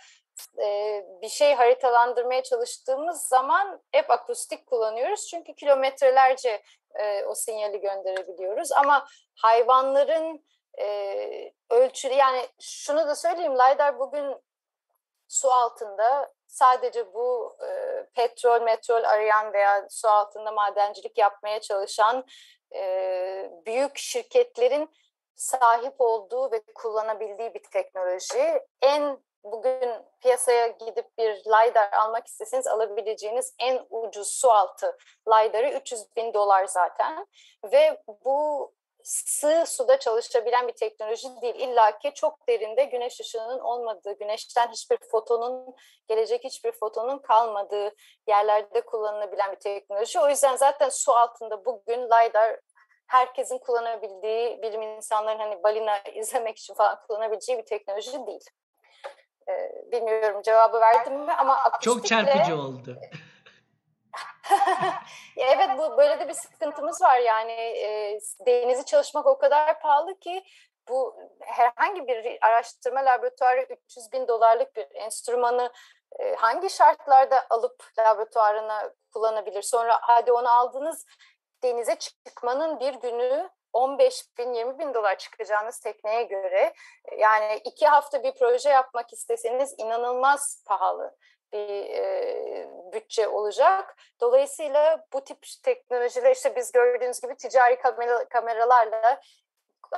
e, 0.57 1.03
bir 1.21 1.29
şey 1.29 1.53
haritalandırmaya 1.53 2.43
çalıştığımız 2.43 3.27
zaman 3.27 3.81
hep 3.91 4.11
akustik 4.11 4.67
kullanıyoruz. 4.67 5.27
Çünkü 5.27 5.55
kilometrelerce 5.55 6.61
e, 6.95 7.23
o 7.23 7.35
sinyali 7.35 7.81
gönderebiliyoruz. 7.81 8.71
Ama 8.71 9.07
hayvanların 9.35 10.45
e, 10.79 11.53
ölçülü 11.69 12.13
yani 12.13 12.47
şunu 12.59 13.07
da 13.07 13.15
söyleyeyim 13.15 13.55
LiDAR 13.55 13.99
bugün 13.99 14.35
su 15.27 15.51
altında 15.51 16.33
sadece 16.47 17.13
bu 17.13 17.57
e, 17.67 18.03
petrol, 18.15 18.61
metrol 18.61 19.03
arayan 19.03 19.53
veya 19.53 19.87
su 19.89 20.07
altında 20.07 20.51
madencilik 20.51 21.17
yapmaya 21.17 21.61
çalışan 21.61 22.25
e, 22.75 23.51
büyük 23.65 23.97
şirketlerin 23.97 24.89
sahip 25.35 25.95
olduğu 25.99 26.51
ve 26.51 26.61
kullanabildiği 26.75 27.53
bir 27.53 27.63
teknoloji. 27.63 28.61
En 28.81 29.19
bugün 29.43 29.89
piyasaya 30.21 30.67
gidip 30.67 31.17
bir 31.17 31.35
LiDAR 31.35 31.91
almak 31.93 32.27
isteseniz 32.27 32.67
alabileceğiniz 32.67 33.53
en 33.59 33.85
ucuz 33.89 34.27
su 34.27 34.51
altı 34.51 34.97
LiDAR'ı 35.27 35.69
300 35.69 36.15
bin 36.15 36.33
dolar 36.33 36.65
zaten. 36.65 37.27
Ve 37.63 38.01
bu 38.25 38.71
sığ 39.09 39.63
suda 39.67 39.99
çalışabilen 39.99 40.67
bir 40.67 40.73
teknoloji 40.73 41.27
değil. 41.41 41.55
İlla 41.55 41.97
ki 41.97 42.11
çok 42.15 42.47
derinde 42.47 42.83
güneş 42.83 43.19
ışığının 43.19 43.59
olmadığı, 43.59 44.17
güneşten 44.19 44.67
hiçbir 44.67 44.97
fotonun, 45.11 45.75
gelecek 46.07 46.43
hiçbir 46.43 46.71
fotonun 46.71 47.19
kalmadığı 47.19 47.95
yerlerde 48.27 48.81
kullanılabilen 48.81 49.51
bir 49.51 49.59
teknoloji. 49.59 50.19
O 50.19 50.29
yüzden 50.29 50.55
zaten 50.55 50.89
su 50.89 51.13
altında 51.13 51.65
bugün 51.65 52.05
LiDAR 52.05 52.59
herkesin 53.07 53.57
kullanabildiği, 53.57 54.61
bilim 54.61 54.81
insanların 54.81 55.39
hani 55.39 55.63
balina 55.63 55.97
izlemek 55.97 56.57
için 56.57 56.73
falan 56.73 56.99
kullanabileceği 57.07 57.57
bir 57.57 57.65
teknoloji 57.65 58.27
değil. 58.27 58.45
Ee, 59.49 59.71
bilmiyorum 59.91 60.41
cevabı 60.41 60.79
verdim 60.79 61.13
mi 61.13 61.33
ama 61.33 61.55
akustikle... 61.55 61.93
Çok 61.93 62.05
çarpıcı 62.05 62.55
oldu. 62.55 62.97
evet 65.37 65.69
bu 65.77 65.97
böyle 65.97 66.19
de 66.19 66.27
bir 66.27 66.33
sıkıntımız 66.33 67.01
var 67.01 67.19
yani 67.19 67.51
e, 67.51 68.19
denizi 68.45 68.85
çalışmak 68.85 69.25
o 69.25 69.37
kadar 69.37 69.79
pahalı 69.79 70.19
ki 70.19 70.43
bu 70.89 71.15
herhangi 71.39 72.07
bir 72.07 72.37
araştırma 72.41 73.05
laboratuvarı 73.05 73.61
300 73.61 74.11
bin 74.11 74.27
dolarlık 74.27 74.75
bir 74.75 74.87
enstrümanı 74.93 75.71
e, 76.19 76.35
hangi 76.35 76.69
şartlarda 76.69 77.45
alıp 77.49 77.83
laboratuvarına 77.99 78.93
kullanabilir? 79.13 79.61
Sonra 79.61 79.99
hadi 80.01 80.31
onu 80.31 80.49
aldınız 80.49 81.05
denize 81.63 81.95
çıkmanın 81.95 82.79
bir 82.79 82.93
günü 82.93 83.49
15 83.73 84.37
bin 84.37 84.53
20 84.53 84.79
bin 84.79 84.93
dolar 84.93 85.17
çıkacağınız 85.17 85.79
tekneye 85.79 86.23
göre 86.23 86.73
yani 87.17 87.61
iki 87.65 87.87
hafta 87.87 88.23
bir 88.23 88.33
proje 88.39 88.69
yapmak 88.69 89.13
isteseniz 89.13 89.75
inanılmaz 89.77 90.63
pahalı. 90.67 91.15
Bir 91.53 91.89
e, 91.89 92.69
bütçe 92.93 93.27
olacak. 93.27 93.95
Dolayısıyla 94.21 95.05
bu 95.13 95.23
tip 95.23 95.37
teknolojiler 95.63 96.35
işte 96.35 96.53
biz 96.55 96.71
gördüğünüz 96.71 97.21
gibi 97.21 97.35
ticari 97.35 97.79
kamera, 97.79 98.29
kameralarla 98.29 99.21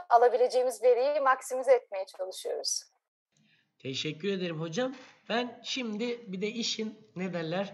alabileceğimiz 0.10 0.84
veriyi 0.84 1.20
maksimize 1.20 1.74
etmeye 1.74 2.06
çalışıyoruz. 2.06 2.84
Teşekkür 3.80 4.34
ederim 4.34 4.62
hocam. 4.62 4.96
Ben 5.30 5.62
şimdi 5.64 6.32
bir 6.32 6.42
de 6.42 6.48
işin 6.48 7.12
ne 7.16 7.34
derler 7.34 7.74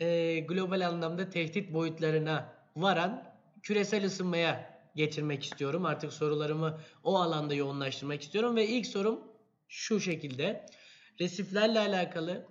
e, 0.00 0.40
global 0.40 0.86
anlamda 0.86 1.30
tehdit 1.30 1.74
boyutlarına 1.74 2.54
varan 2.76 3.34
küresel 3.62 4.04
ısınmaya 4.04 4.80
getirmek 4.96 5.44
istiyorum. 5.44 5.86
Artık 5.86 6.12
sorularımı 6.12 6.80
o 7.04 7.16
alanda 7.16 7.54
yoğunlaştırmak 7.54 8.22
istiyorum 8.22 8.56
ve 8.56 8.66
ilk 8.66 8.86
sorum 8.86 9.32
şu 9.68 10.00
şekilde. 10.00 10.66
Resiflerle 11.20 11.78
alakalı 11.78 12.46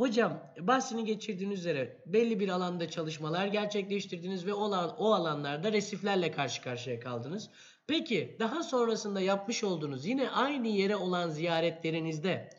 Hocam 0.00 0.40
bahsini 0.60 1.04
geçirdiğiniz 1.04 1.58
üzere 1.58 2.02
belli 2.06 2.40
bir 2.40 2.48
alanda 2.48 2.90
çalışmalar 2.90 3.46
gerçekleştirdiniz 3.46 4.46
ve 4.46 4.54
o, 4.54 4.70
o 4.98 5.12
alanlarda 5.12 5.72
resiflerle 5.72 6.30
karşı 6.30 6.62
karşıya 6.62 7.00
kaldınız. 7.00 7.50
Peki 7.86 8.36
daha 8.38 8.62
sonrasında 8.62 9.20
yapmış 9.20 9.64
olduğunuz 9.64 10.06
yine 10.06 10.30
aynı 10.30 10.68
yere 10.68 10.96
olan 10.96 11.30
ziyaretlerinizde 11.30 12.50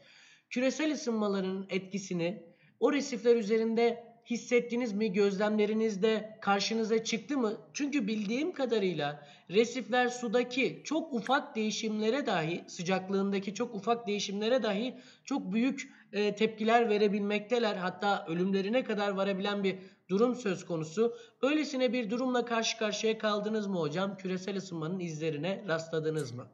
küresel 0.50 0.94
ısınmaların 0.94 1.66
etkisini 1.70 2.44
o 2.80 2.94
resifler 2.94 3.36
üzerinde 3.36 4.12
hissettiniz 4.30 4.94
mi? 4.94 5.14
Gözlemlerinizde 5.14 6.38
karşınıza 6.42 7.04
çıktı 7.04 7.38
mı? 7.38 7.58
Çünkü 7.74 8.08
bildiğim 8.08 8.52
kadarıyla 8.52 9.28
resifler 9.50 10.08
sudaki 10.08 10.82
çok 10.84 11.14
ufak 11.14 11.56
değişimlere 11.56 12.26
dahi, 12.26 12.64
sıcaklığındaki 12.68 13.54
çok 13.54 13.76
ufak 13.76 14.08
değişimlere 14.08 14.64
dahi 14.64 14.96
çok 15.26 15.54
büyük 15.54 16.01
e, 16.14 16.36
tepkiler 16.36 16.90
verebilmekteler. 16.90 17.76
Hatta 17.76 18.26
ölümlerine 18.28 18.84
kadar 18.84 19.10
varabilen 19.10 19.64
bir 19.64 19.80
durum 20.10 20.36
söz 20.36 20.66
konusu. 20.66 21.18
Böylesine 21.42 21.94
bir 21.94 22.10
durumla 22.10 22.46
karşı 22.46 22.78
karşıya 22.78 23.18
kaldınız 23.18 23.68
mı 23.68 23.80
hocam? 23.80 24.18
Küresel 24.18 24.58
ısınmanın 24.58 25.00
izlerine 25.00 25.64
rastladınız 25.68 26.32
mı? 26.32 26.48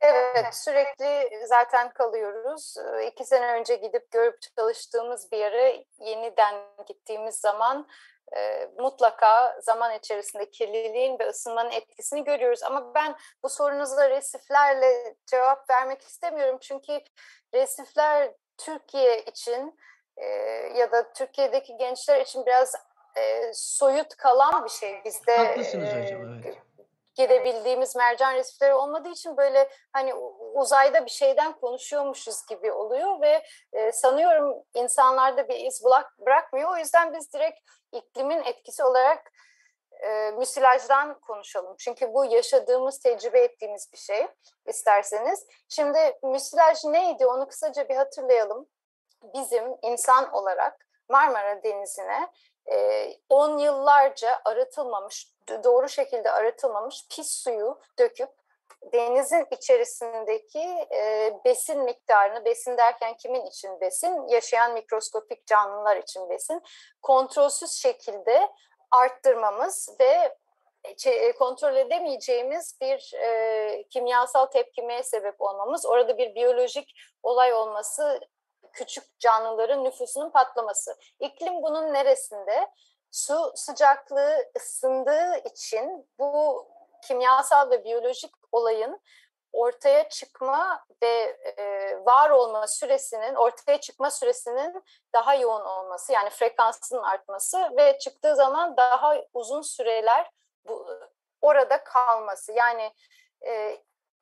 Evet, 0.00 0.54
sürekli 0.54 1.30
zaten 1.46 1.90
kalıyoruz. 1.92 2.76
İki 3.12 3.24
sene 3.24 3.52
önce 3.52 3.76
gidip 3.76 4.10
görüp 4.10 4.38
çalıştığımız 4.56 5.32
bir 5.32 5.38
yere 5.38 5.84
yeniden 5.98 6.54
gittiğimiz 6.88 7.34
zaman 7.34 7.88
e, 8.36 8.70
mutlaka 8.78 9.60
zaman 9.60 9.94
içerisinde 9.94 10.50
kirliliğin 10.50 11.18
ve 11.18 11.28
ısınmanın 11.28 11.70
etkisini 11.70 12.24
görüyoruz. 12.24 12.62
Ama 12.62 12.94
ben 12.94 13.16
bu 13.42 13.48
sorunuza 13.48 14.10
resiflerle 14.10 15.16
cevap 15.26 15.70
vermek 15.70 16.02
istemiyorum. 16.02 16.58
Çünkü 16.60 17.00
resifler 17.54 18.34
Türkiye 18.64 19.22
için 19.22 19.78
e, 20.16 20.26
ya 20.76 20.92
da 20.92 21.12
Türkiye'deki 21.12 21.76
gençler 21.76 22.20
için 22.20 22.46
biraz 22.46 22.74
e, 23.16 23.50
soyut 23.54 24.16
kalan 24.16 24.64
bir 24.64 24.70
şey. 24.70 25.04
Bizde 25.04 25.36
Haklısınız 25.36 25.88
hocam, 25.88 26.42
evet 26.44 26.58
gidebildiğimiz 27.20 27.96
mercan 27.96 28.34
resifleri 28.34 28.74
olmadığı 28.74 29.08
için 29.08 29.36
böyle 29.36 29.68
hani 29.92 30.14
uzayda 30.54 31.04
bir 31.06 31.10
şeyden 31.10 31.52
konuşuyormuşuz 31.52 32.46
gibi 32.46 32.72
oluyor 32.72 33.20
ve 33.20 33.42
e, 33.72 33.92
sanıyorum 33.92 34.62
insanlarda 34.74 35.48
bir 35.48 35.66
iz 35.66 35.84
bırakmıyor. 36.18 36.72
O 36.72 36.76
yüzden 36.76 37.14
biz 37.14 37.32
direkt 37.32 37.60
iklimin 37.92 38.42
etkisi 38.42 38.84
olarak 38.84 39.32
e, 40.02 40.30
müsilajdan 40.30 41.20
konuşalım. 41.20 41.74
Çünkü 41.78 42.14
bu 42.14 42.24
yaşadığımız, 42.24 42.98
tecrübe 42.98 43.40
ettiğimiz 43.40 43.92
bir 43.92 43.98
şey 43.98 44.26
isterseniz. 44.66 45.46
Şimdi 45.68 46.18
müsilaj 46.22 46.84
neydi 46.84 47.26
onu 47.26 47.48
kısaca 47.48 47.88
bir 47.88 47.96
hatırlayalım. 47.96 48.66
Bizim 49.34 49.64
insan 49.82 50.32
olarak 50.32 50.86
Marmara 51.08 51.62
Denizi'ne 51.62 52.28
10 53.28 53.58
e, 53.58 53.62
yıllarca 53.62 54.40
arıtılmamış, 54.44 55.34
doğru 55.64 55.88
şekilde 55.88 56.30
arıtılmamış 56.30 57.06
pis 57.10 57.30
suyu 57.30 57.80
döküp 57.98 58.30
denizin 58.92 59.46
içerisindeki 59.50 60.86
e, 60.92 61.32
besin 61.44 61.82
miktarını, 61.84 62.44
besin 62.44 62.76
derken 62.76 63.16
kimin 63.16 63.46
için 63.46 63.80
besin? 63.80 64.28
Yaşayan 64.28 64.72
mikroskopik 64.72 65.46
canlılar 65.46 65.96
için 65.96 66.30
besin. 66.30 66.62
Kontrolsüz 67.02 67.72
şekilde 67.72 68.48
arttırmamız 68.90 69.88
ve 70.00 70.36
e, 71.06 71.32
kontrol 71.32 71.76
edemeyeceğimiz 71.76 72.78
bir 72.80 73.14
e, 73.14 73.84
kimyasal 73.90 74.46
tepkimeye 74.46 75.02
sebep 75.02 75.40
olmamız, 75.40 75.86
orada 75.86 76.18
bir 76.18 76.34
biyolojik 76.34 76.94
olay 77.22 77.52
olması 77.52 78.20
küçük 78.72 79.18
canlıların 79.18 79.84
nüfusunun 79.84 80.30
patlaması. 80.30 80.96
İklim 81.20 81.62
bunun 81.62 81.94
neresinde? 81.94 82.68
Su 83.10 83.52
sıcaklığı 83.54 84.50
ısındığı 84.56 85.36
için 85.44 86.08
bu 86.18 86.66
kimyasal 87.02 87.70
ve 87.70 87.84
biyolojik 87.84 88.30
olayın 88.52 89.00
ortaya 89.52 90.08
çıkma 90.08 90.84
ve 91.02 91.36
e, 91.58 91.96
var 92.06 92.30
olma 92.30 92.66
süresinin, 92.66 93.34
ortaya 93.34 93.80
çıkma 93.80 94.10
süresinin 94.10 94.82
daha 95.12 95.34
yoğun 95.34 95.64
olması 95.64 96.12
yani 96.12 96.30
frekansının 96.30 97.02
artması 97.02 97.76
ve 97.76 97.98
çıktığı 97.98 98.36
zaman 98.36 98.76
daha 98.76 99.14
uzun 99.34 99.62
süreler 99.62 100.30
bu, 100.68 100.88
orada 101.40 101.84
kalması. 101.84 102.52
Yani 102.52 102.92
e, 103.46 103.76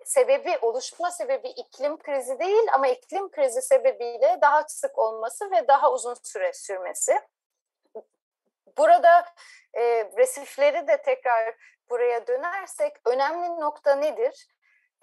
sebebi, 0.05 0.59
oluşma 0.63 1.11
sebebi 1.11 1.49
iklim 1.49 1.99
krizi 1.99 2.39
değil 2.39 2.67
ama 2.73 2.89
iklim 2.89 3.31
krizi 3.31 3.63
sebebiyle 3.63 4.39
daha 4.43 4.65
sık 4.69 4.99
olması 4.99 5.51
ve 5.51 5.69
daha 5.69 5.93
uzun 5.93 6.17
süre 6.23 6.53
sürmesi. 6.53 7.21
Burada 8.79 9.25
e, 9.75 9.83
resifleri 10.17 10.89
de 10.89 11.03
tekrar 11.03 11.55
buraya 11.91 12.27
dönersek 12.27 12.97
önemli 13.05 13.61
nokta 13.61 13.95
nedir? 13.95 14.49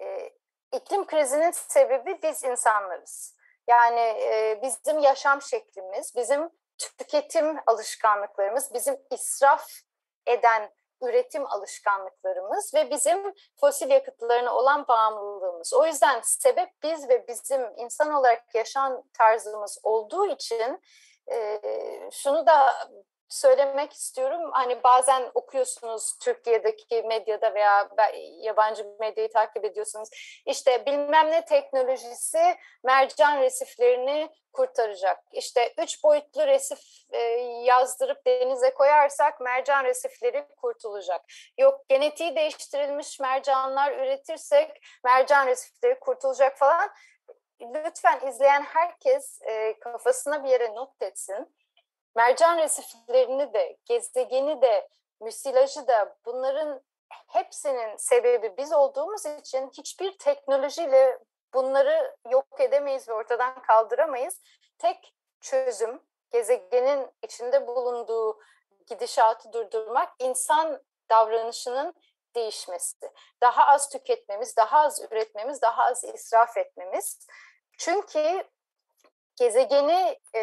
E, 0.02 0.30
iklim 0.72 1.06
krizinin 1.06 1.50
sebebi 1.50 2.18
biz 2.22 2.44
insanlarız. 2.44 3.36
Yani 3.68 4.00
e, 4.00 4.60
bizim 4.62 4.98
yaşam 4.98 5.42
şeklimiz, 5.42 6.16
bizim 6.16 6.50
tüketim 6.78 7.56
alışkanlıklarımız, 7.66 8.74
bizim 8.74 8.96
israf 9.10 9.68
eden 10.26 10.70
üretim 11.02 11.46
alışkanlıklarımız 11.46 12.74
ve 12.74 12.90
bizim 12.90 13.34
fosil 13.60 13.90
yakıtlarına 13.90 14.54
olan 14.54 14.88
bağımlılığımız. 14.88 15.74
O 15.74 15.86
yüzden 15.86 16.20
sebep 16.22 16.68
biz 16.82 17.08
ve 17.08 17.28
bizim 17.28 17.72
insan 17.76 18.12
olarak 18.12 18.54
yaşam 18.54 19.02
tarzımız 19.12 19.78
olduğu 19.82 20.26
için 20.26 20.80
e, 21.30 21.60
şunu 22.12 22.46
da 22.46 22.74
söylemek 23.28 23.92
istiyorum. 23.92 24.50
Hani 24.52 24.82
bazen 24.82 25.30
okuyorsunuz 25.34 26.18
Türkiye'deki 26.18 27.02
medyada 27.02 27.54
veya 27.54 27.88
yabancı 28.40 28.86
medyayı 29.00 29.32
takip 29.32 29.64
ediyorsunuz. 29.64 30.08
İşte 30.46 30.86
bilmem 30.86 31.30
ne 31.30 31.44
teknolojisi 31.44 32.56
mercan 32.84 33.40
resiflerini 33.40 34.30
kurtaracak. 34.52 35.24
İşte 35.32 35.74
üç 35.78 36.04
boyutlu 36.04 36.46
resif 36.46 36.80
e, 37.10 37.18
yazdırıp 37.64 38.26
denize 38.26 38.74
koyarsak 38.74 39.40
mercan 39.40 39.84
resifleri 39.84 40.46
kurtulacak. 40.56 41.20
Yok 41.58 41.88
genetiği 41.88 42.36
değiştirilmiş 42.36 43.20
mercanlar 43.20 43.92
üretirsek 43.92 44.82
mercan 45.04 45.46
resifleri 45.46 46.00
kurtulacak 46.00 46.58
falan. 46.58 46.90
Lütfen 47.60 48.28
izleyen 48.28 48.62
herkes 48.62 49.42
e, 49.42 49.78
kafasına 49.78 50.44
bir 50.44 50.48
yere 50.48 50.74
not 50.74 51.02
etsin 51.02 51.56
mercan 52.16 52.58
resiflerini 52.58 53.54
de, 53.54 53.76
gezegeni 53.84 54.62
de, 54.62 54.88
müsilajı 55.20 55.88
da 55.88 56.16
bunların 56.24 56.82
hepsinin 57.26 57.96
sebebi 57.96 58.56
biz 58.56 58.72
olduğumuz 58.72 59.26
için 59.26 59.70
hiçbir 59.78 60.18
teknolojiyle 60.18 61.18
bunları 61.54 62.16
yok 62.30 62.60
edemeyiz 62.60 63.08
ve 63.08 63.12
ortadan 63.12 63.62
kaldıramayız. 63.62 64.40
Tek 64.78 65.14
çözüm 65.40 66.02
gezegenin 66.30 67.10
içinde 67.22 67.66
bulunduğu 67.66 68.40
gidişatı 68.86 69.52
durdurmak 69.52 70.14
insan 70.18 70.82
davranışının 71.10 71.94
değişmesi. 72.34 73.12
Daha 73.40 73.66
az 73.66 73.88
tüketmemiz, 73.88 74.56
daha 74.56 74.80
az 74.80 75.02
üretmemiz, 75.02 75.62
daha 75.62 75.84
az 75.84 76.04
israf 76.04 76.56
etmemiz. 76.56 77.26
Çünkü 77.78 78.44
gezegeni 79.36 80.18
e, 80.34 80.40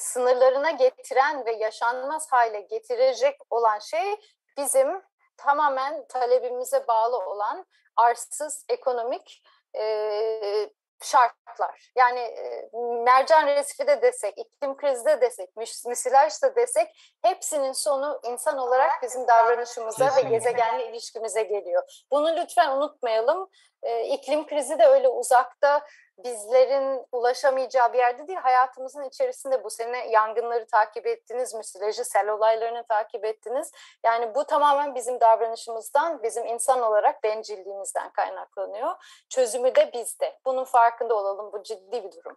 sınırlarına 0.00 0.70
getiren 0.70 1.46
ve 1.46 1.52
yaşanmaz 1.52 2.32
hale 2.32 2.60
getirecek 2.60 3.40
olan 3.50 3.78
şey 3.78 4.20
bizim 4.56 5.02
tamamen 5.36 6.06
talebimize 6.08 6.86
bağlı 6.88 7.18
olan 7.18 7.66
arsız 7.96 8.64
ekonomik 8.68 9.42
e, 9.76 10.70
şartlar. 11.02 11.92
Yani 11.96 12.20
e, 12.20 12.70
mercan 13.04 13.46
resifi 13.46 13.86
de 13.86 14.02
desek, 14.02 14.38
iklim 14.38 14.76
krizi 14.76 15.04
de 15.04 15.20
desek, 15.20 15.56
müsilaj 15.86 16.42
da 16.42 16.56
desek 16.56 17.16
hepsinin 17.22 17.72
sonu 17.72 18.20
insan 18.24 18.58
olarak 18.58 19.02
bizim 19.02 19.28
davranışımıza 19.28 20.04
Kesinlikle. 20.04 20.30
ve 20.30 20.36
gezegenle 20.36 20.88
ilişkimize 20.88 21.42
geliyor. 21.42 22.04
Bunu 22.10 22.36
lütfen 22.36 22.70
unutmayalım. 22.70 23.50
E, 23.82 24.06
iklim 24.06 24.46
krizi 24.46 24.78
de 24.78 24.86
öyle 24.86 25.08
uzakta 25.08 25.86
bizlerin 26.24 27.06
ulaşamayacağı 27.12 27.92
bir 27.92 27.98
yerde 27.98 28.28
değil 28.28 28.38
hayatımızın 28.38 29.02
içerisinde 29.02 29.64
bu 29.64 29.70
sene 29.70 30.10
yangınları 30.10 30.66
takip 30.66 31.06
ettiniz, 31.06 31.54
müsilajı, 31.54 32.04
sel 32.04 32.28
olaylarını 32.28 32.84
takip 32.88 33.24
ettiniz. 33.24 33.72
Yani 34.04 34.34
bu 34.34 34.44
tamamen 34.44 34.94
bizim 34.94 35.20
davranışımızdan, 35.20 36.22
bizim 36.22 36.46
insan 36.46 36.82
olarak 36.82 37.22
bencilliğimizden 37.22 38.12
kaynaklanıyor. 38.12 38.94
Çözümü 39.28 39.74
de 39.74 39.90
bizde. 39.94 40.38
Bunun 40.44 40.64
farkında 40.64 41.14
olalım. 41.14 41.52
Bu 41.52 41.62
ciddi 41.62 42.04
bir 42.04 42.12
durum. 42.12 42.36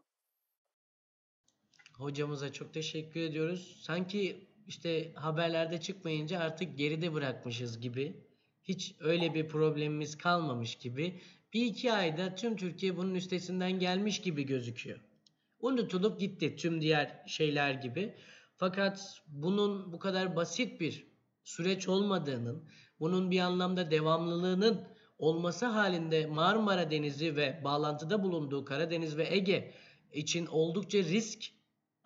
Hocamıza 1.98 2.54
çok 2.54 2.74
teşekkür 2.74 3.20
ediyoruz. 3.20 3.84
Sanki 3.86 4.48
işte 4.68 5.14
haberlerde 5.14 5.82
çıkmayınca 5.82 6.40
artık 6.40 6.78
geride 6.78 7.14
bırakmışız 7.14 7.82
gibi. 7.82 8.33
Hiç 8.64 8.96
öyle 9.00 9.34
bir 9.34 9.48
problemimiz 9.48 10.18
kalmamış 10.18 10.76
gibi. 10.76 11.22
Bir 11.54 11.66
iki 11.66 11.94
ayda 11.94 12.36
tüm 12.36 12.58
Türkiye 12.58 12.98
bunun 12.98 13.16
üstesinden 13.16 13.80
gelmiş 13.80 14.22
gibi 14.22 14.44
gözüküyor. 14.44 15.00
Unutulup 15.60 16.20
gitti 16.20 16.56
tüm 16.56 16.82
diğer 16.82 17.24
şeyler 17.28 17.74
gibi. 17.74 18.16
Fakat 18.58 19.22
bunun 19.28 19.94
bu 19.94 20.00
kadar 20.00 20.36
basit 20.36 20.82
bir 20.82 21.08
süreç 21.44 21.88
olmadığının, 21.88 22.70
bunun 23.00 23.32
bir 23.32 23.40
anlamda 23.40 23.92
devamlılığının 23.92 24.88
olması 25.18 25.66
halinde 25.66 26.26
Marmara 26.26 26.92
Denizi 26.92 27.36
ve 27.36 27.62
bağlantıda 27.64 28.24
bulunduğu 28.24 28.66
Karadeniz 28.66 29.18
ve 29.18 29.28
Ege 29.36 29.74
için 30.14 30.46
oldukça 30.46 30.98
risk 30.98 31.44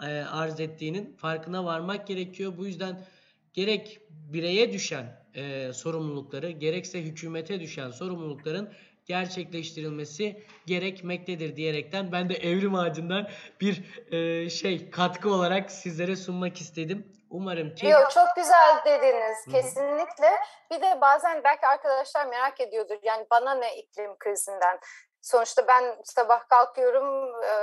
e, 0.02 0.06
arz 0.06 0.60
ettiğinin 0.60 1.16
farkına 1.16 1.66
varmak 1.66 2.08
gerekiyor. 2.08 2.58
Bu 2.58 2.66
yüzden 2.68 3.08
gerek 3.54 4.00
bireye 4.10 4.74
düşen 4.74 5.27
e, 5.38 5.74
sorumlulukları 5.74 6.50
gerekse 6.50 7.02
hükümete 7.02 7.60
düşen 7.60 7.92
sorumlulukların 7.92 8.74
gerçekleştirilmesi 9.06 10.44
gerekmektedir 10.66 11.56
diyerekten 11.56 12.12
ben 12.12 12.30
de 12.30 12.34
Evrim 12.34 12.76
Ağacı'ndan 12.76 13.28
bir 13.62 13.84
e, 14.12 14.50
şey 14.50 14.92
katkı 14.92 15.30
olarak 15.30 15.72
sizlere 15.72 16.16
sunmak 16.16 16.62
istedim. 16.62 17.14
Umarım 17.30 17.76
ki... 17.76 17.88
Yok 17.88 18.12
çok 18.12 18.28
güzel 18.36 18.82
dediniz 18.86 19.38
kesinlikle. 19.52 20.30
Bir 20.72 20.82
de 20.82 21.02
bazen 21.02 21.44
belki 21.44 21.68
arkadaşlar 21.68 22.26
merak 22.26 22.62
ediyordur 22.62 22.98
yani 23.04 23.26
bana 23.32 23.56
ne 23.56 23.78
iklim 23.78 24.18
krizinden. 24.20 24.80
Sonuçta 25.22 25.68
ben 25.68 25.96
sabah 26.04 26.50
kalkıyorum, 26.50 27.42
e, 27.44 27.54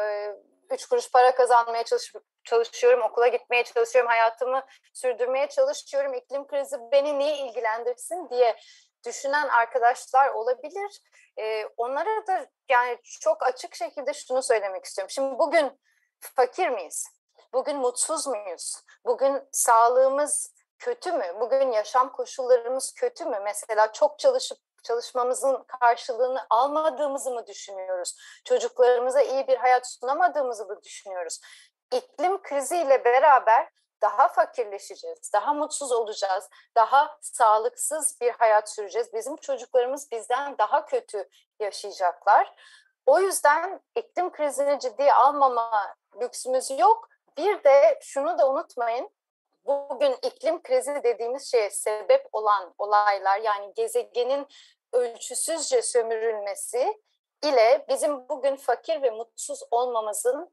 üç 0.71 0.87
kuruş 0.87 1.11
para 1.11 1.35
kazanmaya 1.35 1.85
çalışıp 1.85 2.25
çalışıyorum, 2.45 3.03
okula 3.03 3.29
gitmeye 3.29 3.65
çalışıyorum, 3.65 4.11
hayatımı 4.11 4.67
sürdürmeye 4.93 5.49
çalışıyorum. 5.49 6.15
İklim 6.15 6.47
krizi 6.47 6.77
beni 6.93 7.19
niye 7.19 7.39
ilgilendirsin 7.39 8.31
diye 8.31 8.57
düşünen 9.07 9.49
arkadaşlar 9.49 10.29
olabilir. 10.29 11.01
Ee, 11.39 11.67
onlara 11.77 12.27
da 12.27 12.47
yani 12.69 12.99
çok 13.03 13.43
açık 13.43 13.75
şekilde 13.75 14.13
şunu 14.13 14.43
söylemek 14.43 14.85
istiyorum. 14.85 15.11
Şimdi 15.11 15.39
bugün 15.39 15.81
fakir 16.21 16.69
miyiz? 16.69 17.07
Bugün 17.53 17.77
mutsuz 17.77 18.27
muyuz? 18.27 18.83
Bugün 19.05 19.43
sağlığımız 19.53 20.54
kötü 20.85 21.13
mü? 21.13 21.25
Bugün 21.41 21.73
yaşam 21.73 22.13
koşullarımız 22.13 22.93
kötü 22.93 23.25
mü? 23.25 23.41
Mesela 23.45 23.93
çok 23.93 24.19
çalışıp 24.19 24.59
çalışmamızın 24.83 25.65
karşılığını 25.81 26.47
almadığımızı 26.51 27.31
mı 27.31 27.47
düşünüyoruz? 27.47 28.17
Çocuklarımıza 28.45 29.23
iyi 29.23 29.47
bir 29.47 29.57
hayat 29.57 29.87
sunamadığımızı 29.87 30.67
mı 30.67 30.83
düşünüyoruz? 30.83 31.41
İklim 31.93 32.43
kriziyle 32.43 33.05
beraber 33.05 33.69
daha 34.03 34.29
fakirleşeceğiz, 34.29 35.33
daha 35.33 35.55
mutsuz 35.55 35.93
olacağız, 35.93 36.49
daha 36.77 37.19
sağlıksız 37.21 38.21
bir 38.21 38.31
hayat 38.31 38.71
süreceğiz. 38.71 39.13
Bizim 39.15 39.37
çocuklarımız 39.37 40.11
bizden 40.11 40.59
daha 40.59 40.87
kötü 40.87 41.29
yaşayacaklar. 41.61 42.55
O 43.07 43.21
yüzden 43.21 43.81
iklim 43.97 44.33
krizini 44.33 44.81
ciddiye 44.81 45.15
almama 45.15 45.95
lüksümüz 46.21 46.71
yok. 46.71 47.09
Bir 47.37 47.65
de 47.65 47.99
şunu 48.03 48.39
da 48.39 48.51
unutmayın, 48.51 49.11
bugün 49.67 50.13
iklim 50.23 50.63
krizi 50.63 51.01
dediğimiz 51.05 51.51
şeye 51.51 51.71
sebep 51.71 52.29
olan 52.33 52.75
olaylar 52.79 53.39
yani 53.39 53.75
gezegenin 53.75 54.47
ölçüsüzce 54.93 55.83
sömürülmesi 55.83 57.03
ile 57.43 57.85
bizim 57.89 58.29
bugün 58.29 58.57
fakir 58.57 59.03
ve 59.03 59.11
mutsuz 59.11 59.63
olmamızın 59.71 60.51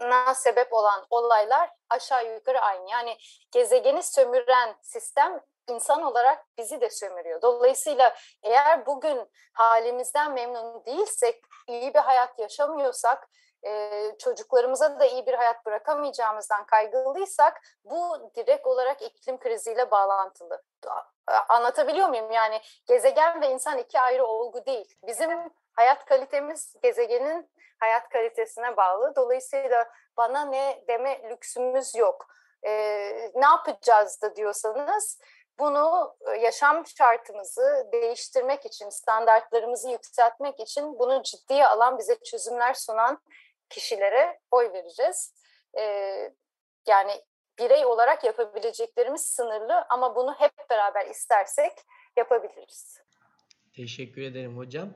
na 0.00 0.34
sebep 0.34 0.72
olan 0.72 1.06
olaylar 1.10 1.70
aşağı 1.90 2.34
yukarı 2.34 2.60
aynı. 2.60 2.90
Yani 2.90 3.16
gezegeni 3.50 4.02
sömüren 4.02 4.74
sistem 4.82 5.40
insan 5.68 6.02
olarak 6.02 6.46
bizi 6.58 6.80
de 6.80 6.90
sömürüyor. 6.90 7.42
Dolayısıyla 7.42 8.16
eğer 8.42 8.86
bugün 8.86 9.30
halimizden 9.52 10.32
memnun 10.32 10.84
değilsek, 10.84 11.42
iyi 11.68 11.94
bir 11.94 11.98
hayat 11.98 12.38
yaşamıyorsak, 12.38 13.28
çocuklarımıza 14.18 15.00
da 15.00 15.04
iyi 15.04 15.26
bir 15.26 15.34
hayat 15.34 15.66
bırakamayacağımızdan 15.66 16.66
kaygılıysak 16.66 17.60
bu 17.84 18.30
direkt 18.36 18.66
olarak 18.66 19.02
iklim 19.02 19.38
kriziyle 19.38 19.90
bağlantılı. 19.90 20.62
Anlatabiliyor 21.48 22.08
muyum? 22.08 22.30
Yani 22.30 22.60
gezegen 22.86 23.40
ve 23.40 23.48
insan 23.48 23.78
iki 23.78 24.00
ayrı 24.00 24.26
olgu 24.26 24.66
değil. 24.66 24.94
Bizim 25.06 25.52
hayat 25.72 26.04
kalitemiz 26.04 26.76
gezegenin 26.82 27.50
hayat 27.80 28.08
kalitesine 28.08 28.76
bağlı. 28.76 29.16
Dolayısıyla 29.16 29.90
bana 30.16 30.44
ne 30.44 30.84
deme 30.88 31.30
lüksümüz 31.30 31.94
yok. 31.94 32.26
Ee, 32.62 33.30
ne 33.34 33.46
yapacağız 33.46 34.22
da 34.22 34.36
diyorsanız 34.36 35.20
bunu 35.58 36.16
yaşam 36.40 36.86
şartımızı 36.86 37.88
değiştirmek 37.92 38.66
için, 38.66 38.88
standartlarımızı 38.88 39.90
yükseltmek 39.90 40.60
için 40.60 40.98
bunu 40.98 41.22
ciddiye 41.22 41.66
alan, 41.66 41.98
bize 41.98 42.18
çözümler 42.18 42.74
sunan 42.74 43.18
kişilere 43.68 44.40
oy 44.50 44.72
vereceğiz. 44.72 45.34
Ee, 45.78 46.32
yani 46.88 47.12
birey 47.58 47.86
olarak 47.86 48.24
yapabileceklerimiz 48.24 49.22
sınırlı 49.22 49.86
ama 49.90 50.16
bunu 50.16 50.34
hep 50.38 50.52
beraber 50.70 51.06
istersek 51.06 51.72
yapabiliriz. 52.16 53.00
Teşekkür 53.76 54.22
ederim 54.22 54.56
hocam. 54.56 54.94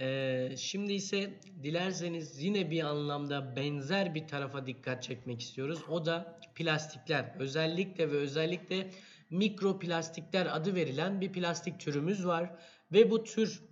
Ee, 0.00 0.48
şimdi 0.56 0.92
ise 0.92 1.40
dilerseniz 1.62 2.42
yine 2.42 2.70
bir 2.70 2.84
anlamda 2.84 3.56
benzer 3.56 4.14
bir 4.14 4.28
tarafa 4.28 4.66
dikkat 4.66 5.02
çekmek 5.02 5.40
istiyoruz. 5.40 5.88
O 5.88 6.06
da 6.06 6.40
plastikler. 6.54 7.34
Özellikle 7.38 8.12
ve 8.12 8.16
özellikle 8.16 8.90
mikroplastikler 9.30 10.46
adı 10.56 10.74
verilen 10.74 11.20
bir 11.20 11.32
plastik 11.32 11.80
türümüz 11.80 12.26
var. 12.26 12.50
Ve 12.92 13.10
bu 13.10 13.24
tür 13.24 13.62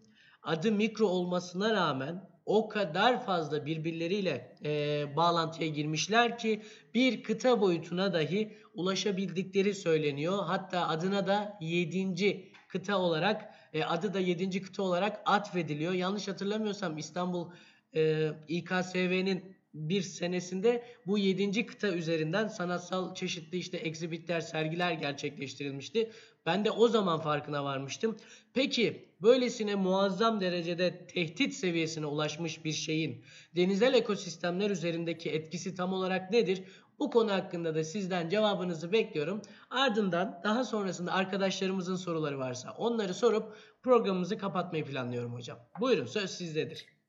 adı 0.42 0.72
mikro 0.72 1.06
olmasına 1.06 1.74
rağmen 1.74 2.29
o 2.50 2.68
kadar 2.68 3.26
fazla 3.26 3.66
birbirleriyle 3.66 4.56
e, 4.64 5.16
bağlantıya 5.16 5.68
girmişler 5.68 6.38
ki 6.38 6.62
bir 6.94 7.22
kıta 7.22 7.60
boyutuna 7.60 8.12
dahi 8.12 8.56
ulaşabildikleri 8.74 9.74
söyleniyor. 9.74 10.44
Hatta 10.46 10.88
adına 10.88 11.26
da 11.26 11.58
7. 11.60 12.52
kıta 12.68 12.98
olarak 12.98 13.54
e, 13.72 13.84
adı 13.84 14.14
da 14.14 14.20
7. 14.20 14.62
kıta 14.62 14.82
olarak 14.82 15.20
atfediliyor. 15.24 15.92
Yanlış 15.92 16.28
hatırlamıyorsam 16.28 16.98
İstanbul 16.98 17.50
e, 17.94 18.30
İKSV'nin 18.48 19.56
bir 19.74 20.02
senesinde 20.02 20.84
bu 21.06 21.18
7. 21.18 21.66
kıta 21.66 21.88
üzerinden 21.88 22.48
sanatsal 22.48 23.14
çeşitli 23.14 23.58
işte 23.58 23.76
eksibitler, 23.76 24.40
sergiler 24.40 24.92
gerçekleştirilmişti. 24.92 26.10
Ben 26.46 26.64
de 26.64 26.70
o 26.70 26.88
zaman 26.88 27.20
farkına 27.20 27.64
varmıştım. 27.64 28.16
Peki 28.54 29.08
böylesine 29.22 29.74
muazzam 29.74 30.40
derecede 30.40 31.06
tehdit 31.06 31.54
seviyesine 31.54 32.06
ulaşmış 32.06 32.64
bir 32.64 32.72
şeyin 32.72 33.24
denizel 33.56 33.94
ekosistemler 33.94 34.70
üzerindeki 34.70 35.30
etkisi 35.30 35.74
tam 35.74 35.92
olarak 35.92 36.30
nedir? 36.30 36.62
Bu 36.98 37.10
konu 37.10 37.32
hakkında 37.32 37.74
da 37.74 37.84
sizden 37.84 38.28
cevabınızı 38.28 38.92
bekliyorum. 38.92 39.42
Ardından 39.70 40.40
daha 40.44 40.64
sonrasında 40.64 41.12
arkadaşlarımızın 41.12 41.96
soruları 41.96 42.38
varsa 42.38 42.70
onları 42.78 43.14
sorup 43.14 43.56
programımızı 43.82 44.38
kapatmayı 44.38 44.84
planlıyorum 44.84 45.34
hocam. 45.34 45.58
Buyurun 45.80 46.06
söz 46.06 46.30
sizdedir. 46.30 46.99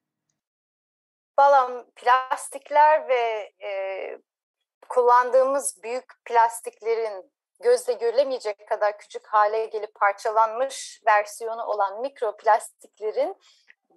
Valla 1.39 1.85
plastikler 1.95 3.07
ve 3.07 3.51
e, 3.63 3.71
kullandığımız 4.89 5.83
büyük 5.83 6.25
plastiklerin 6.25 7.31
gözle 7.59 7.93
görülemeyecek 7.93 8.67
kadar 8.67 8.97
küçük 8.97 9.27
hale 9.27 9.65
gelip 9.65 9.95
parçalanmış 9.95 11.01
versiyonu 11.05 11.65
olan 11.65 12.01
mikroplastiklerin 12.01 13.37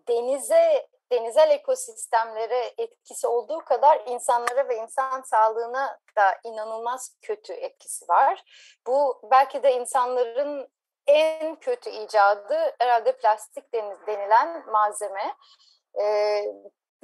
denize 0.09 0.89
denizel 1.13 1.51
ekosistemlere 1.51 2.75
etkisi 2.79 3.27
olduğu 3.27 3.59
kadar 3.59 4.03
insanlara 4.07 4.69
ve 4.69 4.77
insan 4.77 5.23
sağlığına 5.23 5.99
da 6.17 6.39
inanılmaz 6.45 7.17
kötü 7.23 7.53
etkisi 7.53 8.09
var. 8.09 8.45
Bu 8.87 9.21
belki 9.31 9.63
de 9.63 9.73
insanların 9.73 10.69
en 11.07 11.57
kötü 11.57 11.91
icadı 11.91 12.75
herhalde 12.79 13.17
plastik 13.17 13.73
denilen 14.07 14.71
malzeme. 14.71 15.37
Ee, 16.01 16.45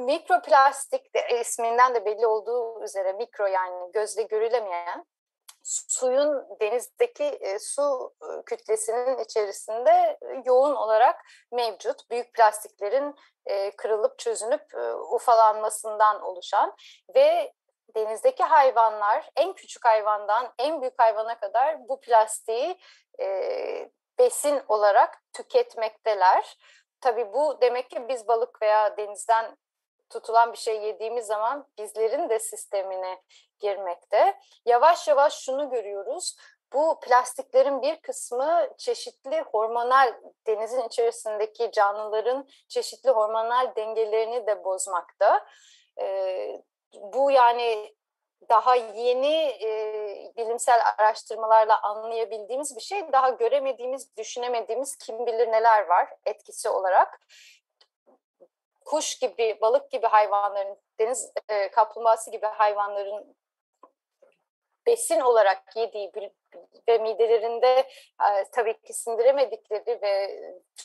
mikroplastik 0.00 1.14
de 1.14 1.40
isminden 1.40 1.94
de 1.94 2.04
belli 2.04 2.26
olduğu 2.26 2.84
üzere 2.84 3.12
mikro 3.12 3.46
yani 3.46 3.92
gözle 3.92 4.22
görülemeyen 4.22 5.06
suyun 5.62 6.46
denizdeki 6.60 7.24
e, 7.24 7.58
su 7.58 8.14
e, 8.22 8.42
kütlesinin 8.42 9.18
içerisinde 9.18 10.18
yoğun 10.44 10.74
olarak 10.74 11.20
mevcut. 11.52 12.10
Büyük 12.10 12.34
plastiklerin 12.34 13.14
e, 13.46 13.70
kırılıp 13.70 14.18
çözünüp 14.18 14.74
e, 14.74 14.94
ufalanmasından 14.94 16.22
oluşan 16.22 16.76
ve 17.14 17.52
denizdeki 17.96 18.44
hayvanlar 18.44 19.30
en 19.36 19.52
küçük 19.52 19.84
hayvandan 19.84 20.52
en 20.58 20.80
büyük 20.80 20.98
hayvana 20.98 21.38
kadar 21.40 21.88
bu 21.88 22.00
plastiği 22.00 22.78
e, 23.20 23.90
besin 24.18 24.62
olarak 24.68 25.22
tüketmekteler. 25.32 26.58
Tabii 27.00 27.32
bu 27.32 27.60
demek 27.60 27.90
ki 27.90 28.08
biz 28.08 28.28
balık 28.28 28.62
veya 28.62 28.96
denizden 28.96 29.56
tutulan 30.10 30.52
bir 30.52 30.58
şey 30.58 30.82
yediğimiz 30.82 31.26
zaman 31.26 31.66
bizlerin 31.78 32.28
de 32.28 32.38
sistemine 32.38 33.22
girmekte. 33.58 34.40
Yavaş 34.66 35.08
yavaş 35.08 35.40
şunu 35.40 35.70
görüyoruz. 35.70 36.36
Bu 36.72 37.00
plastiklerin 37.00 37.82
bir 37.82 37.96
kısmı 37.96 38.68
çeşitli 38.78 39.40
hormonal 39.40 40.14
denizin 40.46 40.82
içerisindeki 40.82 41.70
canlıların 41.72 42.48
çeşitli 42.68 43.10
hormonal 43.10 43.74
dengelerini 43.76 44.46
de 44.46 44.64
bozmakta. 44.64 45.46
Ee, 46.00 46.62
bu 46.94 47.30
yani 47.30 47.94
daha 48.48 48.74
yeni 48.74 49.34
e, 49.62 50.32
bilimsel 50.36 50.80
araştırmalarla 50.98 51.82
anlayabildiğimiz 51.82 52.76
bir 52.76 52.80
şey. 52.80 53.12
Daha 53.12 53.30
göremediğimiz, 53.30 54.16
düşünemediğimiz 54.16 54.96
kim 54.96 55.26
bilir 55.26 55.52
neler 55.52 55.86
var 55.86 56.08
etkisi 56.26 56.68
olarak. 56.68 57.20
Kuş 58.90 59.18
gibi, 59.18 59.58
balık 59.60 59.90
gibi 59.90 60.06
hayvanların, 60.06 60.78
deniz 61.00 61.32
e, 61.48 61.70
kaplumbağası 61.70 62.30
gibi 62.30 62.46
hayvanların 62.46 63.36
besin 64.86 65.20
olarak 65.20 65.76
yediği 65.76 66.12
ve 66.88 66.98
midelerinde 66.98 67.88
e, 68.20 68.44
tabii 68.52 68.80
ki 68.80 68.92
sindiremedikleri 68.92 70.02
ve 70.02 70.40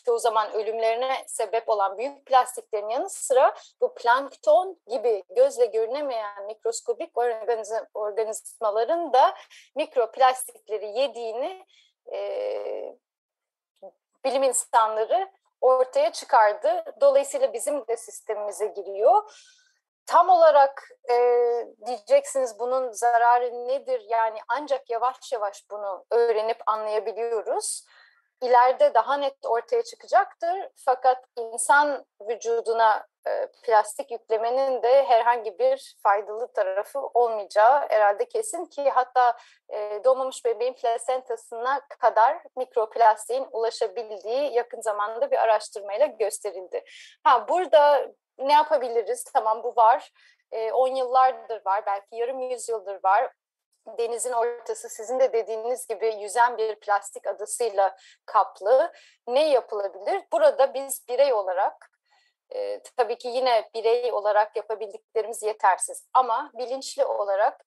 çoğu 0.05 0.19
zaman 0.19 0.53
ölümlerine 0.53 1.23
sebep 1.27 1.69
olan 1.69 1.97
büyük 1.97 2.25
plastiklerin 2.25 2.89
yanı 2.89 3.09
sıra 3.09 3.55
bu 3.81 3.93
plankton 3.93 4.79
gibi 4.87 5.23
gözle 5.35 5.65
görünemeyen 5.65 6.45
mikroskobik 6.45 7.17
organizm, 7.17 7.75
organizmaların 7.93 9.13
da 9.13 9.35
mikroplastikleri 9.75 10.99
yediğini 10.99 11.65
e, 12.13 12.95
bilim 14.25 14.43
insanları 14.43 15.31
ortaya 15.61 16.11
çıkardı. 16.11 16.83
Dolayısıyla 17.01 17.53
bizim 17.53 17.87
de 17.87 17.97
sistemimize 17.97 18.67
giriyor 18.67 19.23
tam 20.05 20.29
olarak 20.29 20.89
e, 21.09 21.15
diyeceksiniz 21.85 22.59
bunun 22.59 22.91
zararı 22.91 23.67
nedir? 23.67 24.01
Yani 24.09 24.39
ancak 24.47 24.89
yavaş 24.89 25.31
yavaş 25.31 25.65
bunu 25.71 26.05
öğrenip 26.11 26.57
anlayabiliyoruz. 26.65 27.85
İleride 28.41 28.93
daha 28.93 29.17
net 29.17 29.37
ortaya 29.45 29.83
çıkacaktır. 29.83 30.69
Fakat 30.75 31.25
insan 31.37 32.05
vücuduna 32.21 33.07
e, 33.27 33.47
plastik 33.63 34.11
yüklemenin 34.11 34.83
de 34.83 35.03
herhangi 35.03 35.59
bir 35.59 35.95
faydalı 36.03 36.53
tarafı 36.53 36.99
olmayacağı 36.99 37.89
herhalde 37.89 38.25
kesin 38.25 38.65
ki 38.65 38.89
hatta 38.89 39.37
e, 39.69 40.01
doğmamış 40.03 40.45
bebeğin 40.45 40.73
plasentasına 40.73 41.81
kadar 41.99 42.43
mikroplastiğin 42.57 43.47
ulaşabildiği 43.51 44.53
yakın 44.53 44.81
zamanda 44.81 45.31
bir 45.31 45.37
araştırmayla 45.37 46.05
gösterildi. 46.05 46.83
Ha 47.23 47.47
burada 47.47 48.11
ne 48.37 48.53
yapabiliriz? 48.53 49.23
Tamam 49.23 49.63
bu 49.63 49.75
var. 49.75 50.11
10 50.73 50.95
e, 50.95 50.97
yıllardır 50.97 51.61
var. 51.65 51.85
Belki 51.85 52.15
yarım 52.15 52.39
yüzyıldır 52.39 52.99
var. 53.03 53.31
Denizin 53.87 54.31
ortası 54.31 54.89
sizin 54.89 55.19
de 55.19 55.33
dediğiniz 55.33 55.87
gibi 55.87 56.15
yüzen 56.15 56.57
bir 56.57 56.75
plastik 56.75 57.27
adasıyla 57.27 57.97
kaplı. 58.25 58.91
Ne 59.27 59.49
yapılabilir? 59.49 60.23
Burada 60.31 60.73
biz 60.73 61.07
birey 61.09 61.33
olarak 61.33 61.91
e, 62.55 62.81
tabii 62.97 63.17
ki 63.17 63.27
yine 63.27 63.69
birey 63.73 64.11
olarak 64.11 64.55
yapabildiklerimiz 64.55 65.43
yetersiz 65.43 66.07
ama 66.13 66.51
bilinçli 66.53 67.05
olarak 67.05 67.65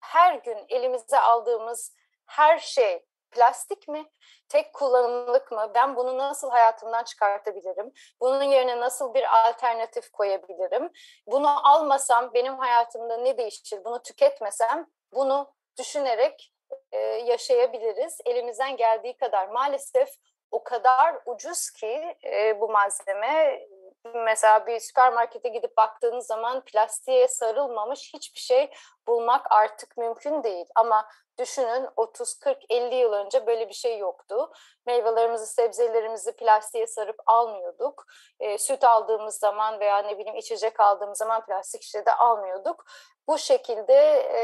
her 0.00 0.34
gün 0.34 0.58
elimize 0.68 1.18
aldığımız 1.18 1.94
her 2.26 2.58
şey 2.58 3.04
plastik 3.30 3.88
mi? 3.88 4.06
Tek 4.48 4.74
kullanımlık 4.74 5.52
mı? 5.52 5.70
Ben 5.74 5.96
bunu 5.96 6.18
nasıl 6.18 6.50
hayatımdan 6.50 7.04
çıkartabilirim? 7.04 7.92
Bunun 8.20 8.42
yerine 8.42 8.80
nasıl 8.80 9.14
bir 9.14 9.48
alternatif 9.48 10.10
koyabilirim? 10.10 10.90
Bunu 11.26 11.68
almasam 11.68 12.34
benim 12.34 12.58
hayatımda 12.58 13.16
ne 13.16 13.38
değişir? 13.38 13.84
Bunu 13.84 14.02
tüketmesem 14.02 14.86
bunu 15.14 15.52
düşünerek 15.78 16.52
e, 16.92 16.98
yaşayabiliriz. 16.98 18.18
Elimizden 18.24 18.76
geldiği 18.76 19.16
kadar 19.16 19.48
maalesef 19.48 20.08
o 20.50 20.64
kadar 20.64 21.16
ucuz 21.26 21.70
ki 21.70 22.16
e, 22.24 22.60
bu 22.60 22.68
malzeme 22.68 23.66
mesela 24.14 24.66
bir 24.66 24.80
süpermarkete 24.80 25.48
gidip 25.48 25.76
baktığınız 25.76 26.26
zaman 26.26 26.64
plastiğe 26.64 27.28
sarılmamış 27.28 28.14
hiçbir 28.14 28.40
şey 28.40 28.70
bulmak 29.06 29.52
artık 29.52 29.96
mümkün 29.96 30.42
değil. 30.42 30.66
Ama 30.74 31.08
düşünün 31.38 31.88
30, 31.96 32.38
40, 32.38 32.58
50 32.70 32.94
yıl 32.94 33.12
önce 33.12 33.46
böyle 33.46 33.68
bir 33.68 33.74
şey 33.74 33.98
yoktu. 33.98 34.52
Meyvelerimizi, 34.86 35.46
sebzelerimizi 35.46 36.36
plastiğe 36.36 36.86
sarıp 36.86 37.16
almıyorduk. 37.26 38.06
E, 38.40 38.58
süt 38.58 38.84
aldığımız 38.84 39.38
zaman 39.38 39.80
veya 39.80 39.98
ne 39.98 40.18
bileyim 40.18 40.38
içecek 40.38 40.80
aldığımız 40.80 41.18
zaman 41.18 41.44
plastik 41.44 41.82
şişede 41.82 42.14
almıyorduk. 42.14 42.84
Bu 43.28 43.38
şekilde 43.38 43.94
e, 44.34 44.42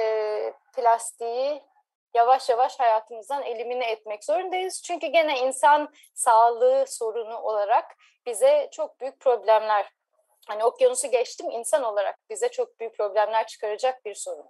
plastiği 0.76 1.62
yavaş 2.14 2.48
yavaş 2.48 2.80
hayatımızdan 2.80 3.42
elimine 3.42 3.90
etmek 3.90 4.24
zorundayız. 4.24 4.82
Çünkü 4.82 5.06
gene 5.06 5.38
insan 5.40 5.92
sağlığı 6.14 6.84
sorunu 6.86 7.38
olarak 7.38 7.96
bize 8.26 8.68
çok 8.72 9.00
büyük 9.00 9.20
problemler, 9.20 9.92
hani 10.46 10.64
okyanusu 10.64 11.10
geçtim 11.10 11.50
insan 11.50 11.82
olarak 11.82 12.18
bize 12.30 12.48
çok 12.48 12.80
büyük 12.80 12.96
problemler 12.96 13.46
çıkaracak 13.46 14.04
bir 14.04 14.14
sorun. 14.14 14.46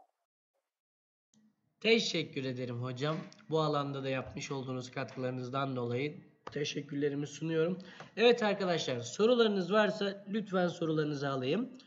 Teşekkür 1.80 2.44
ederim 2.44 2.82
hocam. 2.82 3.16
Bu 3.50 3.60
alanda 3.60 4.04
da 4.04 4.08
yapmış 4.08 4.50
olduğunuz 4.50 4.90
katkılarınızdan 4.90 5.76
dolayı 5.76 6.20
teşekkürlerimi 6.52 7.26
sunuyorum. 7.26 7.78
Evet 8.16 8.42
arkadaşlar 8.42 9.00
sorularınız 9.00 9.72
varsa 9.72 10.24
lütfen 10.28 10.68
sorularınızı 10.68 11.28
alayım. 11.28 11.78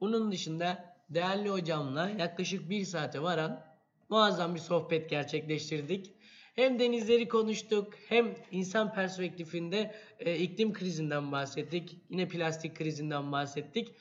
Bunun 0.00 0.32
dışında 0.32 0.95
değerli 1.10 1.48
hocamla 1.48 2.10
yaklaşık 2.18 2.70
bir 2.70 2.84
saate 2.84 3.22
varan 3.22 3.64
muazzam 4.08 4.54
bir 4.54 4.60
sohbet 4.60 5.10
gerçekleştirdik. 5.10 6.12
Hem 6.54 6.78
denizleri 6.78 7.28
konuştuk 7.28 7.94
hem 8.08 8.34
insan 8.50 8.92
perspektifinde 8.92 9.94
e, 10.18 10.36
iklim 10.36 10.72
krizinden 10.72 11.32
bahsettik. 11.32 11.96
Yine 12.10 12.28
plastik 12.28 12.76
krizinden 12.76 13.32
bahsettik. 13.32 13.94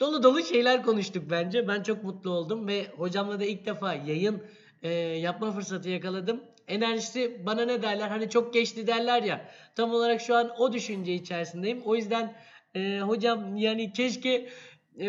Dolu 0.00 0.22
dolu 0.22 0.42
şeyler 0.42 0.82
konuştuk 0.82 1.24
bence. 1.30 1.68
Ben 1.68 1.82
çok 1.82 2.04
mutlu 2.04 2.30
oldum 2.30 2.68
ve 2.68 2.86
hocamla 2.96 3.40
da 3.40 3.44
ilk 3.44 3.66
defa 3.66 3.94
yayın 3.94 4.42
e, 4.82 4.90
yapma 4.92 5.52
fırsatı 5.52 5.88
yakaladım. 5.88 6.44
Enerjisi 6.68 7.46
bana 7.46 7.64
ne 7.64 7.82
derler 7.82 8.08
hani 8.08 8.30
çok 8.30 8.54
geçti 8.54 8.86
derler 8.86 9.22
ya. 9.22 9.50
Tam 9.76 9.90
olarak 9.90 10.20
şu 10.20 10.36
an 10.36 10.50
o 10.58 10.72
düşünce 10.72 11.14
içerisindeyim. 11.14 11.82
O 11.82 11.96
yüzden 11.96 12.34
e, 12.74 13.00
hocam 13.00 13.56
yani 13.56 13.92
keşke 13.92 14.48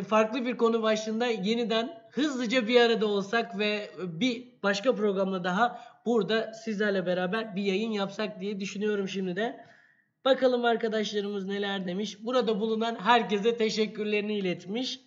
farklı 0.07 0.45
bir 0.45 0.57
konu 0.57 0.83
başlığında 0.83 1.25
yeniden 1.25 2.03
hızlıca 2.09 2.67
bir 2.67 2.81
arada 2.81 3.07
olsak 3.07 3.59
ve 3.59 3.89
bir 3.97 4.47
başka 4.63 4.95
programla 4.95 5.43
daha 5.43 5.81
burada 6.05 6.53
sizlerle 6.53 7.05
beraber 7.05 7.55
bir 7.55 7.63
yayın 7.63 7.91
yapsak 7.91 8.41
diye 8.41 8.59
düşünüyorum 8.59 9.07
şimdi 9.07 9.35
de. 9.35 9.65
Bakalım 10.25 10.65
arkadaşlarımız 10.65 11.45
neler 11.45 11.87
demiş. 11.87 12.17
Burada 12.25 12.59
bulunan 12.59 12.95
herkese 12.95 13.57
teşekkürlerini 13.57 14.37
iletmiş. 14.37 14.99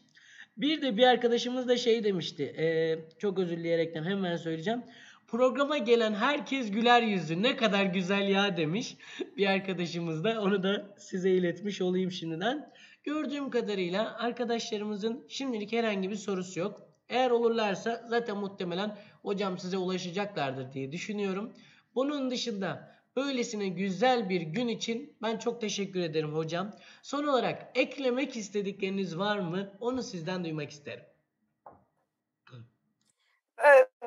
Bir 0.56 0.82
de 0.82 0.96
bir 0.96 1.02
arkadaşımız 1.02 1.68
da 1.68 1.76
şey 1.76 2.04
demişti. 2.04 2.42
E, 2.42 2.98
çok 3.18 3.38
özür 3.38 3.56
dileyerekten 3.56 4.04
hemen 4.04 4.36
söyleyeceğim. 4.36 4.82
Programa 5.28 5.78
gelen 5.78 6.14
herkes 6.14 6.70
güler 6.70 7.02
yüzlü. 7.02 7.42
Ne 7.42 7.56
kadar 7.56 7.84
güzel 7.84 8.28
ya 8.28 8.56
demiş. 8.56 8.96
Bir 9.36 9.46
arkadaşımız 9.46 10.24
da 10.24 10.40
onu 10.40 10.62
da 10.62 10.94
size 10.98 11.30
iletmiş 11.30 11.80
olayım 11.80 12.10
şimdiden. 12.10 12.70
Gördüğüm 13.08 13.50
kadarıyla 13.50 14.18
arkadaşlarımızın 14.18 15.26
şimdilik 15.28 15.72
herhangi 15.72 16.10
bir 16.10 16.16
sorusu 16.16 16.60
yok. 16.60 16.80
Eğer 17.08 17.30
olurlarsa 17.30 18.04
zaten 18.08 18.36
muhtemelen 18.36 18.98
hocam 19.22 19.58
size 19.58 19.78
ulaşacaklardır 19.78 20.72
diye 20.72 20.92
düşünüyorum. 20.92 21.52
Bunun 21.94 22.30
dışında 22.30 22.94
böylesine 23.16 23.68
güzel 23.68 24.28
bir 24.28 24.40
gün 24.40 24.68
için 24.68 25.16
ben 25.22 25.38
çok 25.38 25.60
teşekkür 25.60 26.00
ederim 26.00 26.34
hocam. 26.34 26.70
Son 27.02 27.24
olarak 27.24 27.70
eklemek 27.74 28.36
istedikleriniz 28.36 29.18
var 29.18 29.38
mı? 29.38 29.72
Onu 29.80 30.02
sizden 30.02 30.44
duymak 30.44 30.70
isterim. 30.70 31.04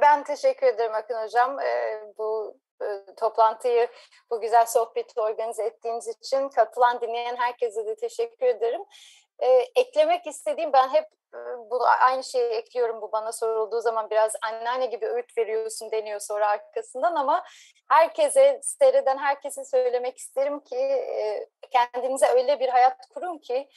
Ben 0.01 0.23
teşekkür 0.23 0.67
ederim 0.67 0.95
Akın 0.95 1.15
Hocam. 1.23 1.57
Bu 2.17 2.57
toplantıyı, 3.17 3.87
bu 4.29 4.41
güzel 4.41 4.65
sohbeti 4.65 5.21
organize 5.21 5.63
ettiğiniz 5.63 6.07
için 6.07 6.49
katılan, 6.49 7.01
dinleyen 7.01 7.35
herkese 7.35 7.85
de 7.85 7.95
teşekkür 7.95 8.45
ederim. 8.45 8.81
e, 9.39 9.47
eklemek 9.75 10.27
istediğim 10.27 10.73
ben 10.73 10.89
hep 10.89 11.05
e, 11.33 11.39
bu 11.69 11.87
aynı 11.87 12.23
şeyi 12.23 12.49
ekliyorum 12.49 13.01
bu 13.01 13.11
bana 13.11 13.31
sorulduğu 13.31 13.81
zaman 13.81 14.09
biraz 14.09 14.33
anneanne 14.41 14.85
gibi 14.85 15.05
öğüt 15.05 15.37
veriyorsun 15.37 15.91
deniyor 15.91 16.19
sonra 16.19 16.47
arkasından 16.49 17.15
ama 17.15 17.43
herkese 17.89 18.59
seriden 18.63 19.17
herkese 19.17 19.65
söylemek 19.65 20.17
isterim 20.17 20.59
ki 20.59 20.75
e, 20.75 21.47
kendinize 21.71 22.27
öyle 22.27 22.59
bir 22.59 22.69
hayat 22.69 23.07
kurun 23.13 23.37
ki 23.37 23.69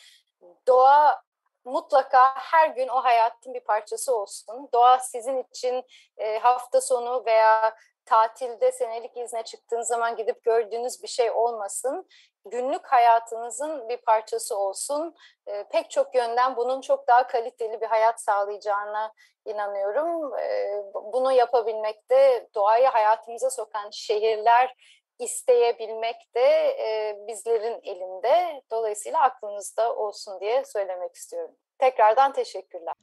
doğa 0.66 1.22
mutlaka 1.64 2.34
her 2.36 2.68
gün 2.68 2.88
o 2.88 3.04
hayatın 3.04 3.54
bir 3.54 3.60
parçası 3.60 4.16
olsun. 4.16 4.68
Doğa 4.72 4.98
sizin 4.98 5.44
için 5.50 5.84
e, 6.16 6.38
hafta 6.38 6.80
sonu 6.80 7.22
veya 7.26 7.76
tatilde 8.06 8.72
senelik 8.72 9.16
izne 9.16 9.42
çıktığınız 9.42 9.88
zaman 9.88 10.16
gidip 10.16 10.44
gördüğünüz 10.44 11.02
bir 11.02 11.08
şey 11.08 11.30
olmasın. 11.30 12.08
Günlük 12.46 12.86
hayatınızın 12.86 13.88
bir 13.88 13.96
parçası 13.96 14.58
olsun. 14.58 15.14
E, 15.46 15.64
pek 15.68 15.90
çok 15.90 16.14
yönden 16.14 16.56
bunun 16.56 16.80
çok 16.80 17.08
daha 17.08 17.26
kaliteli 17.26 17.80
bir 17.80 17.86
hayat 17.86 18.20
sağlayacağına 18.20 19.12
inanıyorum. 19.46 20.38
E, 20.38 20.82
bunu 20.94 21.32
yapabilmekte 21.32 22.48
doğayı 22.54 22.86
hayatımıza 22.86 23.50
sokan 23.50 23.90
şehirler 23.90 24.74
isteyebilmek 25.18 26.16
de 26.34 26.68
e, 26.68 27.18
bizlerin 27.28 27.80
elinde. 27.82 28.62
Dolayısıyla 28.70 29.20
aklınızda 29.22 29.96
olsun 29.96 30.40
diye 30.40 30.64
söylemek 30.64 31.14
istiyorum. 31.14 31.54
Tekrardan 31.78 32.32
teşekkürler. 32.32 32.94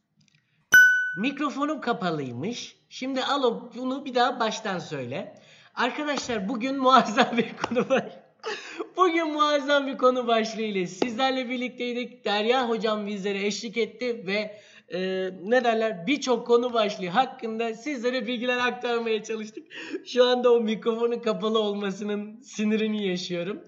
Mikrofonum 1.18 1.82
kapalıymış. 1.82 2.81
Şimdi 2.92 3.24
al 3.24 3.62
bunu 3.76 4.06
bir 4.06 4.16
daha 4.16 4.40
baştan 4.40 4.80
söyle. 4.80 5.36
Arkadaşlar 5.76 6.50
bugün 6.50 6.78
muazzam 6.78 7.38
bir 7.38 7.54
konu 7.58 7.90
var. 7.90 8.20
Bugün 8.98 9.34
muazzam 9.34 9.88
bir 9.88 9.98
konu 9.98 10.28
başlığıyla 10.28 10.88
sizlerle 10.88 11.50
birlikteydik. 11.50 12.26
Derya 12.26 12.70
hocam 12.70 13.08
bizlere 13.08 13.46
eşlik 13.46 13.78
etti 13.78 14.24
ve 14.28 14.62
e, 14.94 15.30
ne 15.44 15.64
derler 15.64 16.08
birçok 16.08 16.48
konu 16.48 16.74
başlığı 16.74 17.08
hakkında 17.08 17.74
sizlere 17.74 18.28
bilgiler 18.28 18.58
aktarmaya 18.58 19.24
çalıştık. 19.24 19.68
Şu 20.06 20.26
anda 20.26 20.54
o 20.54 20.62
mikrofonun 20.62 21.20
kapalı 21.20 21.60
olmasının 21.60 22.42
sinirini 22.42 23.08
yaşıyorum. 23.08 23.62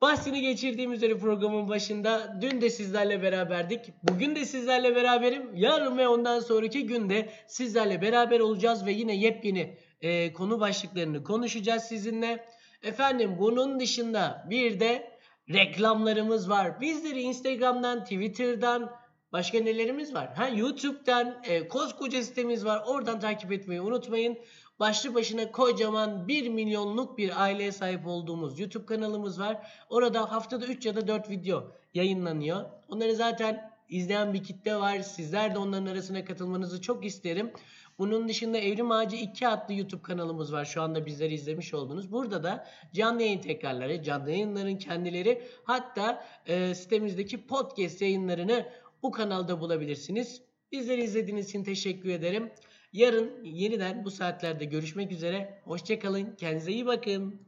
Bahsini 0.00 0.40
geçirdiğim 0.40 0.92
üzere 0.92 1.18
programın 1.18 1.68
başında 1.68 2.36
dün 2.40 2.60
de 2.60 2.70
sizlerle 2.70 3.22
beraberdik. 3.22 3.80
Bugün 4.02 4.36
de 4.36 4.44
sizlerle 4.44 4.96
beraberim. 4.96 5.56
Yarın 5.56 5.98
ve 5.98 6.08
ondan 6.08 6.40
sonraki 6.40 6.86
günde 6.86 7.28
sizlerle 7.46 8.02
beraber 8.02 8.40
olacağız 8.40 8.86
ve 8.86 8.92
yine 8.92 9.16
yepyeni 9.16 9.76
e, 10.00 10.32
konu 10.32 10.60
başlıklarını 10.60 11.24
konuşacağız 11.24 11.82
sizinle. 11.82 12.44
Efendim 12.82 13.36
bunun 13.38 13.80
dışında 13.80 14.46
bir 14.50 14.80
de 14.80 15.10
reklamlarımız 15.52 16.50
var. 16.50 16.80
Bizleri 16.80 17.20
Instagram'dan, 17.20 18.04
Twitter'dan, 18.04 18.90
başka 19.32 19.60
nelerimiz 19.60 20.14
var? 20.14 20.34
Ha 20.34 20.48
YouTube'dan 20.48 21.42
e, 21.44 21.68
koskoca 21.68 22.22
sitemiz 22.22 22.64
var. 22.64 22.82
Oradan 22.86 23.20
takip 23.20 23.52
etmeyi 23.52 23.80
unutmayın. 23.80 24.38
Başlı 24.80 25.14
başına 25.14 25.52
kocaman 25.52 26.28
1 26.28 26.48
milyonluk 26.48 27.18
bir 27.18 27.42
aileye 27.42 27.72
sahip 27.72 28.06
olduğumuz 28.06 28.60
YouTube 28.60 28.86
kanalımız 28.86 29.40
var. 29.40 29.66
Orada 29.90 30.32
haftada 30.32 30.66
3 30.66 30.86
ya 30.86 30.96
da 30.96 31.08
4 31.08 31.30
video 31.30 31.72
yayınlanıyor. 31.94 32.64
Onları 32.88 33.14
zaten 33.14 33.72
izleyen 33.88 34.34
bir 34.34 34.44
kitle 34.44 34.76
var. 34.76 35.00
Sizler 35.00 35.54
de 35.54 35.58
onların 35.58 35.86
arasına 35.86 36.24
katılmanızı 36.24 36.82
çok 36.82 37.04
isterim. 37.04 37.52
Bunun 37.98 38.28
dışında 38.28 38.58
Evrim 38.58 38.90
Ağacı 38.90 39.16
2 39.16 39.48
adlı 39.48 39.74
YouTube 39.74 40.02
kanalımız 40.02 40.52
var. 40.52 40.64
Şu 40.64 40.82
anda 40.82 41.06
bizleri 41.06 41.34
izlemiş 41.34 41.74
oldunuz. 41.74 42.12
Burada 42.12 42.42
da 42.42 42.66
canlı 42.92 43.22
yayın 43.22 43.40
tekrarları, 43.40 44.02
canlı 44.02 44.30
yayınların 44.30 44.76
kendileri 44.76 45.42
hatta 45.64 46.24
e, 46.46 46.74
sitemizdeki 46.74 47.46
podcast 47.46 48.02
yayınlarını 48.02 48.66
bu 49.02 49.10
kanalda 49.10 49.60
bulabilirsiniz. 49.60 50.42
Bizleri 50.72 51.02
izlediğiniz 51.02 51.48
için 51.48 51.64
teşekkür 51.64 52.10
ederim. 52.10 52.50
Yarın 52.92 53.44
yeniden 53.44 54.04
bu 54.04 54.10
saatlerde 54.10 54.64
görüşmek 54.64 55.12
üzere. 55.12 55.60
Hoşçakalın. 55.64 56.34
Kendinize 56.36 56.72
iyi 56.72 56.86
bakın. 56.86 57.40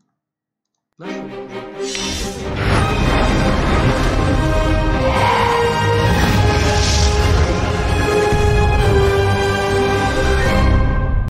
Nasıl? 0.99 1.23